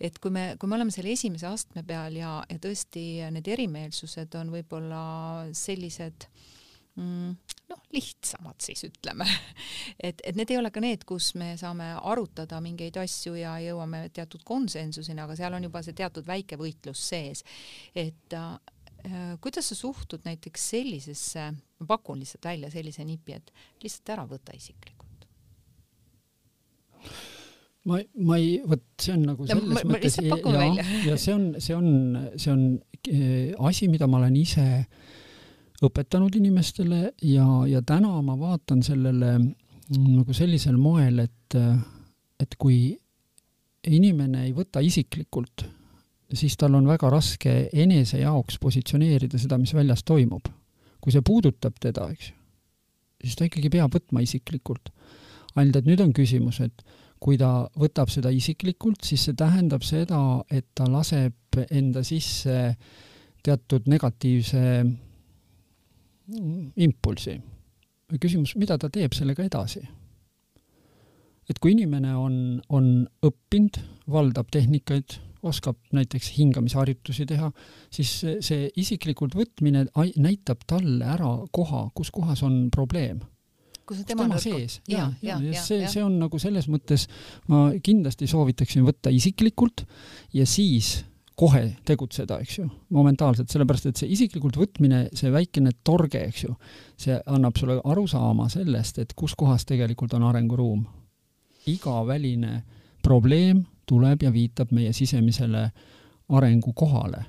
et 0.00 0.18
kui 0.22 0.34
me, 0.34 0.52
kui 0.58 0.70
me 0.70 0.78
oleme 0.80 0.94
selle 0.94 1.14
esimese 1.14 1.48
astme 1.50 1.84
peal 1.86 2.18
ja, 2.18 2.38
ja 2.50 2.62
tõesti 2.62 3.06
need 3.34 3.48
erimeelsused 3.54 4.34
on 4.40 4.52
võib-olla 4.54 5.02
sellised 5.56 6.28
mm, 6.96 7.34
noh, 7.72 7.80
lihtsamad 7.94 8.60
siis 8.62 8.84
ütleme. 8.88 9.26
et, 10.06 10.20
et 10.24 10.38
need 10.38 10.52
ei 10.52 10.60
ole 10.60 10.72
ka 10.74 10.82
need, 10.84 11.06
kus 11.08 11.32
me 11.40 11.52
saame 11.60 11.92
arutada 12.00 12.60
mingeid 12.64 12.98
asju 13.02 13.36
ja 13.38 13.56
jõuame 13.62 14.06
teatud 14.14 14.44
konsensuseni, 14.46 15.22
aga 15.24 15.36
seal 15.38 15.56
on 15.56 15.68
juba 15.68 15.84
see 15.84 15.96
teatud 15.98 16.28
väike 16.28 16.58
võitlus 16.60 17.02
sees. 17.12 17.44
et 17.94 18.36
äh, 18.36 18.56
kuidas 19.42 19.72
sa 19.72 19.78
suhtud 19.78 20.26
näiteks 20.28 20.68
sellisesse, 20.74 21.50
ma 21.52 21.86
pakun 21.88 22.20
lihtsalt 22.22 22.44
välja 22.52 22.70
sellise 22.70 23.04
nipi, 23.04 23.38
et 23.40 23.54
lihtsalt 23.82 24.14
ära 24.14 24.26
võta 24.30 24.54
isiklikult 24.56 25.26
ma, 27.88 27.98
ma 28.22 28.38
ei, 28.38 28.60
vot 28.66 28.84
see 29.02 29.16
on 29.16 29.24
nagu 29.32 29.48
selles 29.48 29.66
ma, 29.66 29.82
mõttes 29.96 30.20
ja, 30.22 30.84
ja 31.08 31.16
see 31.18 31.34
on, 31.34 31.48
see 31.58 31.74
on, 31.74 31.90
see 32.36 32.52
on 32.52 32.62
äh, 33.10 33.66
asi, 33.66 33.90
mida 33.90 34.06
ma 34.06 34.20
olen 34.22 34.38
ise 34.38 34.68
äh, 34.84 35.18
õpetanud 35.82 36.34
inimestele 36.38 37.12
ja, 37.26 37.46
ja 37.66 37.82
täna 37.86 38.14
ma 38.22 38.36
vaatan 38.38 38.82
sellele 38.86 39.34
nagu 39.92 40.34
sellisel 40.34 40.78
moel, 40.80 41.18
et, 41.24 41.56
et 42.40 42.56
kui 42.58 42.92
inimene 43.90 44.46
ei 44.46 44.52
võta 44.54 44.82
isiklikult, 44.84 45.64
siis 46.32 46.56
tal 46.56 46.78
on 46.78 46.86
väga 46.88 47.10
raske 47.12 47.54
enese 47.72 48.22
jaoks 48.22 48.58
positsioneerida 48.62 49.40
seda, 49.40 49.58
mis 49.58 49.74
väljas 49.74 50.04
toimub. 50.06 50.48
kui 51.02 51.10
see 51.10 51.24
puudutab 51.26 51.80
teda, 51.82 52.06
eks 52.14 52.28
ju, 52.30 52.34
siis 53.24 53.34
ta 53.34 53.46
ikkagi 53.48 53.70
peab 53.70 53.90
võtma 53.94 54.22
isiklikult. 54.22 54.92
ainult 55.54 55.76
et 55.76 55.86
nüüd 55.86 56.00
on 56.00 56.12
küsimus, 56.12 56.60
et 56.60 56.84
kui 57.22 57.36
ta 57.38 57.68
võtab 57.78 58.10
seda 58.10 58.30
isiklikult, 58.30 59.04
siis 59.04 59.26
see 59.26 59.34
tähendab 59.38 59.82
seda, 59.86 60.42
et 60.50 60.66
ta 60.74 60.86
laseb 60.90 61.58
enda 61.70 62.02
sisse 62.06 62.76
teatud 63.42 63.86
negatiivse 63.90 64.62
impulsi. 66.76 67.40
küsimus, 68.20 68.56
mida 68.60 68.78
ta 68.78 68.90
teeb 68.92 69.14
sellega 69.16 69.44
edasi? 69.44 69.82
et 71.50 71.58
kui 71.58 71.74
inimene 71.74 72.14
on, 72.16 72.34
on 72.72 72.88
õppinud, 73.26 73.80
valdab 74.12 74.48
tehnikaid, 74.54 75.18
oskab 75.42 75.76
näiteks 75.92 76.30
hingamisharjutusi 76.36 77.26
teha, 77.26 77.50
siis 77.90 78.12
see, 78.46 78.68
isiklikult 78.78 79.34
võtmine 79.34 79.88
näitab 80.22 80.62
talle 80.70 81.08
ära 81.16 81.32
koha, 81.50 81.88
kus 81.94 82.12
kohas 82.14 82.44
on 82.46 82.68
probleem 82.74 83.20
kus 83.82 83.98
on 83.98 84.06
tema, 84.06 84.26
tema 84.28 84.38
sees. 84.38 84.78
ja, 84.88 85.08
ja, 85.22 85.36
ja, 85.42 85.52
ja 85.56 85.62
see, 85.62 85.88
see 85.90 86.04
on 86.04 86.20
nagu 86.22 86.38
selles 86.38 86.68
mõttes, 86.70 87.08
ma 87.50 87.70
kindlasti 87.82 88.28
soovitaksin 88.30 88.86
võtta 88.86 89.10
isiklikult 89.10 89.82
ja 90.36 90.46
siis 90.46 91.00
kohe 91.36 91.62
tegutseda, 91.84 92.38
eks 92.42 92.58
ju, 92.58 92.66
momentaalselt, 92.92 93.50
sellepärast 93.50 93.88
et 93.90 94.00
see 94.02 94.12
isiklikult 94.14 94.56
võtmine, 94.60 95.06
see 95.16 95.32
väikene 95.32 95.72
torge, 95.84 96.20
eks 96.28 96.44
ju, 96.44 96.54
see 97.00 97.16
annab 97.26 97.56
sulle 97.58 97.78
arusaama 97.84 98.48
sellest, 98.52 98.98
et 99.02 99.14
kus 99.16 99.34
kohas 99.38 99.66
tegelikult 99.68 100.14
on 100.18 100.28
arenguruum. 100.28 100.86
iga 101.66 102.06
väline 102.06 102.62
probleem 103.02 103.64
tuleb 103.86 104.22
ja 104.22 104.32
viitab 104.32 104.72
meie 104.72 104.92
sisemisele 104.92 105.70
arengukohale 106.28 107.24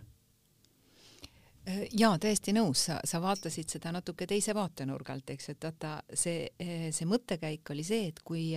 jaa, 1.92 2.18
täiesti 2.20 2.52
nõus, 2.54 2.86
sa, 2.86 2.98
sa 3.04 3.22
vaatasid 3.22 3.70
seda 3.70 3.92
natuke 3.92 4.28
teise 4.28 4.54
vaatenurgalt, 4.56 5.30
eks, 5.30 5.50
et 5.50 5.64
vaata, 5.64 5.94
see, 6.14 6.50
see 6.92 7.08
mõttekäik 7.08 7.72
oli 7.72 7.86
see, 7.88 8.08
et 8.10 8.20
kui 8.24 8.50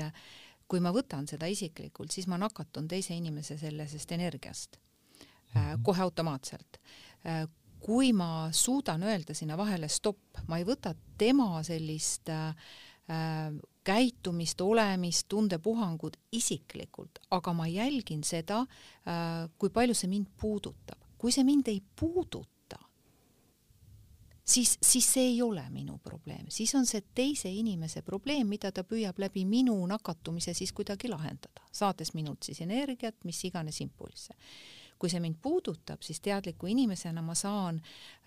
kui 0.68 0.82
ma 0.82 0.92
võtan 0.94 1.28
seda 1.30 1.47
isiklikult, 1.51 2.11
siis 2.11 2.26
ma 2.26 2.38
nakatun 2.42 2.88
teise 2.90 3.14
inimese 3.14 3.59
sellisest 3.59 4.12
energiast. 4.16 4.80
Kohe 5.82 6.02
automaatselt. 6.02 6.80
Äh, 7.26 7.46
kui 7.80 8.12
ma 8.16 8.48
suudan 8.52 9.02
öelda 9.07 9.34
sinna 9.34 9.57
vahele 9.59 9.88
stopp, 9.88 10.40
ma 10.48 10.59
ei 10.59 10.66
võta 10.66 10.94
tema 11.18 11.62
sellist 11.66 12.30
äh, 12.32 12.54
käitumist, 13.86 14.61
olemist, 14.61 15.28
tundepuhangut 15.28 16.16
isiklikult, 16.34 17.20
aga 17.30 17.52
ma 17.54 17.68
jälgin 17.70 18.24
seda 18.26 18.64
äh,, 19.07 19.46
kui 19.59 19.70
palju 19.70 19.94
see 19.94 20.11
mind 20.11 20.32
puudutab. 20.40 20.98
kui 21.18 21.32
see 21.32 21.44
mind 21.46 21.68
ei 21.70 21.78
puuduta, 22.00 22.78
siis, 24.44 24.74
siis 24.82 25.07
see 25.12 25.28
ei 25.30 25.38
ole 25.42 25.62
minu 25.70 25.98
probleem, 26.04 26.44
siis 26.48 26.74
on 26.74 26.86
see 26.86 27.02
teise 27.14 27.50
inimese 27.50 28.02
probleem, 28.02 28.48
mida 28.48 28.72
ta 28.72 28.84
püüab 28.84 29.18
läbi 29.18 29.46
minu 29.48 29.78
nakatumise 29.86 30.54
siis 30.54 30.74
kuidagi 30.76 31.09
lahendada, 31.09 31.64
saades 31.72 32.12
minult 32.14 32.42
siis 32.46 32.61
energiat, 32.66 33.16
mis 33.24 33.44
iganes 33.48 33.80
impulsse. 33.80 34.34
Kui 34.99 35.11
see 35.12 35.20
mind 35.20 35.38
puudutab, 35.42 36.03
siis 36.03 36.20
teadliku 36.24 36.68
inimesena 36.70 37.22
ma 37.22 37.34
saan 37.36 37.80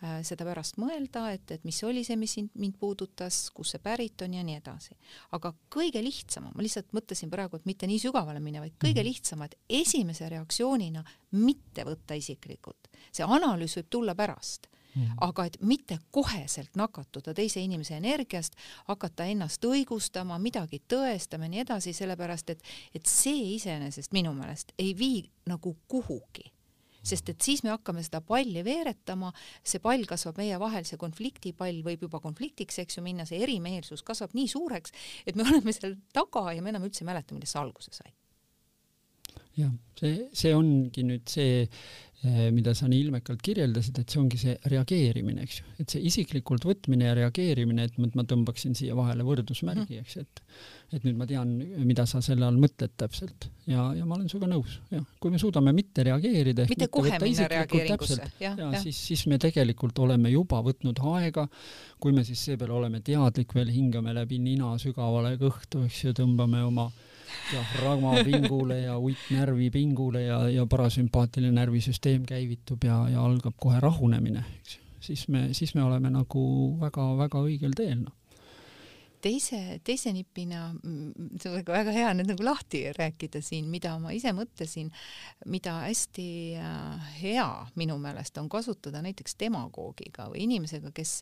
äh, 0.03 0.19
seda 0.25 0.45
pärast 0.47 0.79
mõelda, 0.81 1.29
et, 1.33 1.51
et 1.55 1.65
mis 1.67 1.81
oli 1.87 2.03
see, 2.05 2.17
mis 2.19 2.35
mind 2.53 2.77
puudutas, 2.79 3.41
kust 3.55 3.75
see 3.75 3.83
pärit 3.83 4.21
on 4.25 4.37
ja 4.37 4.43
nii 4.45 4.59
edasi. 4.59 4.97
aga 5.37 5.53
kõige 5.73 6.03
lihtsam, 6.03 6.51
ma 6.53 6.65
lihtsalt 6.65 6.93
mõtlesin 6.95 7.31
praegu, 7.33 7.57
et 7.57 7.69
mitte 7.69 7.89
nii 7.89 7.99
sügavale 8.05 8.41
minna, 8.43 8.63
vaid 8.65 8.77
kõige 8.77 9.01
mhm. 9.01 9.09
lihtsam, 9.09 9.45
et 9.45 9.57
esimese 9.81 10.29
reaktsioonina 10.29 11.03
mitte 11.37 11.85
võtta 11.87 12.17
isiklikult. 12.17 12.91
see 13.11 13.25
analüüs 13.25 13.77
võib 13.79 13.89
tulla 13.89 14.15
pärast 14.15 14.69
Mm 14.95 15.05
-hmm. 15.05 15.15
aga 15.21 15.45
et 15.45 15.57
mitte 15.61 15.99
koheselt 16.11 16.75
nakatuda 16.75 17.33
teise 17.33 17.59
inimese 17.61 17.97
energiast, 17.97 18.53
hakata 18.87 19.23
ennast 19.23 19.65
õigustama, 19.65 20.39
midagi 20.39 20.81
tõestama 20.93 21.43
ja 21.43 21.49
nii 21.49 21.59
edasi, 21.59 21.93
sellepärast 21.93 22.49
et, 22.49 22.63
et 22.95 23.05
see 23.05 23.53
iseenesest 23.55 24.11
minu 24.11 24.33
meelest 24.33 24.71
ei 24.79 24.97
vii 24.97 25.29
nagu 25.45 25.77
kuhugi 25.87 26.51
sest 27.05 27.31
et 27.33 27.41
siis 27.41 27.63
me 27.65 27.73
hakkame 27.73 28.03
seda 28.05 28.21
palli 28.25 28.63
veeretama, 28.65 29.31
see 29.63 29.81
pall 29.83 30.05
kasvab 30.09 30.39
meie 30.41 30.59
vahel, 30.61 30.85
see 30.87 30.99
konfliktipall 31.01 31.83
võib 31.85 32.07
juba 32.07 32.21
konfliktiks, 32.23 32.81
eks 32.83 32.99
ju, 32.99 33.05
minna, 33.05 33.27
see 33.29 33.41
erimeelsus 33.45 34.03
kasvab 34.07 34.35
nii 34.37 34.49
suureks, 34.51 34.95
et 35.25 35.39
me 35.39 35.45
oleme 35.49 35.75
seal 35.75 35.97
taga 36.15 36.49
ja 36.55 36.63
me 36.63 36.73
enam 36.73 36.87
üldse 36.87 37.05
ei 37.05 37.11
mäleta, 37.11 37.35
millest 37.35 37.55
see 37.55 37.63
alguse 37.63 37.95
sai. 37.95 38.11
jah, 39.59 39.71
see, 39.99 40.27
see 40.35 40.55
ongi 40.55 41.03
nüüd 41.07 41.27
see 41.31 41.65
mida 42.51 42.73
sa 42.75 42.89
nii 42.91 43.05
ilmekalt 43.05 43.39
kirjeldasid, 43.39 44.01
et 44.01 44.11
see 44.11 44.19
ongi 44.19 44.37
see 44.41 44.55
reageerimine, 44.67 45.45
eks 45.45 45.61
ju, 45.61 45.67
et 45.79 45.93
see 45.93 46.01
isiklikult 46.09 46.65
võtmine 46.67 47.07
ja 47.07 47.13
reageerimine, 47.15 47.85
et 47.87 47.99
ma, 48.01 48.25
tõmbaksin 48.27 48.75
siia 48.75 48.97
vahele 48.97 49.23
võrdusmärgi, 49.23 50.01
mhm. 50.01 50.03
eks, 50.03 50.17
et 50.19 50.43
et 50.89 51.03
nüüd 51.05 51.19
ma 51.19 51.27
tean, 51.29 51.51
mida 51.85 52.03
sa 52.09 52.17
selle 52.25 52.47
all 52.47 52.57
mõtled 52.57 52.95
täpselt. 52.97 53.45
Ja, 53.69 53.91
ja 53.93 54.07
ma 54.09 54.15
olen 54.15 54.25
sinuga 54.31 54.47
nõus, 54.49 54.79
jah, 54.89 55.03
kui 55.21 55.29
me 55.29 55.37
suudame 55.39 55.69
mitte 55.77 56.01
reageerida 56.07 56.65
mitte 56.65 56.87
kohe 56.89 57.13
minna 57.21 57.45
reageeringusse, 57.51 58.17
jah, 58.41 58.57
ja, 58.57 58.71
ja 58.73 58.81
siis, 58.81 58.97
siis 59.11 59.27
me 59.29 59.37
tegelikult 59.39 60.01
oleme 60.01 60.31
juba 60.33 60.63
võtnud 60.65 60.99
aega, 61.13 61.45
kui 62.01 62.15
me 62.15 62.25
siis 62.27 62.41
seepeale 62.49 62.73
oleme 62.73 63.03
teadlik 63.05 63.53
veel, 63.55 63.69
hingame 63.71 64.17
läbi 64.17 64.41
nina 64.41 64.73
sügavale 64.81 65.35
kõhtu, 65.39 65.85
eks 65.85 66.01
ju, 66.07 66.15
tõmbame 66.17 66.65
oma 66.65 66.89
äh, 66.89 67.08
jah, 67.53 67.73
ragmapingule 67.83 68.79
ja 68.81 68.97
uitnärvipingule 68.99 70.23
ja, 70.23 70.39
ja 70.49 70.65
parasümpaatiline 70.69 71.51
närvisüsteem 71.55 72.25
käivitub 72.29 72.83
ja, 72.83 73.01
ja 73.13 73.25
algab 73.25 73.57
kohe 73.57 73.79
rahunemine, 73.79 74.45
eks 74.61 74.77
ju. 74.77 74.85
siis 75.09 75.27
me, 75.27 75.47
siis 75.53 75.75
me 75.75 75.83
oleme 75.83 76.11
nagu 76.13 76.45
väga-väga 76.81 77.43
õigel 77.47 77.75
teel, 77.77 78.01
noh 78.05 78.19
teise, 79.21 79.79
teise 79.83 80.11
nipina, 80.13 80.69
mm, 80.73 81.37
see 81.41 81.51
on 81.51 81.63
väga 81.67 81.93
hea 81.95 82.11
nüüd 82.15 82.29
nagu 82.31 82.45
lahti 82.45 82.83
rääkida 82.95 83.41
siin, 83.43 83.67
mida 83.71 83.95
ma 84.01 84.13
ise 84.15 84.31
mõtlesin, 84.35 84.91
mida 85.51 85.79
hästi 85.85 86.29
äh, 86.59 87.09
hea 87.21 87.47
minu 87.79 87.99
meelest 88.01 88.37
on 88.41 88.49
kasutada 88.51 89.03
näiteks 89.05 89.37
demagoogiga 89.39 90.29
või 90.31 90.45
inimesega, 90.47 90.93
kes 90.95 91.19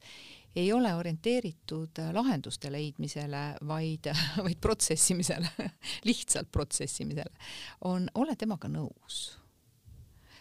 ei 0.57 0.71
ole 0.73 0.93
orienteeritud 0.95 2.01
äh, 2.01 2.13
lahenduste 2.13 2.71
leidmisele, 2.73 3.43
vaid, 3.67 4.11
vaid 4.45 4.61
protsessimisele 4.61 5.49
lihtsalt 6.09 6.51
protsessimisele, 6.51 7.49
on, 7.89 8.09
ole 8.15 8.35
temaga 8.35 8.71
nõus 8.71 9.37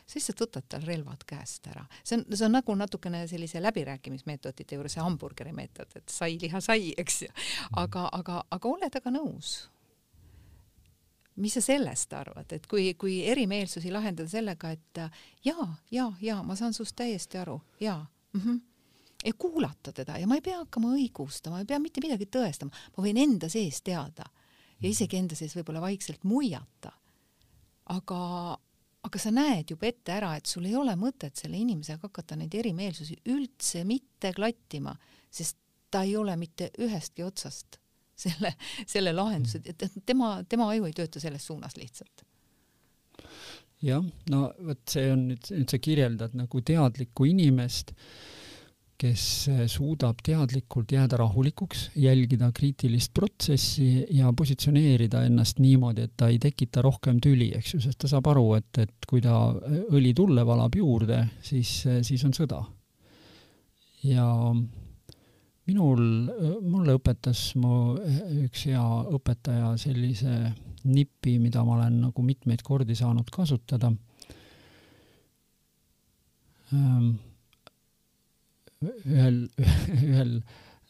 sa 0.06 0.14
lihtsalt 0.14 0.42
võtad 0.44 0.66
tal 0.70 0.84
relvad 0.86 1.24
käest 1.26 1.66
ära. 1.66 1.82
see 2.04 2.18
on, 2.18 2.24
see 2.30 2.46
on 2.46 2.54
nagu 2.54 2.74
natukene 2.78 3.24
sellise 3.26 3.62
läbirääkimismeetodite 3.62 4.78
juures 4.78 4.94
see 4.94 5.02
hamburgeri 5.02 5.52
meetod, 5.52 5.90
et 5.98 6.12
sai 6.12 6.38
liha 6.42 6.60
sai, 6.62 6.92
eks 6.96 7.22
ju. 7.26 7.32
aga, 7.82 8.08
aga, 8.12 8.44
aga 8.50 8.70
ole 8.70 8.90
temaga 8.90 9.18
nõus 9.18 9.56
mis 11.36 11.52
sa 11.52 11.60
sellest 11.60 12.12
arvad, 12.16 12.52
et 12.52 12.66
kui, 12.70 12.94
kui 12.98 13.18
erimeelsusi 13.28 13.90
lahendada 13.92 14.30
sellega, 14.30 14.70
et 14.72 15.00
jaa, 15.44 15.66
jaa, 15.92 16.08
jaa, 16.20 16.38
ma 16.42 16.56
saan 16.56 16.72
sinust 16.72 16.96
täiesti 16.96 17.38
aru, 17.38 17.60
jaa 17.80 18.06
mm, 18.32 18.40
-hmm. 18.40 18.60
Ja 19.26 19.34
kuulata 19.38 19.92
teda 19.92 20.18
ja 20.20 20.26
ma 20.30 20.38
ei 20.38 20.44
pea 20.44 20.60
hakkama 20.60 20.92
õigustama, 20.94 21.60
ei 21.60 21.68
pea 21.68 21.80
mitte 21.82 22.02
midagi 22.04 22.28
tõestama, 22.30 22.74
ma 22.96 23.04
võin 23.04 23.18
enda 23.20 23.50
sees 23.52 23.82
teada 23.82 24.26
ja 24.80 24.88
isegi 24.88 25.18
enda 25.18 25.38
sees 25.38 25.56
võib-olla 25.56 25.82
vaikselt 25.84 26.24
muiata. 26.28 26.92
aga, 27.94 28.20
aga 29.06 29.18
sa 29.22 29.30
näed 29.30 29.70
juba 29.70 29.86
ette 29.86 30.12
ära, 30.12 30.34
et 30.36 30.46
sul 30.50 30.66
ei 30.66 30.76
ole 30.76 30.96
mõtet 30.98 31.38
selle 31.38 31.58
inimesega 31.58 32.08
hakata 32.08 32.36
neid 32.36 32.54
erimeelsusi 32.54 33.20
üldse 33.32 33.84
mitte 33.86 34.32
klattima, 34.34 34.96
sest 35.30 35.58
ta 35.90 36.02
ei 36.02 36.16
ole 36.16 36.34
mitte 36.36 36.70
ühestki 36.82 37.22
otsast 37.22 37.78
selle, 38.16 38.54
selle 38.86 39.12
lahenduse, 39.14 39.62
et 39.64 40.00
tema, 40.06 40.40
tema 40.48 40.70
aju 40.72 40.88
ei 40.88 40.96
tööta 40.96 41.22
selles 41.22 41.46
suunas 41.46 41.76
lihtsalt. 41.76 42.24
jah, 43.82 44.02
no 44.32 44.46
vot 44.66 44.82
see 44.88 45.10
on 45.12 45.28
nüüd, 45.30 45.52
nüüd 45.52 45.70
sa 45.70 45.78
kirjeldad 45.78 46.34
nagu 46.34 46.62
teadlikku 46.64 47.26
inimest 47.28 47.92
kes 49.00 49.22
eh, 49.52 49.62
suudab 49.70 50.20
teadlikult 50.24 50.92
jääda 50.92 51.18
rahulikuks, 51.20 51.90
jälgida 52.00 52.48
kriitilist 52.56 53.12
protsessi 53.14 54.06
ja 54.16 54.32
positsioneerida 54.36 55.24
ennast 55.28 55.60
niimoodi, 55.62 56.06
et 56.06 56.14
ta 56.16 56.30
ei 56.32 56.38
tekita 56.42 56.84
rohkem 56.84 57.20
tüli, 57.22 57.50
eks 57.56 57.74
ju, 57.74 57.82
sest 57.84 58.00
ta 58.02 58.10
saab 58.10 58.30
aru, 58.32 58.46
et, 58.58 58.70
et 58.86 59.08
kui 59.08 59.22
ta 59.24 59.36
eh, 59.52 59.84
õli 59.96 60.14
tulle 60.16 60.46
valab 60.48 60.78
juurde, 60.80 61.22
siis, 61.44 61.78
eh, 61.90 62.00
siis 62.06 62.24
on 62.28 62.34
sõda. 62.36 62.64
ja 64.06 64.26
minul, 65.66 66.02
mulle 66.62 66.94
õpetas 66.94 67.40
mu 67.58 67.96
üks 68.44 68.66
hea 68.68 68.84
õpetaja 69.16 69.72
sellise 69.80 70.52
nipi, 70.86 71.40
mida 71.42 71.64
ma 71.66 71.74
olen 71.80 72.00
nagu 72.06 72.22
mitmeid 72.22 72.62
kordi 72.62 72.94
saanud 72.94 73.32
kasutada 73.34 73.90
ähm, 76.72 77.16
ühel, 78.84 79.42
ühel 80.10 80.36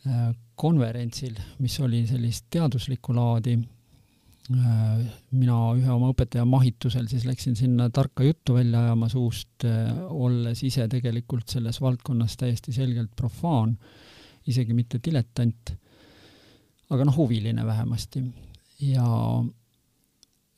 äh, 0.06 0.28
konverentsil, 0.58 1.36
mis 1.62 1.78
oli 1.84 2.04
sellist 2.08 2.46
teaduslikku 2.52 3.14
laadi, 3.16 3.56
äh, 4.50 5.04
mina 5.36 5.58
ühe 5.76 5.92
oma 5.92 6.10
õpetaja 6.14 6.46
mahitusel 6.48 7.08
siis 7.10 7.26
läksin 7.28 7.56
sinna 7.58 7.88
tarka 7.94 8.26
juttu 8.26 8.56
välja 8.58 8.86
ajama 8.86 9.10
suust, 9.12 9.66
äh, 9.68 9.92
olles 10.10 10.62
ise 10.66 10.88
tegelikult 10.92 11.48
selles 11.52 11.80
valdkonnas 11.82 12.38
täiesti 12.40 12.74
selgelt 12.76 13.14
profaan, 13.16 13.76
isegi 14.46 14.74
mitte 14.74 15.00
diletant, 15.02 15.74
aga 16.90 17.06
noh, 17.06 17.16
huviline 17.16 17.66
vähemasti. 17.66 18.22
ja, 18.86 19.06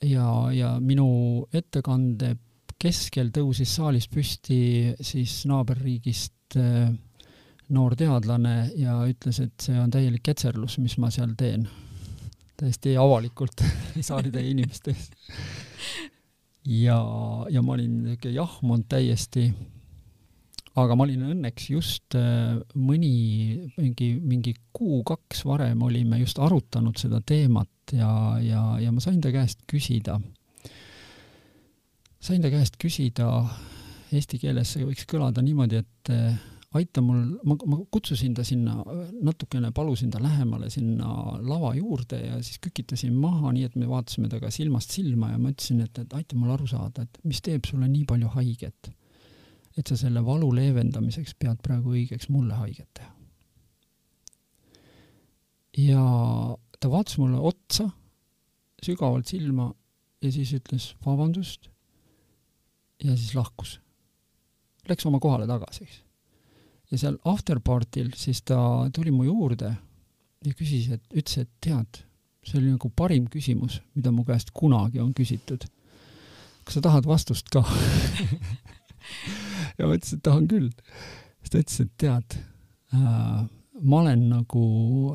ja, 0.04 0.28
ja 0.52 0.76
minu 0.80 1.08
ettekande 1.52 2.36
keskel 2.78 3.32
tõusis 3.34 3.72
saalis 3.74 4.06
püsti 4.06 4.94
siis 5.02 5.40
naaberriigist 5.50 6.58
äh, 6.60 6.92
noor 7.74 7.96
teadlane 7.98 8.70
ja 8.78 8.96
ütles, 9.08 9.40
et 9.44 9.68
see 9.68 9.76
on 9.80 9.90
täielik 9.92 10.24
ketserlus, 10.24 10.78
mis 10.82 10.96
ma 11.00 11.10
seal 11.14 11.34
teen. 11.38 11.68
täiesti 12.58 12.96
avalikult 12.98 13.62
saalitäie 14.08 14.50
inimeste 14.50 14.94
ees. 14.94 15.10
ja, 16.64 16.98
ja 17.50 17.62
ma 17.62 17.76
olin 17.76 18.00
niisugune 18.04 18.34
jahmunud 18.34 18.88
täiesti. 18.88 19.50
aga 20.78 20.96
ma 20.96 21.04
olin 21.04 21.28
õnneks 21.34 21.70
just 21.74 22.16
äh, 22.16 22.56
mõni, 22.74 23.70
mingi, 23.76 24.12
mingi 24.20 24.54
kuu-kaks 24.72 25.44
varem 25.44 25.82
olime 25.82 26.22
just 26.22 26.38
arutanud 26.38 26.96
seda 26.96 27.20
teemat 27.20 27.92
ja, 27.92 28.10
ja, 28.42 28.64
ja 28.80 28.92
ma 28.92 29.00
sain 29.04 29.20
ta 29.20 29.32
käest 29.34 29.66
küsida. 29.70 30.20
sain 32.20 32.42
ta 32.42 32.50
käest 32.50 32.80
küsida, 32.80 33.28
eesti 34.12 34.40
keeles 34.40 34.72
see 34.72 34.86
võiks 34.88 35.04
kõlada 35.10 35.44
niimoodi, 35.44 35.84
et 35.84 36.14
äh, 36.14 36.38
aita 36.76 37.00
mul, 37.00 37.20
ma, 37.48 37.56
ma 37.64 37.78
kutsusin 37.92 38.34
ta 38.36 38.44
sinna 38.44 38.76
natukene, 39.24 39.70
palusin 39.72 40.10
ta 40.12 40.20
lähemale 40.20 40.68
sinna 40.70 41.38
lava 41.40 41.72
juurde 41.78 42.18
ja 42.20 42.40
siis 42.44 42.58
kükitasin 42.64 43.14
maha, 43.16 43.52
nii 43.56 43.64
et 43.70 43.76
me 43.80 43.88
vaatasime 43.88 44.28
temaga 44.28 44.50
silmast 44.52 44.92
silma 44.92 45.30
ja 45.32 45.38
ma 45.40 45.52
ütlesin, 45.54 45.80
et, 45.86 46.00
et 46.02 46.16
aita 46.18 46.36
mul 46.36 46.52
aru 46.52 46.68
saada, 46.68 47.06
et 47.06 47.20
mis 47.24 47.40
teeb 47.44 47.64
sulle 47.68 47.88
nii 47.88 48.04
palju 48.08 48.32
haiget. 48.36 48.90
et 49.78 49.86
sa 49.86 49.96
selle 49.96 50.20
valu 50.26 50.48
leevendamiseks 50.56 51.36
pead 51.38 51.60
praegu 51.62 51.92
õigeks 51.94 52.28
mulle 52.34 52.56
haiget 52.58 52.88
teha. 52.98 53.12
ja 55.88 56.02
ta 56.80 56.90
vaatas 56.90 57.18
mulle 57.18 57.38
otsa 57.38 57.88
sügavalt 58.82 59.26
silma 59.26 59.70
ja 60.22 60.32
siis 60.34 60.52
ütles 60.52 60.90
vabandust 61.06 61.70
ja 63.04 63.16
siis 63.16 63.34
lahkus. 63.34 63.78
Läks 64.88 65.06
oma 65.06 65.20
kohale 65.22 65.46
tagasi, 65.46 65.84
eks. 65.84 66.07
Ja 66.90 66.98
seal 67.00 67.18
afterparty'l 67.28 68.12
siis 68.16 68.42
ta 68.46 68.58
tuli 68.94 69.12
mu 69.14 69.26
juurde 69.26 69.74
ja 70.44 70.54
küsis, 70.54 70.88
et 70.94 71.02
ütles, 71.12 71.42
et 71.42 71.50
tead, 71.64 72.00
see 72.46 72.60
oli 72.60 72.72
nagu 72.72 72.90
parim 72.96 73.26
küsimus, 73.30 73.80
mida 73.98 74.12
mu 74.14 74.24
käest 74.28 74.52
kunagi 74.56 75.02
on 75.02 75.12
küsitud. 75.14 75.66
kas 76.64 76.78
sa 76.78 76.84
tahad 76.84 77.06
vastust 77.08 77.48
ka 77.52 77.64
ja 79.78 79.86
ma 79.86 79.96
ütlesin, 79.96 80.18
et 80.18 80.24
tahan 80.24 80.48
küll. 80.48 80.70
siis 81.40 81.52
ta 81.52 81.62
ütles, 81.62 81.80
et 81.84 81.94
tead 82.00 82.38
äh,, 82.94 83.46
ma 83.82 84.02
olen 84.02 84.28
nagu 84.32 84.64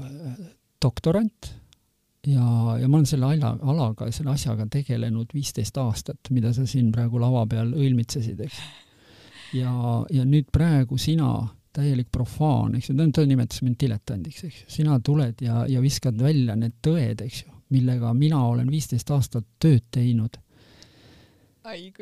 äh, 0.01 0.37
doktorant 0.83 1.53
ja, 2.27 2.77
ja 2.79 2.87
ma 2.87 2.99
olen 2.99 3.09
selle 3.09 3.29
ala, 3.31 3.53
alaga, 3.61 4.09
selle 4.11 4.33
asjaga 4.33 4.67
tegelenud 4.71 5.33
viisteist 5.35 5.77
aastat, 5.81 6.31
mida 6.31 6.53
sa 6.55 6.67
siin 6.69 6.91
praegu 6.95 7.21
lava 7.21 7.45
peal 7.49 7.73
õilmitsesid, 7.75 8.39
eks. 8.45 8.61
ja, 9.59 9.73
ja 10.13 10.25
nüüd 10.27 10.51
praegu 10.53 10.97
sina, 11.01 11.33
täielik 11.73 12.11
profaan, 12.11 12.77
eks 12.77 12.91
ju, 12.91 12.95
ta, 12.97 13.07
ta 13.15 13.25
nimetas 13.27 13.63
mind 13.65 13.79
diletandiks, 13.81 14.43
eks 14.47 14.61
ju, 14.63 14.69
sina 14.77 14.99
tuled 15.03 15.41
ja, 15.41 15.63
ja 15.69 15.81
viskad 15.83 16.19
välja 16.21 16.55
need 16.59 16.77
tõed, 16.85 17.25
eks 17.25 17.43
ju, 17.45 17.53
millega 17.73 18.13
mina 18.17 18.41
olen 18.47 18.69
viisteist 18.71 19.09
aastat 19.13 19.47
tööd 19.61 19.85
teinud. 19.93 20.39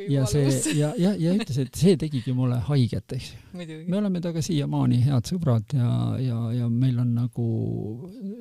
Ja 0.09 0.23
see 0.25 0.49
ja, 0.73 0.89
ja, 0.97 1.11
ja 1.21 1.35
ütles, 1.37 1.59
et 1.61 1.77
see 1.77 1.93
tegigi 2.01 2.33
mulle 2.33 2.57
haiget, 2.65 3.13
eks 3.13 3.27
ju. 3.29 3.41
me 3.85 3.99
oleme 3.99 4.21
temaga 4.23 4.41
siiamaani 4.41 4.97
head 5.05 5.29
sõbrad 5.29 5.75
ja, 5.77 5.91
ja, 6.17 6.39
ja 6.57 6.69
meil 6.69 6.97
on 7.03 7.11
nagu 7.13 7.45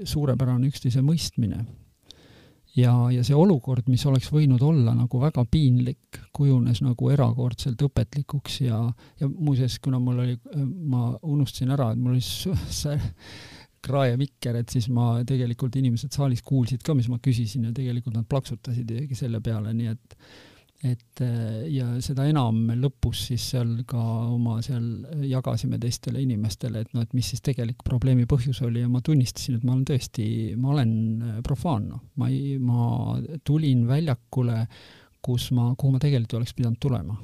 suurepärane 0.08 0.70
üksteise 0.72 1.04
mõistmine. 1.04 1.66
Ja, 2.76 2.92
ja 3.12 3.22
see 3.26 3.36
olukord, 3.36 3.88
mis 3.90 4.04
oleks 4.06 4.30
võinud 4.32 4.62
olla 4.62 4.94
nagu 4.96 5.20
väga 5.22 5.44
piinlik, 5.50 6.20
kujunes 6.36 6.82
nagu 6.84 7.10
erakordselt 7.12 7.82
õpetlikuks 7.86 8.60
ja, 8.66 8.82
ja 9.20 9.30
muuseas, 9.30 9.78
kuna 9.82 10.00
mul 10.02 10.22
oli, 10.26 10.36
ma 10.90 11.10
unustasin 11.22 11.74
ära, 11.74 11.90
et 11.92 12.02
mul 12.02 12.16
oli 12.16 12.24
see 12.24 12.98
krae 13.80 14.16
mikker, 14.20 14.60
et 14.60 14.72
siis 14.72 14.90
ma 14.92 15.14
tegelikult 15.26 15.76
inimesed 15.80 16.12
saalis 16.12 16.44
kuulsid 16.44 16.84
ka, 16.84 16.94
mis 16.96 17.08
ma 17.08 17.18
küsisin 17.22 17.68
ja 17.68 17.74
tegelikult 17.76 18.18
nad 18.18 18.28
plaksutasid 18.28 18.90
isegi 18.92 19.16
selle 19.22 19.40
peale, 19.44 19.72
nii 19.76 19.92
et 19.94 20.16
et 20.80 21.20
äh, 21.20 21.66
ja 21.68 21.86
seda 22.00 22.24
enam 22.28 22.62
lõpus 22.80 23.26
siis 23.28 23.44
seal 23.52 23.82
ka 23.88 24.00
oma 24.32 24.60
seal 24.64 24.86
jagasime 25.28 25.76
teistele 25.80 26.22
inimestele, 26.24 26.84
et 26.84 26.94
noh, 26.96 27.04
et 27.04 27.12
mis 27.16 27.28
siis 27.32 27.44
tegelik 27.44 27.84
probleemi 27.84 28.24
põhjus 28.30 28.62
oli 28.64 28.80
ja 28.80 28.88
ma 28.88 29.02
tunnistasin, 29.04 29.58
et 29.58 29.66
ma 29.66 29.74
olen 29.74 29.84
tõesti, 29.90 30.26
ma 30.56 30.72
olen 30.72 30.94
äh, 31.20 31.36
profaan, 31.44 31.90
noh. 31.92 32.06
ma 32.16 32.30
ei, 32.32 32.56
ma 32.56 33.18
tulin 33.44 33.84
väljakule, 33.90 34.62
kus 35.20 35.50
ma, 35.56 35.68
kuhu 35.76 35.96
ma 35.96 36.00
tegelikult 36.00 36.40
oleks 36.40 36.56
pidanud 36.56 36.80
tulema. 36.80 37.18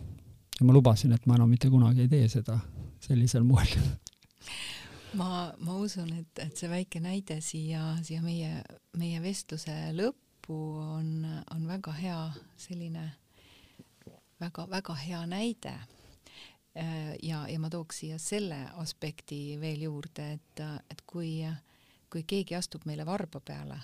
ja 0.60 0.68
ma 0.68 0.76
lubasin, 0.76 1.16
et 1.16 1.24
ma 1.26 1.40
enam 1.40 1.48
mitte 1.52 1.72
kunagi 1.72 2.04
ei 2.04 2.12
tee 2.12 2.28
seda 2.28 2.60
sellisel 3.06 3.44
moel 3.44 3.72
ma, 5.20 5.48
ma 5.64 5.80
usun, 5.80 6.12
et, 6.12 6.44
et 6.44 6.56
see 6.56 6.68
väike 6.68 7.00
näide 7.00 7.40
siia, 7.40 7.94
siia 8.04 8.20
meie, 8.20 8.60
meie 9.00 9.20
vestluse 9.24 9.72
lõppu 9.96 10.58
on, 10.76 11.22
on 11.56 11.70
väga 11.72 11.96
hea 11.96 12.18
selline 12.60 13.14
väga-väga 14.40 14.94
hea 14.94 15.26
näide. 15.26 15.74
Äh, 16.76 17.14
ja, 17.22 17.48
ja 17.48 17.58
ma 17.60 17.70
tooks 17.70 18.02
siia 18.02 18.18
selle 18.20 18.58
aspekti 18.76 19.56
veel 19.60 19.86
juurde, 19.88 20.32
et, 20.36 20.64
et 20.90 21.02
kui, 21.06 21.38
kui 22.12 22.24
keegi 22.28 22.56
astub 22.58 22.84
meile 22.84 23.06
varba 23.06 23.40
peale 23.40 23.78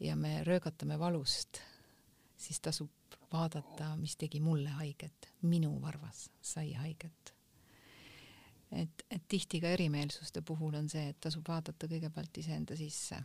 ja 0.00 0.16
me 0.16 0.44
röögatame 0.44 0.98
valust, 0.98 1.60
siis 2.36 2.60
tasub 2.60 3.16
vaadata, 3.32 3.96
mis 3.96 4.16
tegi 4.16 4.40
mulle 4.40 4.70
haiget, 4.76 5.32
minu 5.42 5.72
varvas 5.82 6.28
sai 6.42 6.72
haiget. 6.72 7.34
et, 8.72 9.06
et 9.10 9.22
tihti 9.28 9.60
ka 9.60 9.68
erimeelsuste 9.68 10.42
puhul 10.42 10.74
on 10.74 10.88
see, 10.88 11.08
et 11.08 11.20
tasub 11.20 11.48
vaadata 11.48 11.88
kõigepealt 11.88 12.38
iseenda 12.38 12.76
sisse 12.76 13.18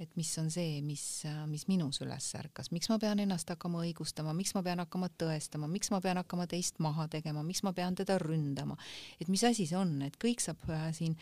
et 0.00 0.16
mis 0.16 0.30
on 0.40 0.48
see, 0.52 0.80
mis, 0.84 1.02
mis 1.50 1.66
minus 1.68 2.00
üles 2.00 2.26
ärkas, 2.38 2.70
miks 2.72 2.88
ma 2.88 2.96
pean 3.02 3.20
ennast 3.20 3.50
hakkama 3.52 3.82
õigustama, 3.84 4.32
miks 4.36 4.54
ma 4.56 4.62
pean 4.64 4.80
hakkama 4.80 5.10
tõestama, 5.20 5.68
miks 5.68 5.92
ma 5.92 6.00
pean 6.00 6.20
hakkama 6.22 6.46
teist 6.48 6.80
maha 6.80 7.06
tegema, 7.12 7.44
miks 7.44 7.60
ma 7.66 7.74
pean 7.76 7.98
teda 7.98 8.16
ründama, 8.22 8.78
et 9.20 9.28
mis 9.28 9.44
asi 9.44 9.68
see 9.68 9.76
on, 9.76 9.98
et 10.06 10.16
kõik 10.20 10.40
saab 10.44 10.64
äh, 10.72 10.88
siin 10.96 11.18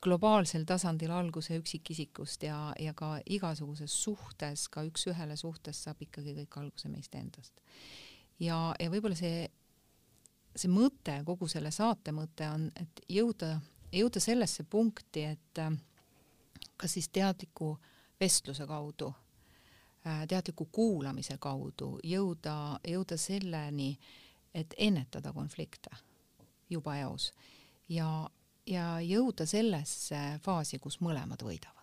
globaalsel 0.00 0.62
tasandil 0.64 1.10
alguse 1.12 1.58
üksikisikust 1.58 2.46
ja, 2.46 2.70
ja 2.80 2.94
ka 2.96 3.16
igasuguses 3.26 3.98
suhtes, 4.06 4.68
ka 4.72 4.86
üks-ühele 4.86 5.36
suhtes 5.36 5.82
saab 5.84 6.00
ikkagi 6.06 6.36
kõik 6.38 6.60
alguse 6.62 6.88
meist 6.88 7.18
endast. 7.18 7.52
ja, 8.38 8.70
ja 8.78 8.94
võib-olla 8.94 9.18
see, 9.18 9.44
see 10.54 10.70
mõte, 10.70 11.18
kogu 11.26 11.50
selle 11.50 11.74
saate 11.74 12.14
mõte 12.14 12.46
on, 12.46 12.70
et 12.78 13.06
jõuda, 13.10 13.56
jõuda 13.90 14.22
sellesse 14.22 14.64
punkti, 14.70 15.26
et 15.34 15.66
äh, 15.66 15.74
kas 16.78 16.94
siis 16.94 17.10
teadliku 17.10 17.74
äh, 17.74 17.96
vestluse 18.20 18.66
kaudu, 18.66 19.14
äh, 20.06 20.26
teadliku 20.28 20.68
kuulamise 20.72 21.38
kaudu 21.38 21.98
jõuda, 22.04 22.80
jõuda 22.88 23.16
selleni, 23.16 23.94
et 24.54 24.74
ennetada 24.78 25.32
konflikte 25.32 25.90
juba 26.70 26.96
eos 26.98 27.30
ja, 27.88 28.30
ja 28.66 28.86
jõuda 29.02 29.46
sellesse 29.46 30.20
faasi, 30.44 30.78
kus 30.78 31.00
mõlemad 31.04 31.42
võidavad. 31.46 31.76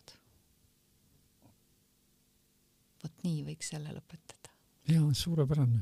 vot 3.04 3.24
nii 3.24 3.44
võiks 3.46 3.70
selle 3.72 3.94
lõpetada. 3.94 4.52
jaa, 4.90 5.14
suurepärane. 5.14 5.80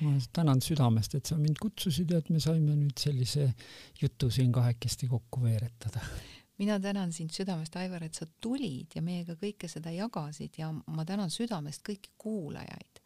ma 0.00 0.16
tänan 0.32 0.62
südamest, 0.64 1.14
et 1.14 1.26
sa 1.26 1.36
mind 1.38 1.58
kutsusid 1.60 2.10
ja 2.10 2.18
et 2.18 2.30
me 2.30 2.40
saime 2.40 2.76
nüüd 2.76 2.98
sellise 2.98 3.52
jutu 4.00 4.30
siin 4.30 4.52
kahekesti 4.52 5.08
kokku 5.08 5.42
veeretada 5.42 6.00
mina 6.60 6.80
tänan 6.80 7.12
sind 7.12 7.32
südamest, 7.32 7.76
Aivar, 7.76 8.04
et 8.04 8.14
sa 8.14 8.26
tulid 8.40 8.92
ja 8.94 9.02
meiega 9.02 9.32
kõike 9.40 9.68
seda 9.68 9.92
jagasid 9.94 10.58
ja 10.60 10.68
ma 10.72 11.06
tänan 11.08 11.32
südamest 11.32 11.80
kõiki 11.86 12.12
kuulajaid, 12.20 13.00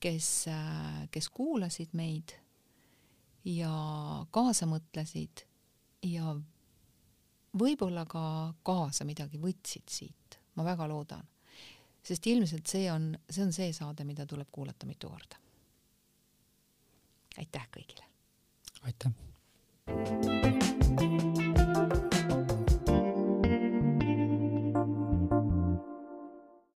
kes, 0.00 0.28
kes 1.12 1.28
kuulasid 1.32 1.96
meid 1.96 2.34
ja 3.48 3.72
kaasa 4.30 4.68
mõtlesid 4.68 5.46
ja 6.10 6.34
võib-olla 7.56 8.04
ka 8.08 8.24
kaasa 8.66 9.08
midagi 9.08 9.40
võtsid 9.40 9.88
siit, 9.88 10.40
ma 10.60 10.66
väga 10.68 10.88
loodan. 10.88 11.24
sest 12.02 12.26
ilmselt 12.26 12.66
see 12.66 12.90
on, 12.92 13.14
see 13.30 13.44
on 13.44 13.52
see 13.52 13.72
saade, 13.72 14.04
mida 14.04 14.26
tuleb 14.26 14.48
kuulata 14.52 14.86
mitu 14.86 15.08
korda. 15.08 15.40
aitäh 17.38 17.68
kõigile! 17.72 18.04
aitäh! 18.82 20.39